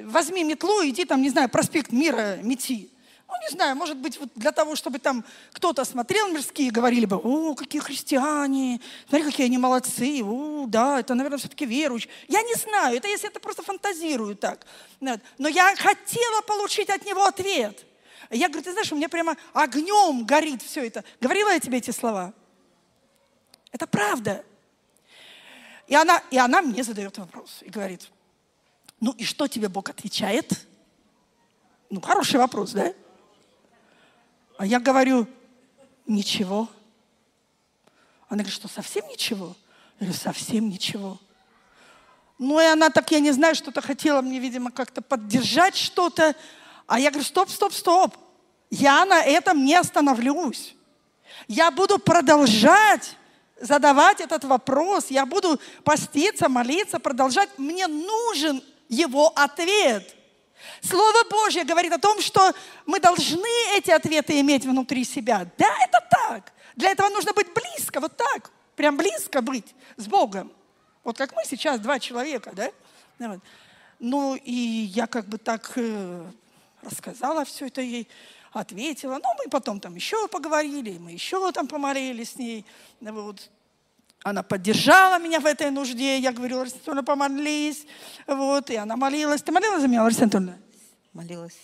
возьми 0.02 0.44
метлу, 0.44 0.84
иди 0.84 1.04
там, 1.04 1.22
не 1.22 1.30
знаю, 1.30 1.48
проспект 1.48 1.90
Мира 1.90 2.38
мети. 2.42 2.91
Ну, 3.32 3.40
не 3.40 3.48
знаю, 3.48 3.74
может 3.76 3.96
быть, 3.96 4.20
вот 4.20 4.28
для 4.34 4.52
того, 4.52 4.76
чтобы 4.76 4.98
там 4.98 5.24
кто-то 5.52 5.86
смотрел 5.86 6.28
мирские, 6.28 6.70
говорили 6.70 7.06
бы, 7.06 7.16
о, 7.16 7.54
какие 7.54 7.80
христиане, 7.80 8.78
смотри, 9.08 9.30
какие 9.30 9.46
они 9.46 9.56
молодцы, 9.56 10.22
о, 10.22 10.66
да, 10.66 11.00
это, 11.00 11.14
наверное, 11.14 11.38
все-таки 11.38 11.64
верующие. 11.64 12.12
Я 12.28 12.42
не 12.42 12.54
знаю, 12.54 12.98
это 12.98 13.08
если 13.08 13.30
это 13.30 13.40
просто 13.40 13.62
фантазирую 13.62 14.36
так. 14.36 14.66
Но 15.00 15.48
я 15.48 15.74
хотела 15.76 16.42
получить 16.42 16.90
от 16.90 17.06
него 17.06 17.24
ответ. 17.24 17.86
Я 18.28 18.48
говорю, 18.48 18.64
ты 18.64 18.72
знаешь, 18.72 18.92
у 18.92 18.96
меня 18.96 19.08
прямо 19.08 19.36
огнем 19.54 20.26
горит 20.26 20.62
все 20.62 20.86
это. 20.86 21.02
Говорила 21.18 21.48
я 21.48 21.58
тебе 21.58 21.78
эти 21.78 21.90
слова? 21.90 22.34
Это 23.70 23.86
правда. 23.86 24.44
И 25.86 25.94
она, 25.94 26.22
и 26.30 26.36
она 26.36 26.60
мне 26.60 26.82
задает 26.82 27.16
вопрос 27.16 27.60
и 27.62 27.70
говорит, 27.70 28.10
ну 29.00 29.12
и 29.12 29.24
что 29.24 29.48
тебе 29.48 29.68
Бог 29.68 29.88
отвечает? 29.88 30.66
Ну, 31.88 32.02
хороший 32.02 32.38
вопрос, 32.38 32.72
да? 32.72 32.92
А 34.62 34.64
я 34.64 34.78
говорю, 34.78 35.26
ничего. 36.06 36.68
Она 38.28 38.44
говорит, 38.44 38.52
что 38.52 38.68
совсем 38.68 39.08
ничего? 39.08 39.56
Я 39.98 40.06
говорю, 40.06 40.14
совсем 40.14 40.68
ничего. 40.68 41.18
Ну 42.38 42.60
и 42.60 42.64
она 42.66 42.88
так, 42.88 43.10
я 43.10 43.18
не 43.18 43.32
знаю, 43.32 43.56
что-то 43.56 43.80
хотела 43.80 44.22
мне, 44.22 44.38
видимо, 44.38 44.70
как-то 44.70 45.02
поддержать 45.02 45.74
что-то. 45.74 46.36
А 46.86 47.00
я 47.00 47.10
говорю, 47.10 47.26
стоп, 47.26 47.50
стоп, 47.50 47.72
стоп. 47.72 48.16
Я 48.70 49.04
на 49.04 49.20
этом 49.24 49.64
не 49.64 49.74
остановлюсь. 49.74 50.76
Я 51.48 51.72
буду 51.72 51.98
продолжать 51.98 53.16
задавать 53.60 54.20
этот 54.20 54.44
вопрос, 54.44 55.06
я 55.08 55.26
буду 55.26 55.58
поститься, 55.82 56.48
молиться, 56.48 57.00
продолжать. 57.00 57.50
Мне 57.58 57.88
нужен 57.88 58.62
его 58.88 59.32
ответ. 59.34 60.14
Слово 60.80 61.24
Божье 61.30 61.64
говорит 61.64 61.92
о 61.92 61.98
том, 61.98 62.20
что 62.20 62.52
мы 62.86 63.00
должны 63.00 63.76
эти 63.76 63.90
ответы 63.90 64.40
иметь 64.40 64.64
внутри 64.64 65.04
себя. 65.04 65.48
Да, 65.58 65.70
это 65.84 66.06
так. 66.10 66.52
Для 66.76 66.90
этого 66.90 67.08
нужно 67.08 67.32
быть 67.32 67.48
близко, 67.52 68.00
вот 68.00 68.16
так, 68.16 68.50
прям 68.76 68.96
близко 68.96 69.42
быть 69.42 69.74
с 69.96 70.06
Богом. 70.06 70.50
Вот 71.04 71.18
как 71.18 71.34
мы 71.34 71.42
сейчас, 71.44 71.80
два 71.80 71.98
человека, 71.98 72.52
да? 72.54 73.40
Ну, 73.98 74.34
и 74.34 74.52
я 74.52 75.06
как 75.06 75.26
бы 75.26 75.38
так 75.38 75.72
э, 75.76 76.24
рассказала 76.82 77.44
все 77.44 77.66
это 77.66 77.80
ей 77.80 78.08
ответила. 78.52 79.14
Ну, 79.22 79.28
мы 79.38 79.50
потом 79.50 79.80
там 79.80 79.94
еще 79.94 80.28
поговорили, 80.28 80.98
мы 80.98 81.12
еще 81.12 81.52
там 81.52 81.66
помолились 81.68 82.32
с 82.32 82.36
ней. 82.36 82.66
Вот. 83.00 83.50
Она 84.22 84.42
поддержала 84.42 85.18
меня 85.18 85.40
в 85.40 85.46
этой 85.46 85.70
нужде. 85.70 86.18
Я 86.18 86.32
говорю, 86.32 86.58
Лариса 86.58 86.76
Анатольевна, 86.86 87.02
помолись. 87.02 87.86
Вот, 88.26 88.70
и 88.70 88.76
она 88.76 88.96
молилась. 88.96 89.42
Ты 89.42 89.50
молилась 89.50 89.80
за 89.80 89.88
меня, 89.88 90.02
Лариса 90.02 90.22
Анатольевна? 90.22 90.56
Молилась. 91.12 91.58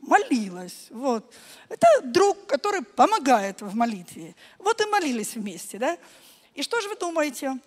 Молилась. 0.00 0.86
Вот. 0.90 1.32
Это 1.68 1.86
друг, 2.02 2.46
который 2.46 2.82
помогает 2.82 3.60
в 3.60 3.74
молитве. 3.74 4.34
Вот 4.58 4.80
и 4.80 4.86
молились 4.86 5.34
вместе, 5.34 5.78
да? 5.78 5.98
И 6.54 6.62
что 6.62 6.80
же 6.80 6.88
вы 6.88 6.96
думаете? 6.96 7.58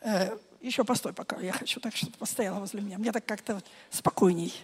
Э, 0.00 0.36
еще 0.60 0.84
постой 0.84 1.12
пока, 1.12 1.38
я 1.40 1.52
хочу 1.52 1.80
так, 1.80 1.94
чтобы 1.94 2.16
постояла 2.16 2.58
возле 2.58 2.80
меня. 2.80 2.98
Мне 2.98 3.12
так 3.12 3.26
как-то 3.26 3.62
спокойней. 3.90 4.54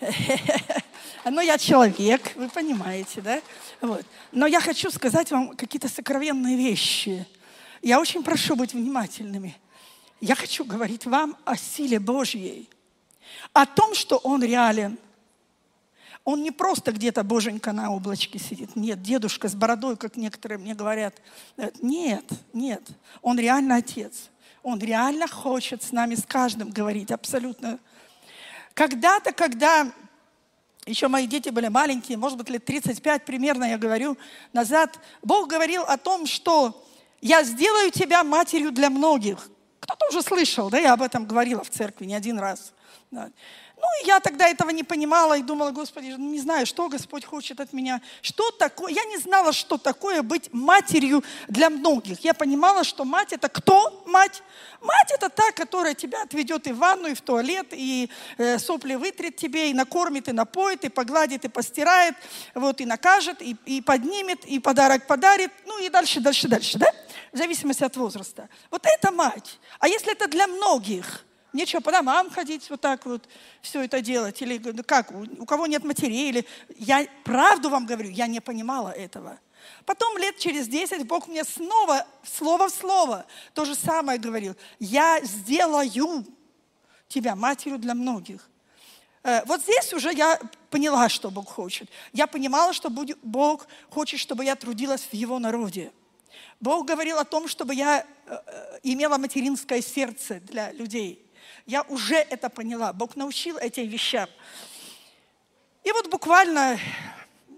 Но 1.24 1.40
я 1.40 1.58
человек, 1.58 2.32
вы 2.36 2.48
понимаете, 2.48 3.20
да? 3.20 3.40
Вот. 3.80 4.04
Но 4.30 4.46
я 4.46 4.60
хочу 4.60 4.90
сказать 4.90 5.30
вам 5.32 5.56
какие-то 5.56 5.88
сокровенные 5.88 6.56
вещи. 6.56 7.26
Я 7.82 8.00
очень 8.00 8.22
прошу 8.22 8.56
быть 8.56 8.72
внимательными. 8.72 9.56
Я 10.20 10.34
хочу 10.34 10.64
говорить 10.64 11.06
вам 11.06 11.36
о 11.44 11.56
силе 11.56 11.98
Божьей, 11.98 12.68
о 13.52 13.66
том, 13.66 13.94
что 13.94 14.16
Он 14.18 14.42
реален. 14.42 14.98
Он 16.24 16.42
не 16.42 16.50
просто 16.50 16.90
где-то 16.90 17.22
боженька 17.22 17.72
на 17.72 17.92
облачке 17.92 18.40
сидит. 18.40 18.74
Нет, 18.74 19.00
дедушка 19.00 19.48
с 19.48 19.54
бородой, 19.54 19.96
как 19.96 20.16
некоторые 20.16 20.58
мне 20.58 20.74
говорят. 20.74 21.14
Нет, 21.80 22.24
нет. 22.52 22.82
Он 23.22 23.38
реально 23.38 23.76
Отец. 23.76 24.30
Он 24.64 24.80
реально 24.80 25.28
хочет 25.28 25.84
с 25.84 25.92
нами, 25.92 26.16
с 26.16 26.24
каждым 26.26 26.70
говорить, 26.70 27.12
абсолютно. 27.12 27.78
Когда-то, 28.74 29.32
когда 29.32 29.92
еще 30.86 31.06
мои 31.06 31.28
дети 31.28 31.50
были 31.50 31.68
маленькие, 31.68 32.18
может 32.18 32.38
быть, 32.38 32.48
лет 32.48 32.64
35 32.64 33.24
примерно, 33.24 33.64
я 33.64 33.78
говорю, 33.78 34.16
назад, 34.52 34.98
Бог 35.22 35.48
говорил 35.48 35.82
о 35.82 35.96
том, 35.96 36.26
что 36.26 36.84
я 37.20 37.42
сделаю 37.42 37.90
тебя 37.90 38.24
матерью 38.24 38.72
для 38.72 38.90
многих. 38.90 39.48
Кто-то 39.80 40.06
уже 40.08 40.22
слышал, 40.22 40.70
да, 40.70 40.78
я 40.78 40.94
об 40.94 41.02
этом 41.02 41.26
говорила 41.26 41.62
в 41.62 41.70
церкви 41.70 42.06
не 42.06 42.14
один 42.14 42.38
раз. 42.38 42.72
Ну, 43.76 43.84
и 44.02 44.06
я 44.06 44.20
тогда 44.20 44.48
этого 44.48 44.70
не 44.70 44.84
понимала 44.84 45.36
и 45.36 45.42
думала, 45.42 45.70
Господи, 45.70 46.14
ну, 46.16 46.30
не 46.30 46.40
знаю, 46.40 46.64
что 46.64 46.88
Господь 46.88 47.26
хочет 47.26 47.60
от 47.60 47.74
меня. 47.74 48.00
Что 48.22 48.50
такое? 48.50 48.90
Я 48.90 49.04
не 49.04 49.18
знала, 49.18 49.52
что 49.52 49.76
такое 49.76 50.22
быть 50.22 50.48
матерью 50.50 51.22
для 51.46 51.68
многих. 51.68 52.20
Я 52.20 52.32
понимала, 52.32 52.84
что 52.84 53.04
мать– 53.04 53.28
это 53.34 53.50
кто 53.50 54.02
мать? 54.06 54.42
Мать– 54.80 55.10
это 55.14 55.28
та, 55.28 55.52
которая 55.52 55.92
тебя 55.92 56.22
отведет 56.22 56.66
и 56.66 56.72
в 56.72 56.78
ванну, 56.78 57.08
и 57.08 57.14
в 57.14 57.20
туалет, 57.20 57.66
и 57.72 58.08
э, 58.38 58.58
сопли 58.58 58.94
вытрет 58.94 59.36
тебе, 59.36 59.70
и 59.70 59.74
накормит, 59.74 60.28
и 60.28 60.32
напоит, 60.32 60.84
и 60.86 60.88
погладит, 60.88 61.44
и 61.44 61.48
постирает, 61.48 62.14
вот, 62.54 62.80
и 62.80 62.86
накажет, 62.86 63.42
и, 63.42 63.58
и 63.66 63.82
поднимет, 63.82 64.46
и 64.46 64.58
подарок 64.58 65.06
подарит, 65.06 65.50
ну 65.66 65.78
и 65.84 65.90
дальше, 65.90 66.20
дальше, 66.20 66.48
дальше, 66.48 66.78
да? 66.78 66.90
В 67.30 67.36
зависимости 67.36 67.84
от 67.84 67.94
возраста. 67.98 68.48
Вот 68.70 68.86
это 68.86 69.12
мать. 69.12 69.58
А 69.80 69.88
если 69.88 70.12
это 70.12 70.28
для 70.28 70.46
многих– 70.46 71.25
Нечего 71.52 71.80
по 71.80 71.90
домам 71.90 72.30
ходить 72.30 72.68
вот 72.70 72.80
так 72.80 73.06
вот, 73.06 73.28
все 73.62 73.82
это 73.82 74.00
делать. 74.00 74.40
Или 74.42 74.58
как, 74.82 75.10
у 75.12 75.46
кого 75.46 75.66
нет 75.66 75.84
матерей. 75.84 76.28
Или... 76.28 76.46
Я 76.76 77.06
правду 77.24 77.70
вам 77.70 77.86
говорю, 77.86 78.10
я 78.10 78.26
не 78.26 78.40
понимала 78.40 78.90
этого. 78.90 79.38
Потом 79.84 80.18
лет 80.18 80.38
через 80.38 80.68
10 80.68 81.06
Бог 81.06 81.28
мне 81.28 81.44
снова, 81.44 82.06
слово 82.24 82.68
в 82.68 82.72
слово, 82.72 83.26
то 83.54 83.64
же 83.64 83.74
самое 83.74 84.18
говорил. 84.18 84.54
Я 84.78 85.20
сделаю 85.22 86.24
тебя 87.08 87.34
матерью 87.34 87.78
для 87.78 87.94
многих. 87.94 88.48
Э, 89.22 89.44
вот 89.46 89.62
здесь 89.62 89.92
уже 89.92 90.12
я 90.12 90.40
поняла, 90.70 91.08
что 91.08 91.30
Бог 91.30 91.48
хочет. 91.48 91.88
Я 92.12 92.26
понимала, 92.26 92.72
что 92.72 92.90
Бог 92.90 93.66
хочет, 93.90 94.20
чтобы 94.20 94.44
я 94.44 94.56
трудилась 94.56 95.02
в 95.02 95.14
Его 95.14 95.38
народе. 95.38 95.92
Бог 96.60 96.86
говорил 96.86 97.18
о 97.18 97.24
том, 97.24 97.48
чтобы 97.48 97.74
я 97.74 98.06
э, 98.26 98.36
э, 98.46 98.78
имела 98.82 99.18
материнское 99.18 99.82
сердце 99.82 100.40
для 100.40 100.72
людей. 100.72 101.25
Я 101.66 101.82
уже 101.82 102.16
это 102.16 102.48
поняла. 102.48 102.92
Бог 102.92 103.16
научил 103.16 103.58
этим 103.58 103.88
вещам. 103.88 104.28
И 105.84 105.92
вот 105.92 106.08
буквально, 106.10 106.78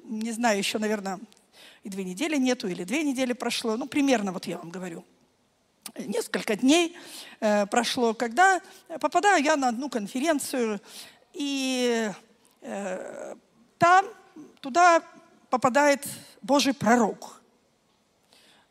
не 0.04 0.32
знаю, 0.32 0.58
еще, 0.58 0.78
наверное, 0.78 1.20
и 1.82 1.88
две 1.88 2.04
недели 2.04 2.36
нету, 2.36 2.68
или 2.68 2.84
две 2.84 3.02
недели 3.02 3.32
прошло, 3.32 3.76
ну, 3.76 3.86
примерно, 3.86 4.32
вот 4.32 4.46
я 4.46 4.58
вам 4.58 4.70
говорю, 4.70 5.04
несколько 5.96 6.56
дней 6.56 6.96
э, 7.40 7.66
прошло, 7.66 8.14
когда 8.14 8.60
попадаю 9.00 9.42
я 9.42 9.56
на 9.56 9.68
одну 9.68 9.88
конференцию, 9.88 10.80
и 11.32 12.10
э, 12.62 13.34
там, 13.78 14.06
туда 14.60 15.02
попадает 15.50 16.06
Божий 16.42 16.74
пророк– 16.74 17.36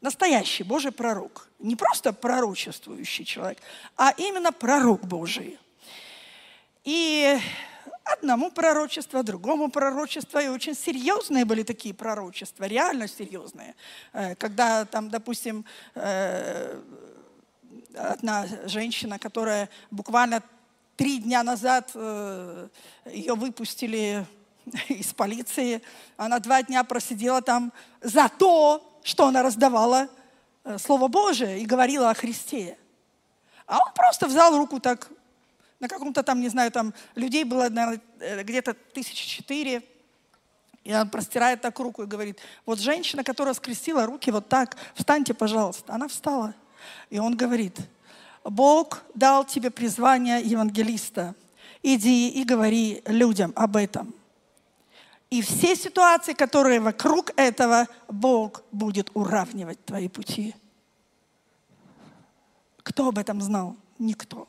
настоящий 0.01 0.63
Божий 0.63 0.91
пророк. 0.91 1.46
Не 1.59 1.75
просто 1.75 2.13
пророчествующий 2.13 3.25
человек, 3.25 3.59
а 3.95 4.11
именно 4.17 4.51
пророк 4.51 5.01
Божий. 5.05 5.57
И 6.83 7.39
одному 8.03 8.51
пророчество, 8.51 9.23
другому 9.23 9.69
пророчество, 9.69 10.39
и 10.39 10.47
очень 10.47 10.75
серьезные 10.75 11.45
были 11.45 11.63
такие 11.63 11.93
пророчества, 11.93 12.65
реально 12.65 13.07
серьезные. 13.07 13.75
Э, 14.13 14.35
когда 14.35 14.85
там, 14.85 15.09
допустим, 15.09 15.65
э, 15.95 16.81
одна 17.95 18.47
женщина, 18.65 19.19
которая 19.19 19.69
буквально 19.91 20.41
три 20.95 21.19
дня 21.19 21.43
назад 21.43 21.91
э, 21.93 22.67
ее 23.05 23.33
выпустили 23.33 24.25
из 24.87 25.13
полиции, 25.13 25.81
она 26.17 26.39
два 26.39 26.63
дня 26.63 26.83
просидела 26.83 27.41
там 27.41 27.73
за 28.01 28.29
то, 28.29 28.83
что 29.03 29.27
она 29.27 29.43
раздавала 29.43 30.09
Слово 30.77 31.07
Божие 31.07 31.59
и 31.59 31.65
говорила 31.65 32.09
о 32.09 32.13
Христе. 32.13 32.77
А 33.65 33.79
он 33.79 33.93
просто 33.93 34.27
взял 34.27 34.57
руку 34.57 34.79
так, 34.79 35.09
на 35.79 35.87
каком-то 35.87 36.23
там, 36.23 36.41
не 36.41 36.49
знаю, 36.49 36.71
там 36.71 36.93
людей 37.15 37.43
было, 37.43 37.69
наверное, 37.69 38.01
э, 38.19 38.43
где-то 38.43 38.73
тысячи 38.73 39.27
четыре, 39.27 39.83
и 40.83 40.93
он 40.93 41.09
простирает 41.09 41.61
так 41.61 41.77
руку 41.79 42.03
и 42.03 42.05
говорит, 42.05 42.39
вот 42.65 42.79
женщина, 42.79 43.23
которая 43.23 43.53
скрестила 43.53 44.05
руки 44.05 44.31
вот 44.31 44.47
так, 44.47 44.77
встаньте, 44.95 45.33
пожалуйста. 45.33 45.93
Она 45.93 46.07
встала. 46.07 46.53
И 47.09 47.19
он 47.19 47.35
говорит, 47.35 47.77
Бог 48.45 49.03
дал 49.13 49.43
тебе 49.43 49.69
призвание 49.69 50.41
евангелиста. 50.41 51.35
Иди 51.83 52.29
и 52.29 52.45
говори 52.45 53.01
людям 53.05 53.51
об 53.55 53.75
этом. 53.75 54.13
И 55.29 55.41
все 55.41 55.75
ситуации, 55.75 56.33
которые 56.33 56.79
вокруг 56.79 57.31
этого, 57.35 57.87
Бог 58.07 58.63
будет 58.71 59.09
уравнивать 59.13 59.83
твои 59.83 60.07
пути. 60.07 60.55
Кто 62.83 63.09
об 63.09 63.17
этом 63.17 63.41
знал? 63.41 63.75
Никто. 63.99 64.47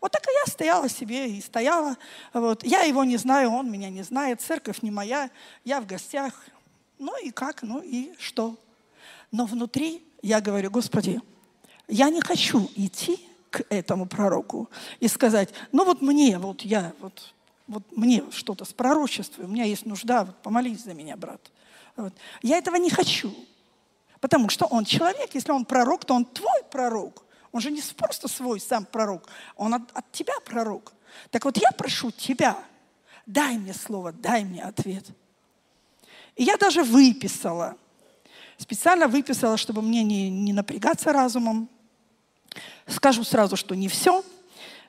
Вот 0.00 0.12
так 0.12 0.22
и 0.26 0.32
я 0.32 0.52
стояла 0.52 0.88
себе 0.88 1.30
и 1.30 1.40
стояла. 1.40 1.96
Вот. 2.34 2.64
Я 2.64 2.82
его 2.82 3.04
не 3.04 3.16
знаю, 3.16 3.50
он 3.50 3.70
меня 3.70 3.88
не 3.88 4.02
знает, 4.02 4.42
церковь 4.42 4.82
не 4.82 4.90
моя, 4.90 5.30
я 5.64 5.80
в 5.80 5.86
гостях. 5.86 6.44
Ну 6.98 7.12
и 7.24 7.30
как, 7.30 7.62
ну 7.62 7.80
и 7.80 8.12
что? 8.18 8.56
Но 9.30 9.46
внутри 9.46 10.04
я 10.20 10.40
говорю, 10.40 10.70
Господи, 10.70 11.20
я 11.86 12.10
не 12.10 12.20
хочу 12.20 12.68
идти 12.74 13.26
к 13.50 13.64
этому 13.70 14.06
пророку 14.06 14.68
и 15.00 15.08
сказать, 15.08 15.54
ну 15.72 15.84
вот 15.84 16.02
мне, 16.02 16.38
вот 16.38 16.62
я, 16.62 16.92
вот 17.00 17.34
вот 17.68 17.84
мне 17.96 18.24
что-то 18.30 18.64
с 18.64 18.72
пророчеством, 18.72 19.44
у 19.44 19.48
меня 19.48 19.64
есть 19.64 19.86
нужда, 19.86 20.24
вот 20.24 20.36
помолись 20.42 20.82
за 20.82 20.94
меня, 20.94 21.16
брат. 21.16 21.40
Вот. 21.96 22.14
Я 22.42 22.56
этого 22.56 22.76
не 22.76 22.90
хочу, 22.90 23.32
потому 24.20 24.48
что 24.48 24.66
он 24.66 24.84
человек, 24.84 25.34
если 25.34 25.52
он 25.52 25.64
пророк, 25.64 26.04
то 26.04 26.14
он 26.14 26.24
твой 26.24 26.62
пророк. 26.70 27.24
Он 27.52 27.60
же 27.60 27.70
не 27.70 27.82
просто 27.96 28.28
свой 28.28 28.60
сам 28.60 28.84
пророк, 28.84 29.28
он 29.56 29.74
от, 29.74 29.82
от 29.92 30.10
тебя 30.12 30.34
пророк. 30.44 30.92
Так 31.30 31.44
вот 31.44 31.56
я 31.58 31.70
прошу 31.72 32.10
тебя, 32.10 32.58
дай 33.26 33.56
мне 33.56 33.74
слово, 33.74 34.12
дай 34.12 34.44
мне 34.44 34.62
ответ. 34.62 35.04
И 36.36 36.44
я 36.44 36.56
даже 36.56 36.82
выписала, 36.82 37.76
специально 38.56 39.08
выписала, 39.08 39.56
чтобы 39.56 39.82
мне 39.82 40.02
не, 40.04 40.30
не 40.30 40.52
напрягаться 40.52 41.12
разумом. 41.12 41.68
Скажу 42.86 43.24
сразу, 43.24 43.56
что 43.56 43.74
не 43.74 43.88
все– 43.88 44.24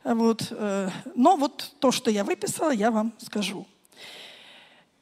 вот, 0.03 0.47
э, 0.51 0.89
но 1.15 1.35
вот 1.35 1.75
то, 1.79 1.91
что 1.91 2.09
я 2.09 2.23
выписала, 2.23 2.71
я 2.71 2.91
вам 2.91 3.13
скажу. 3.19 3.67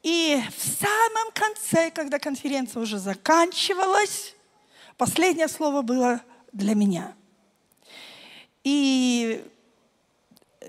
И 0.02 0.40
в 0.56 0.62
самом 0.62 1.32
конце, 1.32 1.90
когда 1.90 2.18
конференция 2.18 2.82
уже 2.82 2.98
заканчивалась, 2.98 4.34
последнее 4.96 5.48
слово 5.48 5.82
было 5.82 6.20
для 6.52 6.74
меня. 6.74 7.14
И 8.64 9.44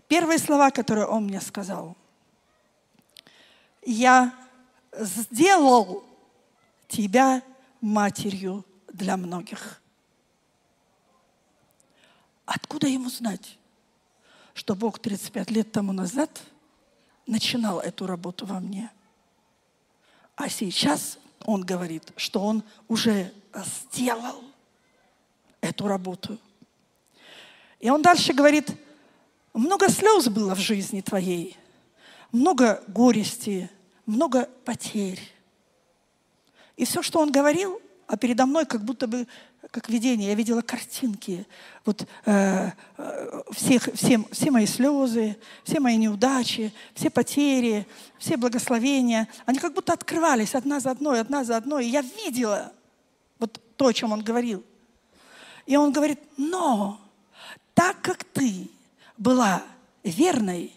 первые 0.08 0.40
слова, 0.40 0.72
которые 0.72 1.08
он 1.08 1.26
мне 1.26 1.42
сказал, 1.42 1.96
я 3.86 4.34
сделал 4.94 6.04
тебя 6.88 7.42
матерью 7.82 8.66
для 8.92 9.16
многих. 9.18 9.82
Откуда 12.46 12.88
ему 12.88 13.10
знать? 13.10 13.59
Что 14.60 14.76
Бог 14.76 15.00
35 15.00 15.52
лет 15.52 15.72
тому 15.72 15.94
назад 15.94 16.42
начинал 17.26 17.80
эту 17.80 18.06
работу 18.06 18.46
во 18.46 18.60
мне. 18.60 18.92
А 20.36 20.50
сейчас 20.50 21.18
Он 21.46 21.62
говорит, 21.62 22.12
что 22.18 22.42
Он 22.42 22.62
уже 22.90 23.32
сделал 23.56 24.44
эту 25.62 25.88
работу. 25.88 26.38
И 27.80 27.90
Он 27.90 28.02
дальше 28.02 28.34
говорит, 28.34 28.70
много 29.54 29.88
слез 29.88 30.28
было 30.28 30.56
в 30.56 30.60
жизни 30.60 31.00
твоей, 31.00 31.56
много 32.34 32.84
горести, 32.88 33.72
много 34.06 34.50
потерь. 34.66 35.22
И 36.76 36.84
все, 36.84 37.02
что 37.02 37.20
Он 37.20 37.32
говорил, 37.32 37.82
а 38.10 38.18
передо 38.18 38.48
мной 38.48 38.66
как 38.66 38.84
будто 38.84 39.06
бы 39.06 39.28
как 39.70 39.88
видение. 39.88 40.30
Я 40.30 40.36
видела 40.36 40.64
картинки. 40.64 41.46
Вот 41.86 42.08
э, 42.26 42.72
э, 42.98 43.42
всех, 43.52 43.88
все, 43.94 44.24
все 44.32 44.50
мои 44.50 44.66
слезы, 44.66 45.38
все 45.64 45.80
мои 45.80 45.96
неудачи, 45.96 46.74
все 46.96 47.12
потери, 47.12 47.86
все 48.18 48.36
благословения. 48.36 49.28
Они 49.46 49.60
как 49.60 49.76
будто 49.76 49.94
открывались 49.94 50.56
одна 50.56 50.80
за 50.80 50.90
одной, 50.90 51.22
одна 51.22 51.44
за 51.44 51.56
одной. 51.56 51.86
И 51.86 51.90
я 51.90 52.02
видела 52.02 52.74
вот 53.38 53.62
то, 53.78 53.86
о 53.86 53.94
чем 53.94 54.12
он 54.12 54.24
говорил. 54.24 54.64
И 55.68 55.78
он 55.78 55.92
говорит, 55.92 56.20
но 56.36 57.00
так 57.76 58.02
как 58.02 58.24
ты 58.24 58.72
была 59.18 59.62
верной 60.04 60.74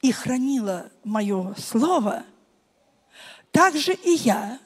и 0.00 0.12
хранила 0.12 0.88
мое 1.04 1.54
слово, 1.58 2.24
так 3.52 3.76
же 3.76 3.92
и 3.92 4.12
я 4.12 4.58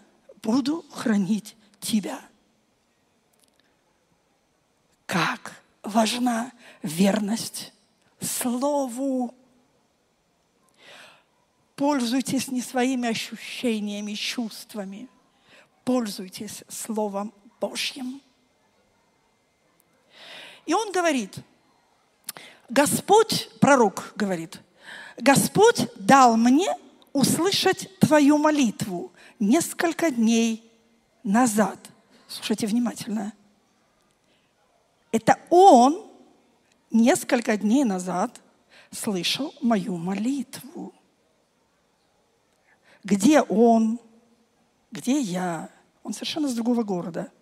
буду 0.45 0.85
хранить 0.93 1.57
тебя. 1.85 2.21
Как 5.07 5.63
важна 5.83 6.51
верность 6.83 7.73
Слову. 8.21 9.35
Пользуйтесь 11.77 12.49
не 12.49 12.63
своими 12.63 13.09
ощущениями, 13.09 14.15
чувствами. 14.15 15.09
Пользуйтесь 15.85 16.65
Словом 16.69 17.33
Божьим. 17.61 18.23
И 20.67 20.73
он 20.73 20.93
говорит, 20.93 21.37
Господь, 22.71 23.51
пророк 23.61 24.13
говорит, 24.17 24.61
Господь 25.19 25.89
дал 25.97 26.37
мне 26.37 26.75
услышать 27.13 27.99
твою 27.99 28.39
молитву 28.39 29.13
несколько 29.39 30.11
дней 30.11 30.65
назад. 31.25 31.79
Слушайте 32.29 32.67
внимательно. 32.67 33.33
Это 35.11 35.39
Он 35.51 36.07
несколько 36.91 37.57
дней 37.57 37.85
назад 37.85 38.41
слышал 38.91 39.53
мою 39.61 39.97
молитву. 39.97 40.95
Где 43.03 43.43
Он? 43.43 43.99
Где 44.93 45.21
я? 45.21 45.71
Он 46.03 46.13
совершенно 46.13 46.49
с 46.49 46.55
другого 46.55 46.83
города. 46.83 47.33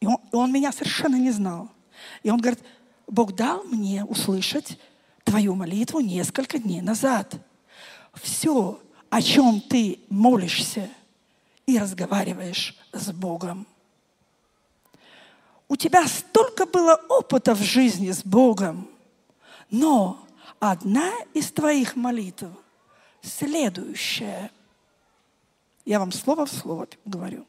И 0.00 0.06
он, 0.06 0.18
и 0.32 0.36
он 0.36 0.52
меня 0.52 0.70
совершенно 0.70 1.16
не 1.16 1.30
знал. 1.30 1.70
И 2.22 2.30
он 2.30 2.38
говорит, 2.38 2.62
Бог 3.06 3.34
дал 3.34 3.64
мне 3.64 4.04
услышать 4.04 4.78
твою 5.24 5.54
молитву 5.54 6.00
несколько 6.00 6.58
дней 6.58 6.82
назад. 6.82 7.34
Все, 8.14 8.80
о 9.08 9.22
чем 9.22 9.60
ты 9.62 10.00
молишься 10.10 10.90
и 11.66 11.78
разговариваешь 11.78 12.76
с 12.92 13.10
Богом. 13.12 13.66
У 15.68 15.76
тебя 15.76 16.06
столько 16.06 16.66
было 16.66 16.94
опыта 17.08 17.54
в 17.54 17.62
жизни 17.62 18.10
с 18.10 18.22
Богом, 18.22 18.88
но 19.70 20.24
одна 20.60 21.12
из 21.32 21.50
твоих 21.50 21.96
молитв 21.96 22.46
следующая. 23.22 24.50
Я 25.84 25.98
вам 25.98 26.12
слово 26.12 26.46
в 26.46 26.52
слово 26.52 26.86
говорю. 27.04 27.46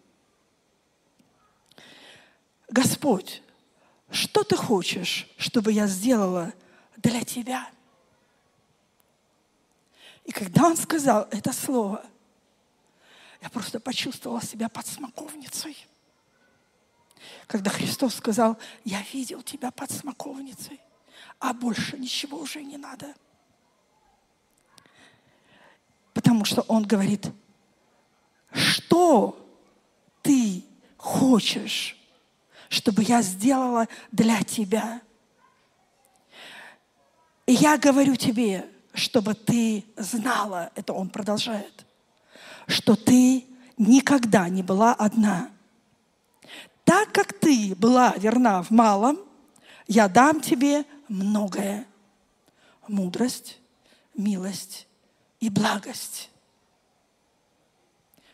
Господь, 2.69 3.41
что 4.09 4.43
ты 4.43 4.55
хочешь, 4.55 5.27
чтобы 5.37 5.71
я 5.71 5.87
сделала 5.87 6.53
для 6.97 7.23
тебя? 7.23 7.69
И 10.23 10.31
когда 10.31 10.65
он 10.65 10.77
сказал 10.77 11.27
это 11.31 11.53
слово, 11.53 12.03
я 13.41 13.49
просто 13.49 13.79
почувствовала 13.79 14.41
себя 14.41 14.69
под 14.69 14.85
смоковницей. 14.87 15.77
Когда 17.47 17.69
Христос 17.69 18.15
сказал, 18.15 18.57
я 18.83 19.01
видел 19.13 19.41
тебя 19.41 19.71
под 19.71 19.91
смоковницей, 19.91 20.79
а 21.39 21.53
больше 21.53 21.97
ничего 21.97 22.39
уже 22.39 22.63
не 22.63 22.77
надо. 22.77 23.13
Потому 26.13 26.45
что 26.45 26.61
Он 26.61 26.83
говорит, 26.83 27.31
что 28.51 29.41
ты 30.21 30.63
хочешь, 30.97 31.97
чтобы 32.69 33.03
я 33.03 33.21
сделала 33.21 33.87
для 34.11 34.41
тебя? 34.43 35.01
И 37.45 37.53
я 37.53 37.77
говорю 37.77 38.15
тебе, 38.15 38.67
чтобы 38.93 39.33
ты 39.33 39.85
знала, 39.97 40.71
это 40.75 40.93
он 40.93 41.09
продолжает, 41.09 41.84
что 42.67 42.95
ты 42.95 43.45
никогда 43.77 44.49
не 44.49 44.63
была 44.63 44.93
одна. 44.93 45.49
Так 46.83 47.11
как 47.11 47.33
ты 47.33 47.75
была 47.75 48.13
верна 48.17 48.61
в 48.61 48.71
малом, 48.71 49.17
я 49.87 50.07
дам 50.07 50.41
тебе 50.41 50.85
многое. 51.07 51.85
Мудрость, 52.87 53.59
милость 54.15 54.87
и 55.39 55.49
благость. 55.49 56.29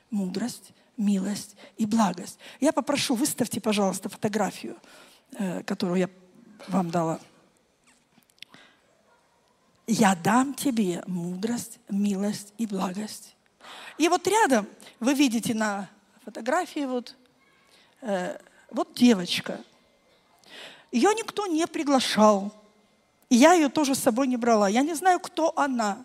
Мудрость, 0.10 0.74
милость 0.98 1.56
и 1.78 1.86
благость. 1.86 2.38
Я 2.60 2.74
попрошу, 2.74 3.16
выставьте, 3.16 3.62
пожалуйста, 3.62 4.10
фотографию, 4.10 4.76
э, 5.38 5.64
которую 5.64 6.00
я 6.00 6.10
вам 6.68 6.92
дала 6.92 7.20
я 9.92 10.16
дам 10.16 10.54
тебе 10.54 11.04
мудрость, 11.06 11.80
милость 11.90 12.54
и 12.58 12.66
благость. 12.66 13.36
И 13.97 14.07
вот 14.09 14.28
рядом 14.28 14.67
вы 14.99 15.13
видите 15.13 15.53
на 15.53 15.89
фотографии 16.26 16.86
вот, 16.86 17.15
э, 18.01 18.38
вот 18.69 18.93
девочка. 18.93 19.61
Ее 20.91 21.13
никто 21.13 21.47
не 21.47 21.65
приглашал. 21.67 22.51
Я 23.30 23.53
ее 23.53 23.69
тоже 23.69 23.95
с 23.95 23.99
собой 23.99 24.28
не 24.28 24.38
брала. 24.38 24.67
Я 24.67 24.82
не 24.82 24.93
знаю, 24.93 25.19
кто 25.19 25.57
она. 25.57 26.03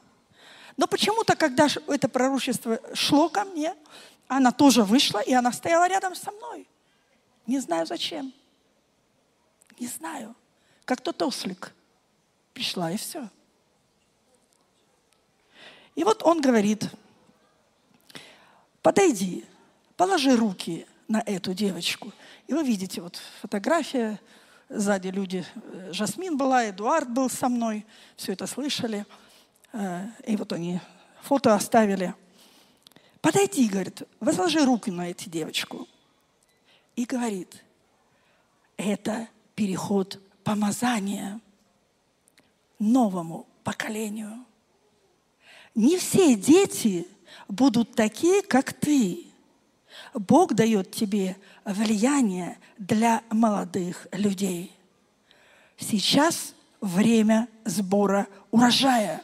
Но 0.77 0.87
почему-то, 0.87 1.35
когда 1.35 1.69
это 1.89 2.09
пророчество 2.09 2.81
шло 2.95 3.29
ко 3.29 3.45
мне, 3.45 3.75
она 4.29 4.53
тоже 4.53 4.83
вышла, 4.83 5.21
и 5.21 5.33
она 5.33 5.53
стояла 5.53 5.89
рядом 5.89 6.15
со 6.15 6.31
мной. 6.31 6.69
Не 7.47 7.59
знаю 7.61 7.87
зачем. 7.87 8.33
Не 9.79 9.87
знаю. 9.87 10.35
Как 10.85 11.01
тот 11.01 11.21
ослик. 11.23 11.73
Пришла, 12.53 12.91
и 12.91 12.97
все. 12.97 13.29
И 15.95 16.05
вот 16.05 16.23
он 16.23 16.41
говорит, 16.41 16.85
подойди, 18.87 19.45
положи 19.97 20.37
руки 20.37 20.87
на 21.09 21.21
эту 21.27 21.55
девочку. 21.55 22.13
И 22.47 22.55
вы 22.55 22.63
видите, 22.63 23.01
вот 23.01 23.21
фотография, 23.41 24.21
сзади 24.69 25.09
люди, 25.09 25.45
э, 25.73 25.93
Жасмин 25.93 26.37
была, 26.37 26.71
Эдуард 26.71 27.11
был 27.11 27.29
со 27.29 27.49
мной, 27.49 27.85
все 28.17 28.35
это 28.35 28.47
слышали. 28.47 29.05
Э, 29.73 30.07
и 30.25 30.37
вот 30.37 30.53
они 30.53 30.79
фото 31.23 31.53
оставили. 31.57 32.15
Подойди, 33.21 33.69
говорит, 33.69 34.03
возложи 34.21 34.65
руки 34.65 34.93
на 34.93 35.11
эту 35.11 35.29
девочку. 35.29 35.89
И 36.95 37.07
говорит, 37.07 37.65
это 38.77 39.27
переход 39.57 40.21
помазания 40.45 41.41
новому 42.79 43.49
поколению. 43.65 44.47
Не 45.75 45.99
все 45.99 46.37
дети 46.37 47.09
будут 47.49 47.95
такие, 47.95 48.43
как 48.43 48.73
ты. 48.73 49.27
Бог 50.15 50.55
дает 50.55 50.91
тебе 50.91 51.37
влияние 51.65 52.59
для 52.79 53.23
молодых 53.31 54.07
людей. 54.13 54.73
Сейчас 55.79 56.55
время 56.81 57.49
сбора 57.65 58.29
урожая. 58.51 59.23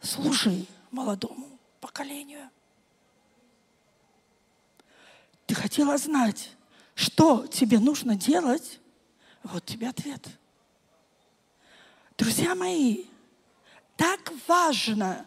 Служи 0.00 0.66
молодому 0.90 1.58
поколению. 1.80 2.48
Ты 5.46 5.54
хотела 5.54 5.98
знать, 5.98 6.50
что 6.94 7.46
тебе 7.46 7.78
нужно 7.78 8.14
делать? 8.14 8.80
Вот 9.42 9.64
тебе 9.64 9.88
ответ. 9.88 10.28
Друзья 12.16 12.54
мои, 12.54 13.04
так 13.96 14.32
важно 14.46 15.26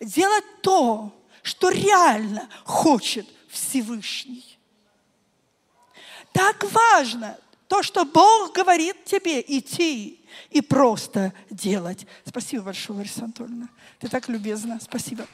делать 0.00 0.44
то, 0.62 1.12
что 1.42 1.70
реально 1.70 2.48
хочет 2.64 3.26
Всевышний. 3.48 4.58
Так 6.32 6.64
важно 6.72 7.38
то, 7.68 7.82
что 7.82 8.04
Бог 8.04 8.52
говорит 8.52 9.04
тебе 9.04 9.40
идти 9.40 10.24
и 10.50 10.60
просто 10.60 11.32
делать. 11.50 12.06
Спасибо 12.24 12.64
большое, 12.64 12.98
Лариса 12.98 13.24
Анатольевна. 13.24 13.68
Ты 13.98 14.08
так 14.08 14.28
любезна. 14.28 14.78
Спасибо. 14.80 15.26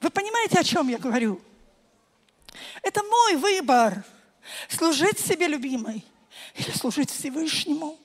Вы 0.00 0.10
понимаете, 0.10 0.58
о 0.58 0.64
чем 0.64 0.88
я 0.88 0.98
говорю? 0.98 1.40
Это 2.82 3.02
мой 3.02 3.36
выбор. 3.36 4.04
Служить 4.68 5.18
себе 5.18 5.48
любимой 5.48 6.04
или 6.54 6.70
служить 6.72 7.10
Всевышнему. 7.10 7.98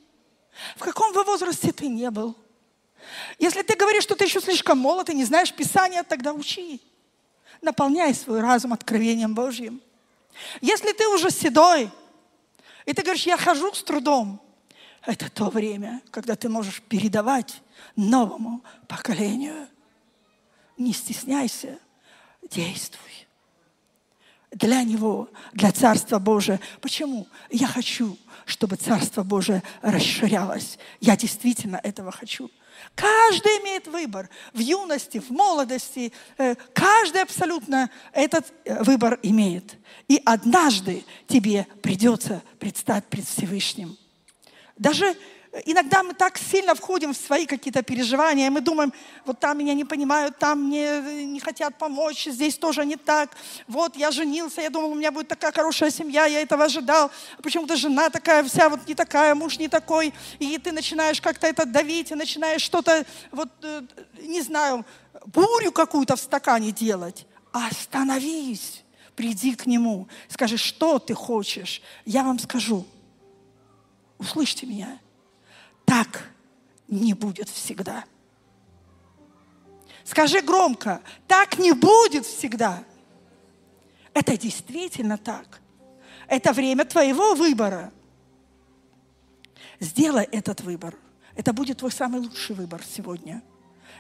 В 0.75 0.81
каком 0.81 1.13
бы 1.13 1.23
возрасте 1.23 1.71
ты 1.71 1.87
не 1.87 2.09
был. 2.11 2.35
Если 3.37 3.61
ты 3.61 3.75
говоришь, 3.75 4.03
что 4.03 4.15
ты 4.15 4.25
еще 4.25 4.41
слишком 4.41 4.77
молод 4.77 5.09
и 5.09 5.15
не 5.15 5.25
знаешь 5.25 5.53
Писания, 5.53 6.03
тогда 6.03 6.33
учи. 6.33 6.81
наполняй 7.61 8.13
свой 8.13 8.39
разум 8.39 8.71
откровением 8.73 9.33
Божьим. 9.33 9.81
Если 10.61 10.93
ты 10.93 11.07
уже 11.09 11.29
седой, 11.29 11.91
и 12.85 12.93
ты 12.93 13.01
говоришь, 13.01 13.25
я 13.25 13.37
хожу 13.37 13.73
с 13.73 13.83
трудом, 13.83 14.41
это 15.05 15.29
то 15.29 15.49
время, 15.49 16.01
когда 16.11 16.35
ты 16.35 16.49
можешь 16.49 16.81
передавать 16.81 17.61
новому 17.95 18.63
поколению. 18.87 19.67
Не 20.77 20.93
стесняйся, 20.93 21.79
действуй. 22.49 23.27
Для 24.51 24.83
Него, 24.83 25.29
для 25.53 25.71
Царства 25.71 26.17
Божия. 26.17 26.59
Почему? 26.81 27.27
Я 27.51 27.67
хочу, 27.67 28.17
чтобы 28.49 28.77
Царство 28.77 29.21
Божие 29.21 29.61
расширялось. 29.81 30.79
Я 30.99 31.15
действительно 31.15 31.79
этого 31.83 32.11
хочу. 32.11 32.49
Каждый 32.95 33.51
имеет 33.61 33.87
выбор. 33.87 34.27
В 34.53 34.59
юности, 34.59 35.19
в 35.19 35.29
молодости. 35.29 36.11
Э, 36.37 36.55
каждый 36.73 37.21
абсолютно 37.21 37.91
этот 38.11 38.51
э, 38.65 38.83
выбор 38.83 39.19
имеет. 39.21 39.77
И 40.07 40.19
однажды 40.25 41.05
тебе 41.27 41.67
придется 41.83 42.41
предстать 42.57 43.05
пред 43.05 43.27
Всевышним. 43.27 43.95
Даже 44.77 45.15
иногда 45.65 46.03
мы 46.03 46.13
так 46.13 46.37
сильно 46.37 46.75
входим 46.75 47.13
в 47.13 47.17
свои 47.17 47.45
какие-то 47.45 47.81
переживания, 47.81 48.49
мы 48.51 48.61
думаем, 48.61 48.93
вот 49.25 49.39
там 49.39 49.57
меня 49.57 49.73
не 49.73 49.83
понимают, 49.83 50.37
там 50.37 50.65
мне 50.65 51.25
не 51.25 51.39
хотят 51.39 51.77
помочь, 51.77 52.25
здесь 52.25 52.57
тоже 52.57 52.85
не 52.85 52.95
так. 52.95 53.31
Вот 53.67 53.95
я 53.95 54.11
женился, 54.11 54.61
я 54.61 54.69
думал, 54.69 54.91
у 54.91 54.95
меня 54.95 55.11
будет 55.11 55.27
такая 55.27 55.51
хорошая 55.51 55.89
семья, 55.89 56.25
я 56.25 56.41
этого 56.41 56.65
ожидал. 56.65 57.11
А 57.37 57.41
почему-то 57.41 57.75
жена 57.75 58.09
такая 58.09 58.43
вся 58.43 58.69
вот 58.69 58.87
не 58.87 58.95
такая, 58.95 59.33
муж 59.33 59.57
не 59.57 59.67
такой. 59.67 60.13
И 60.37 60.57
ты 60.57 60.71
начинаешь 60.71 61.19
как-то 61.19 61.47
это 61.47 61.65
давить, 61.65 62.11
и 62.11 62.15
начинаешь 62.15 62.61
что-то, 62.61 63.05
вот, 63.31 63.49
э, 63.63 63.81
не 64.21 64.41
знаю, 64.41 64.85
бурю 65.25 65.71
какую-то 65.71 66.15
в 66.15 66.19
стакане 66.19 66.71
делать. 66.71 67.25
Остановись, 67.51 68.83
приди 69.15 69.55
к 69.55 69.65
нему, 69.65 70.07
скажи, 70.27 70.57
что 70.57 70.99
ты 70.99 71.15
хочешь. 71.15 71.81
Я 72.05 72.23
вам 72.23 72.37
скажу. 72.37 72.85
Услышьте 74.19 74.67
меня 74.67 74.99
так 75.89 76.29
не 76.87 77.15
будет 77.15 77.49
всегда. 77.49 78.05
Скажи 80.03 80.41
громко, 80.41 81.01
так 81.27 81.57
не 81.57 81.71
будет 81.71 82.27
всегда. 82.27 82.83
Это 84.13 84.37
действительно 84.37 85.17
так. 85.17 85.61
Это 86.27 86.53
время 86.53 86.85
твоего 86.85 87.33
выбора. 87.33 87.91
Сделай 89.79 90.25
этот 90.25 90.61
выбор. 90.61 90.95
Это 91.35 91.53
будет 91.53 91.79
твой 91.79 91.91
самый 91.91 92.21
лучший 92.21 92.55
выбор 92.55 92.83
сегодня 92.83 93.41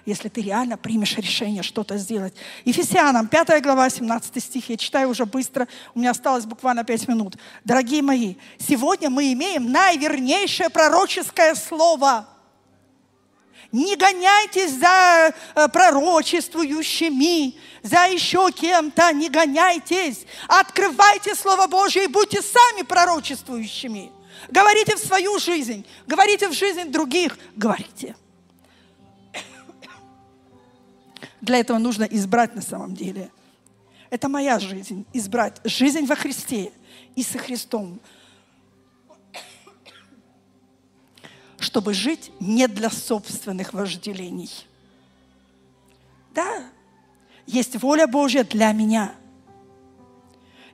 если 0.05 0.29
ты 0.29 0.41
реально 0.41 0.77
примешь 0.77 1.17
решение 1.17 1.63
что-то 1.63 1.97
сделать. 1.97 2.33
Ефесянам, 2.65 3.27
5 3.27 3.61
глава, 3.61 3.89
17 3.89 4.43
стих. 4.43 4.69
Я 4.69 4.77
читаю 4.77 5.09
уже 5.09 5.25
быстро, 5.25 5.67
у 5.95 5.99
меня 5.99 6.11
осталось 6.11 6.45
буквально 6.45 6.83
5 6.83 7.07
минут. 7.07 7.35
Дорогие 7.63 8.01
мои, 8.01 8.35
сегодня 8.57 9.09
мы 9.09 9.33
имеем 9.33 9.71
наивернейшее 9.71 10.69
пророческое 10.69 11.55
слово. 11.55 12.27
Не 13.71 13.95
гоняйтесь 13.95 14.71
за 14.71 15.31
э, 15.55 15.67
пророчествующими, 15.67 17.55
за 17.83 18.07
еще 18.07 18.51
кем-то, 18.51 19.13
не 19.13 19.29
гоняйтесь. 19.29 20.25
Открывайте 20.47 21.35
Слово 21.35 21.67
Божье 21.67 22.05
и 22.05 22.07
будьте 22.07 22.41
сами 22.41 22.81
пророчествующими. 22.81 24.11
Говорите 24.49 24.95
в 24.95 24.99
свою 24.99 25.37
жизнь, 25.37 25.85
говорите 26.07 26.47
в 26.47 26.53
жизнь 26.53 26.85
других, 26.85 27.37
говорите. 27.55 28.15
Для 31.41 31.57
этого 31.59 31.77
нужно 31.77 32.03
избрать 32.03 32.55
на 32.55 32.61
самом 32.61 32.93
деле. 32.93 33.31
Это 34.09 34.27
моя 34.27 34.59
жизнь, 34.59 35.05
избрать 35.13 35.61
жизнь 35.63 36.05
во 36.05 36.15
Христе 36.15 36.71
и 37.15 37.23
со 37.23 37.37
Христом, 37.37 37.99
чтобы 41.59 41.93
жить 41.93 42.31
не 42.39 42.67
для 42.67 42.89
собственных 42.89 43.73
вожделений. 43.73 44.49
Да, 46.33 46.63
есть 47.45 47.81
воля 47.81 48.07
Божья 48.07 48.43
для 48.43 48.71
меня. 48.71 49.15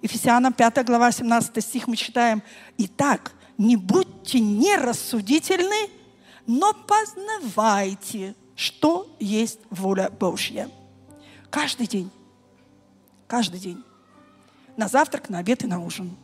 Ефесянам 0.01 0.53
5 0.53 0.85
глава 0.85 1.11
17 1.11 1.63
стих 1.63 1.87
мы 1.87 1.95
читаем. 1.95 2.43
Итак, 2.77 3.33
не 3.57 3.75
будьте 3.75 4.39
нерассудительны, 4.39 5.89
но 6.45 6.73
познавайте, 6.73 8.35
что 8.55 9.13
есть 9.19 9.59
воля 9.69 10.09
Божья. 10.09 10.69
Каждый 11.49 11.87
день. 11.87 12.09
Каждый 13.27 13.59
день. 13.59 13.83
На 14.77 14.87
завтрак, 14.87 15.29
на 15.29 15.39
обед 15.39 15.63
и 15.63 15.67
на 15.67 15.83
ужин. 15.83 16.15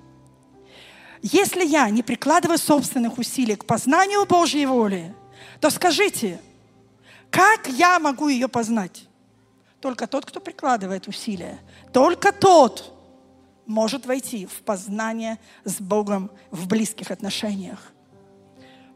Если 1.21 1.65
я 1.65 1.89
не 1.89 2.01
прикладываю 2.01 2.57
собственных 2.57 3.17
усилий 3.17 3.55
к 3.55 3.65
познанию 3.65 4.25
Божьей 4.25 4.65
воли, 4.65 5.13
то 5.59 5.69
скажите, 5.69 6.39
как 7.29 7.67
я 7.67 7.99
могу 7.99 8.27
ее 8.27 8.47
познать? 8.47 9.07
Только 9.79 10.07
тот, 10.07 10.25
кто 10.25 10.39
прикладывает 10.39 11.07
усилия. 11.07 11.59
Только 11.93 12.32
тот 12.32 12.93
может 13.65 14.05
войти 14.05 14.45
в 14.45 14.61
познание 14.63 15.39
с 15.63 15.79
Богом 15.79 16.32
в 16.49 16.67
близких 16.67 17.11
отношениях 17.11 17.93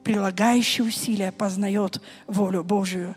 прилагающий 0.06 0.88
усилия 0.88 1.32
познает 1.32 2.00
волю 2.28 2.64
Божию. 2.64 3.16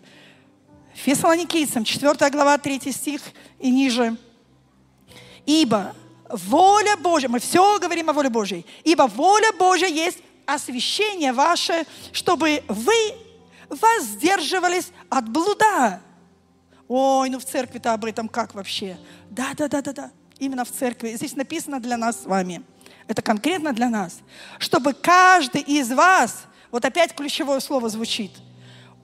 Фессалоникийцам, 0.95 1.85
4 1.85 2.31
глава, 2.31 2.57
3 2.57 2.91
стих 2.91 3.21
и 3.61 3.71
ниже. 3.71 4.17
Ибо 5.45 5.95
воля 6.31 6.97
Божья, 6.97 7.29
мы 7.29 7.41
все 7.41 7.79
говорим 7.79 8.09
о 8.09 8.15
воле 8.15 8.31
Божьей, 8.31 8.65
ибо 8.85 9.03
воля 9.03 9.53
Божья 9.59 9.87
есть 9.87 10.19
освящение 10.47 11.35
ваше, 11.35 11.85
чтобы 12.11 12.65
вы 12.69 12.95
воздерживались 13.69 14.91
от 15.11 15.29
блуда. 15.29 16.01
Ой, 16.89 17.29
ну 17.29 17.39
в 17.39 17.45
церкви-то 17.45 17.93
об 17.93 18.07
этом 18.07 18.29
как 18.29 18.55
вообще? 18.55 18.97
Да, 19.29 19.53
да, 19.55 19.69
да, 19.69 19.83
да, 19.83 19.93
да. 19.93 20.11
Именно 20.39 20.65
в 20.65 20.73
церкви. 20.73 21.11
Здесь 21.11 21.37
написано 21.37 21.81
для 21.81 21.99
нас 21.99 22.23
с 22.23 22.25
вами. 22.25 22.63
Это 23.07 23.21
конкретно 23.21 23.75
для 23.75 23.91
нас. 23.91 24.21
Чтобы 24.59 24.95
каждый 24.95 25.61
из 25.61 25.91
вас 25.91 26.48
вот 26.71 26.85
опять 26.85 27.15
ключевое 27.15 27.61
слово 27.61 27.89
звучит, 27.89 28.33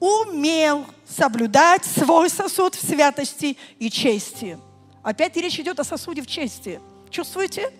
умел 0.00 0.86
соблюдать 1.08 1.84
свой 1.84 2.28
сосуд 2.28 2.74
в 2.74 2.86
святости 2.86 3.56
и 3.78 3.90
чести. 3.90 4.58
Опять 5.02 5.36
речь 5.36 5.58
идет 5.58 5.80
о 5.80 5.84
сосуде 5.84 6.22
в 6.22 6.26
чести. 6.26 6.80
Чувствуете? 7.10 7.72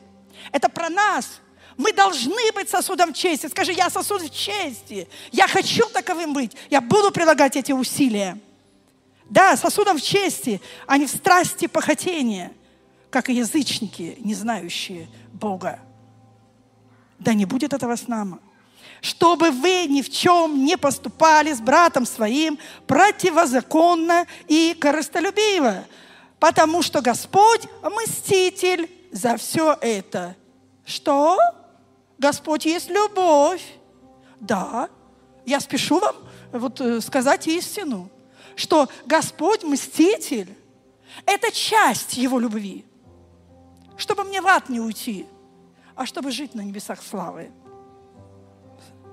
Это 0.52 0.68
про 0.68 0.88
нас. 0.88 1.40
Мы 1.76 1.92
должны 1.92 2.52
быть 2.54 2.68
сосудом 2.68 3.12
чести. 3.12 3.46
Скажи, 3.46 3.72
я 3.72 3.90
сосуд 3.90 4.22
в 4.22 4.30
чести. 4.30 5.08
Я 5.32 5.48
хочу 5.48 5.88
таковым 5.88 6.32
быть. 6.32 6.52
Я 6.70 6.80
буду 6.80 7.10
прилагать 7.10 7.56
эти 7.56 7.72
усилия. 7.72 8.38
Да, 9.28 9.56
сосудом 9.56 9.98
в 9.98 10.02
чести, 10.02 10.60
а 10.86 10.98
не 10.98 11.06
в 11.06 11.10
страсти 11.10 11.66
похотения, 11.66 12.52
как 13.10 13.30
и 13.30 13.34
язычники, 13.34 14.16
не 14.20 14.34
знающие 14.34 15.08
Бога. 15.32 15.80
Да 17.18 17.32
не 17.32 17.46
будет 17.46 17.72
этого 17.72 17.96
с 17.96 18.06
нами 18.06 18.38
чтобы 19.04 19.50
вы 19.50 19.84
ни 19.84 20.00
в 20.00 20.08
чем 20.08 20.64
не 20.64 20.78
поступали 20.78 21.52
с 21.52 21.60
братом 21.60 22.06
своим 22.06 22.58
противозаконно 22.86 24.26
и 24.48 24.74
корыстолюбиво, 24.80 25.84
потому 26.40 26.80
что 26.80 27.02
Господь 27.02 27.68
мститель 27.82 28.90
за 29.12 29.36
все 29.36 29.76
это. 29.82 30.34
Что? 30.86 31.38
Господь 32.16 32.64
есть 32.64 32.88
любовь. 32.88 33.62
Да, 34.40 34.88
я 35.44 35.60
спешу 35.60 35.98
вам 35.98 36.16
вот 36.50 36.80
э, 36.80 37.02
сказать 37.02 37.46
истину, 37.46 38.08
что 38.56 38.88
Господь 39.04 39.64
мститель– 39.64 40.56
это 41.26 41.52
часть 41.52 42.14
Его 42.14 42.38
любви, 42.38 42.86
чтобы 43.98 44.24
мне 44.24 44.40
в 44.40 44.46
ад 44.46 44.70
не 44.70 44.80
уйти, 44.80 45.26
а 45.94 46.06
чтобы 46.06 46.30
жить 46.30 46.54
на 46.54 46.62
небесах 46.62 47.02
славы. 47.02 47.52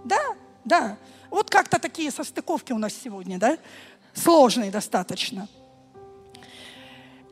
Да, 0.03 0.35
да. 0.65 0.97
Вот 1.29 1.49
как-то 1.49 1.79
такие 1.79 2.11
состыковки 2.11 2.73
у 2.73 2.77
нас 2.77 2.93
сегодня, 2.93 3.37
да? 3.37 3.57
Сложные 4.13 4.71
достаточно. 4.71 5.47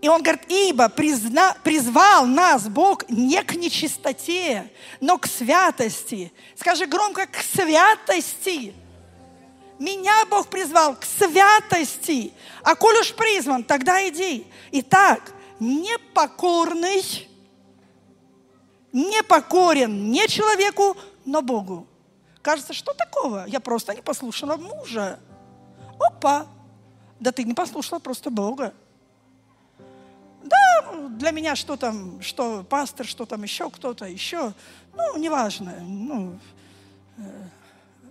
И 0.02 0.08
он 0.08 0.24
говорит, 0.24 0.44
ибо 0.48 0.88
призна, 0.88 1.58
призвал 1.62 2.26
нас 2.26 2.70
Бог 2.70 3.10
не 3.10 3.44
к 3.44 3.56
нечистоте, 3.56 4.72
но 5.02 5.18
к 5.18 5.28
святости. 5.28 6.32
Скажи 6.56 6.86
громко, 6.86 7.26
к 7.26 7.38
святости. 7.42 8.74
Меня 9.78 10.26
Бог 10.30 10.48
призвал 10.48 10.96
к 10.96 11.04
святости. 11.04 12.32
А 12.64 12.76
коль 12.76 12.98
уж 13.00 13.14
призван, 13.14 13.64
тогда 13.64 14.08
иди. 14.08 14.46
Итак, 14.72 15.34
непокорный, 15.60 17.28
непокорен 18.94 20.12
не 20.12 20.28
человеку, 20.30 20.96
но 21.26 21.42
Богу. 21.42 21.89
Кажется, 22.42 22.74
что 22.74 22.94
такого? 22.94 23.46
Я 23.48 23.60
просто 23.60 23.94
не 23.94 24.02
послушала 24.02 24.56
мужа. 24.56 25.20
Опа! 26.00 26.48
Да 27.20 27.32
ты 27.32 27.44
не 27.44 27.54
послушала 27.54 28.00
просто 28.00 28.30
Бога. 28.30 28.74
Да, 30.44 31.08
для 31.10 31.32
меня 31.32 31.56
что 31.56 31.76
там, 31.76 32.22
что 32.22 32.64
пастор, 32.64 33.06
что 33.06 33.26
там 33.26 33.44
еще 33.44 33.70
кто-то, 33.70 34.06
еще, 34.06 34.54
ну, 34.96 35.18
неважно. 35.18 35.76
Ну, 35.82 36.40
э, 37.18 37.22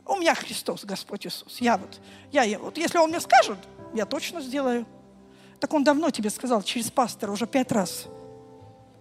у 0.04 0.16
меня 0.16 0.34
Христос, 0.34 0.84
Господь 0.84 1.26
Иисус. 1.26 1.60
Я 1.60 1.78
вот, 1.78 2.00
я, 2.32 2.58
вот 2.58 2.76
если 2.76 2.98
Он 2.98 3.08
мне 3.08 3.20
скажет, 3.20 3.58
я 3.94 4.04
точно 4.04 4.42
сделаю. 4.42 4.86
Так 5.58 5.72
Он 5.72 5.82
давно 5.84 6.10
тебе 6.10 6.28
сказал 6.28 6.62
через 6.62 6.90
пастора 6.90 7.32
уже 7.32 7.46
пять 7.46 7.72
раз. 7.72 8.06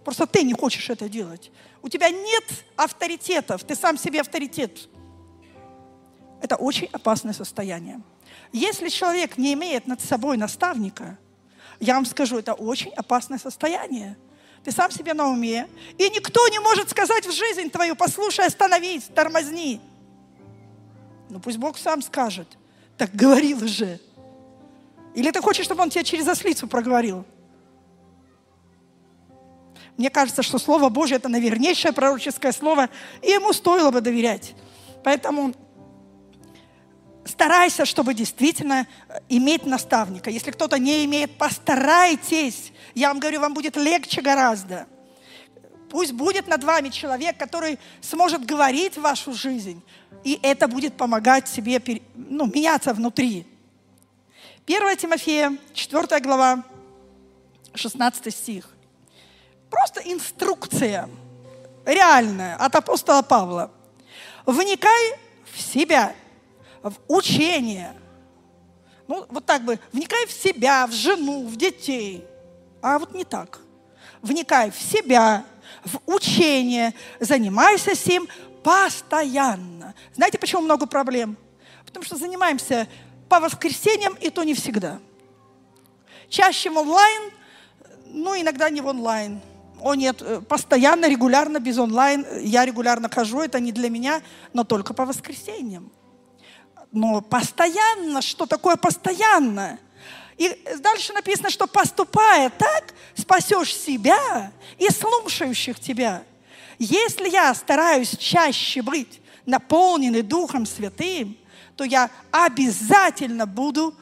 Просто 0.04 0.26
ты 0.26 0.42
не 0.42 0.54
хочешь 0.54 0.88
это 0.88 1.06
делать. 1.06 1.52
У 1.82 1.90
тебя 1.90 2.08
нет 2.08 2.44
авторитетов, 2.76 3.62
ты 3.62 3.74
сам 3.74 3.98
себе 3.98 4.22
авторитет. 4.22 4.88
Это 6.40 6.56
очень 6.56 6.88
опасное 6.92 7.32
состояние. 7.32 8.00
Если 8.52 8.88
человек 8.88 9.36
не 9.38 9.52
имеет 9.54 9.86
над 9.86 10.00
собой 10.00 10.36
наставника, 10.36 11.18
я 11.80 11.94
вам 11.94 12.06
скажу, 12.06 12.38
это 12.38 12.54
очень 12.54 12.92
опасное 12.92 13.38
состояние. 13.38 14.16
Ты 14.64 14.72
сам 14.72 14.90
себе 14.90 15.14
на 15.14 15.28
уме, 15.28 15.68
и 15.96 16.10
никто 16.10 16.46
не 16.48 16.58
может 16.58 16.90
сказать 16.90 17.26
в 17.26 17.32
жизнь 17.32 17.70
твою, 17.70 17.96
послушай, 17.96 18.46
остановись, 18.46 19.04
тормозни. 19.14 19.80
Ну 21.30 21.40
пусть 21.40 21.58
Бог 21.58 21.78
сам 21.78 22.02
скажет. 22.02 22.48
Так 22.96 23.14
говорил 23.14 23.66
же. 23.66 24.00
Или 25.14 25.30
ты 25.30 25.40
хочешь, 25.40 25.64
чтобы 25.64 25.82
он 25.82 25.90
тебе 25.90 26.04
через 26.04 26.26
ослицу 26.26 26.66
проговорил? 26.68 27.24
Мне 29.96 30.10
кажется, 30.10 30.42
что 30.42 30.58
Слово 30.58 30.90
Божье– 30.90 31.16
это 31.18 31.28
навернейшее 31.28 31.92
пророческое 31.92 32.52
слово, 32.52 32.88
и 33.20 33.30
ему 33.30 33.52
стоило 33.52 33.90
бы 33.90 34.00
доверять. 34.00 34.54
Поэтому 35.02 35.54
старайся, 37.28 37.84
чтобы 37.84 38.14
действительно 38.14 38.86
э, 39.08 39.18
иметь 39.28 39.64
наставника. 39.64 40.30
Если 40.30 40.50
кто-то 40.50 40.78
не 40.78 41.04
имеет, 41.04 41.36
постарайтесь. 41.38 42.72
Я 42.94 43.08
вам 43.08 43.20
говорю, 43.20 43.40
вам 43.40 43.54
будет 43.54 43.76
легче 43.76 44.20
гораздо. 44.20 44.86
Пусть 45.90 46.12
будет 46.12 46.48
над 46.48 46.64
вами 46.64 46.90
человек, 46.90 47.36
который 47.38 47.78
сможет 48.00 48.44
говорить 48.44 48.98
вашу 48.98 49.32
жизнь, 49.32 49.82
и 50.22 50.38
это 50.42 50.68
будет 50.68 50.96
помогать 50.96 51.48
себе 51.48 51.80
ну, 52.14 52.46
меняться 52.46 52.92
внутри. 52.92 53.46
1 54.66 54.96
Тимофея, 54.98 55.56
4 55.72 56.20
глава, 56.20 56.62
16 57.74 58.34
стих. 58.34 58.68
Просто 59.70 60.00
инструкция 60.00 61.08
реальная 61.86 62.56
от 62.56 62.74
апостола 62.74 63.22
Павла. 63.22 63.70
Вникай 64.44 65.14
в 65.52 65.60
себя, 65.60 66.14
в 66.82 66.94
учение. 67.08 67.94
Ну, 69.06 69.24
вот 69.30 69.46
так 69.46 69.62
бы, 69.62 69.78
вникай 69.92 70.26
в 70.26 70.32
себя, 70.32 70.86
в 70.86 70.92
жену, 70.92 71.46
в 71.46 71.56
детей. 71.56 72.24
А 72.82 72.98
вот 72.98 73.14
не 73.14 73.24
так. 73.24 73.60
Вникай 74.22 74.70
в 74.70 74.80
себя, 74.80 75.44
в 75.84 75.98
учение, 76.06 76.94
занимайся 77.20 77.94
с 77.94 78.06
ним 78.06 78.28
постоянно. 78.62 79.94
Знаете, 80.14 80.38
почему 80.38 80.62
много 80.62 80.86
проблем? 80.86 81.36
Потому 81.86 82.04
что 82.04 82.16
занимаемся 82.16 82.86
по 83.28 83.40
воскресеньям, 83.40 84.14
и 84.20 84.30
то 84.30 84.42
не 84.42 84.54
всегда. 84.54 84.98
Чаще 86.28 86.70
в 86.70 86.76
онлайн, 86.76 87.30
ну, 88.06 88.38
иногда 88.38 88.68
не 88.68 88.80
в 88.80 88.86
онлайн. 88.86 89.40
О 89.80 89.94
нет, 89.94 90.20
э, 90.20 90.40
постоянно, 90.40 91.08
регулярно, 91.08 91.60
без 91.60 91.78
онлайн. 91.78 92.26
Я 92.42 92.66
регулярно 92.66 93.08
хожу, 93.08 93.40
это 93.40 93.60
не 93.60 93.72
для 93.72 93.88
меня, 93.88 94.22
но 94.52 94.64
только 94.64 94.92
по 94.92 95.04
воскресеньям. 95.06 95.90
Но 96.92 97.20
постоянно, 97.20 98.22
что 98.22 98.46
такое 98.46 98.76
постоянно? 98.76 99.78
И 100.36 100.56
дальше 100.80 101.12
написано, 101.12 101.50
что 101.50 101.66
поступая 101.66 102.50
так, 102.50 102.94
спасешь 103.14 103.74
себя 103.74 104.52
и 104.78 104.88
слушающих 104.88 105.80
тебя. 105.80 106.22
Если 106.78 107.28
я 107.28 107.54
стараюсь 107.54 108.16
чаще 108.16 108.82
быть 108.82 109.20
наполненный 109.46 110.22
Духом 110.22 110.64
Святым, 110.64 111.36
то 111.76 111.84
я 111.84 112.10
обязательно 112.30 113.46
буду 113.46 113.94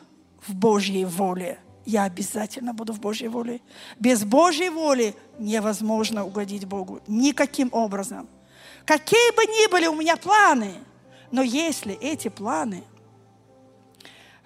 в 0.47 0.55
Божьей 0.55 1.05
воле 1.05 1.59
я 1.87 2.03
обязательно 2.03 2.75
буду 2.75 2.93
в 2.93 3.01
Божьей 3.01 3.29
воле. 3.29 3.61
Без 3.99 4.25
Божьей 4.25 4.71
воли 4.71 5.15
невозможно 5.39 6.27
угодить 6.27 6.67
Богу 6.67 7.01
никаким 7.07 7.69
образом. 7.73 8.29
Какие 8.85 9.35
бы 9.37 9.43
ни 9.47 9.71
были 9.71 9.87
у 9.87 9.95
меня 9.95 10.17
планы, 10.17 10.75
но 11.31 11.43
если 11.43 11.95
эти 11.95 12.29
планы 12.29 12.85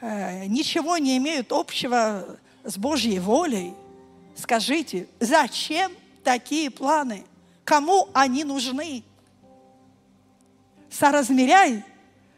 э, 0.01 0.47
ничего 0.47 0.99
не 0.99 1.17
имеют 1.19 1.53
общего 1.53 2.39
с 2.65 2.77
Божьей 2.77 3.19
волей, 3.19 3.75
скажите, 4.35 5.09
зачем 5.19 5.93
такие 6.25 6.71
планы? 6.71 7.25
Кому 7.65 8.09
они 8.13 8.45
нужны? 8.45 9.05
Соразмеряй 10.91 11.85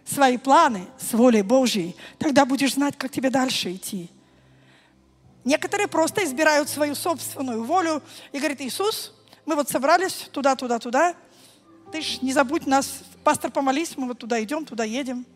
свои 0.04 0.36
планы 0.36 0.86
с 0.98 1.12
волей 1.12 1.42
Божьей, 1.42 1.96
тогда 2.18 2.44
будешь 2.44 2.74
знать, 2.74 2.96
как 2.98 3.10
тебе 3.10 3.30
дальше 3.30 3.72
идти. 3.72 4.10
Некоторые 5.44 5.88
просто 5.88 6.24
избирают 6.24 6.68
свою 6.68 6.94
собственную 6.94 7.64
волю 7.64 8.02
и 8.30 8.38
говорят, 8.38 8.60
Иисус, 8.60 9.12
мы 9.44 9.56
вот 9.56 9.68
собрались 9.68 10.28
туда, 10.30 10.54
туда, 10.54 10.78
туда. 10.78 11.14
Ты 11.90 12.00
ж 12.00 12.22
не 12.22 12.32
забудь 12.32 12.66
нас, 12.66 13.02
пастор, 13.24 13.50
помолись, 13.50 13.96
мы 13.96 14.08
вот 14.08 14.18
туда 14.18 14.42
идем, 14.42 14.64
туда 14.64 14.84
едем. 14.84 15.26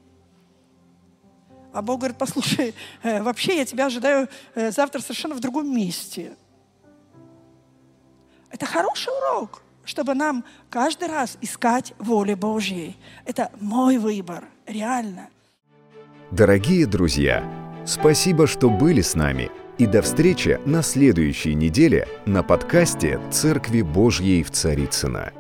А 1.72 1.82
Бог 1.82 1.99
говорит, 1.99 2.16
послушай, 2.16 2.74
э, 3.03 3.22
вообще 3.22 3.59
я 3.59 3.64
тебя 3.64 3.87
ожидаю 3.87 4.28
э, 4.55 4.70
завтра 4.70 5.01
совершенно 5.01 5.34
в 5.34 5.41
другом 5.41 5.74
месте. 5.74 6.37
Это 8.51 8.64
хороший 8.64 9.12
урок, 9.12 9.62
чтобы 9.84 10.14
нам 10.14 10.45
каждый 10.70 11.09
раз 11.09 11.37
искать 11.43 11.93
воли 11.99 12.34
Божьей. 12.34 12.97
Это 13.26 13.51
мой 13.61 13.99
выбор, 13.99 14.45
реально. 14.66 15.28
Дорогие 16.30 16.87
друзья, 16.87 17.45
спасибо, 17.87 18.47
что 18.47 18.70
были 18.70 19.03
с 19.03 19.14
нами– 19.14 19.51
и 19.78 19.87
до 19.87 20.03
встречи 20.03 20.59
на 20.64 20.82
следующей 20.82 21.55
неделе 21.55 22.09
на 22.24 22.43
подкасте 22.43 23.20
«Церкви 23.30 23.82
Божьей 23.82 24.43
в 24.43 24.51
Царицына. 24.51 25.32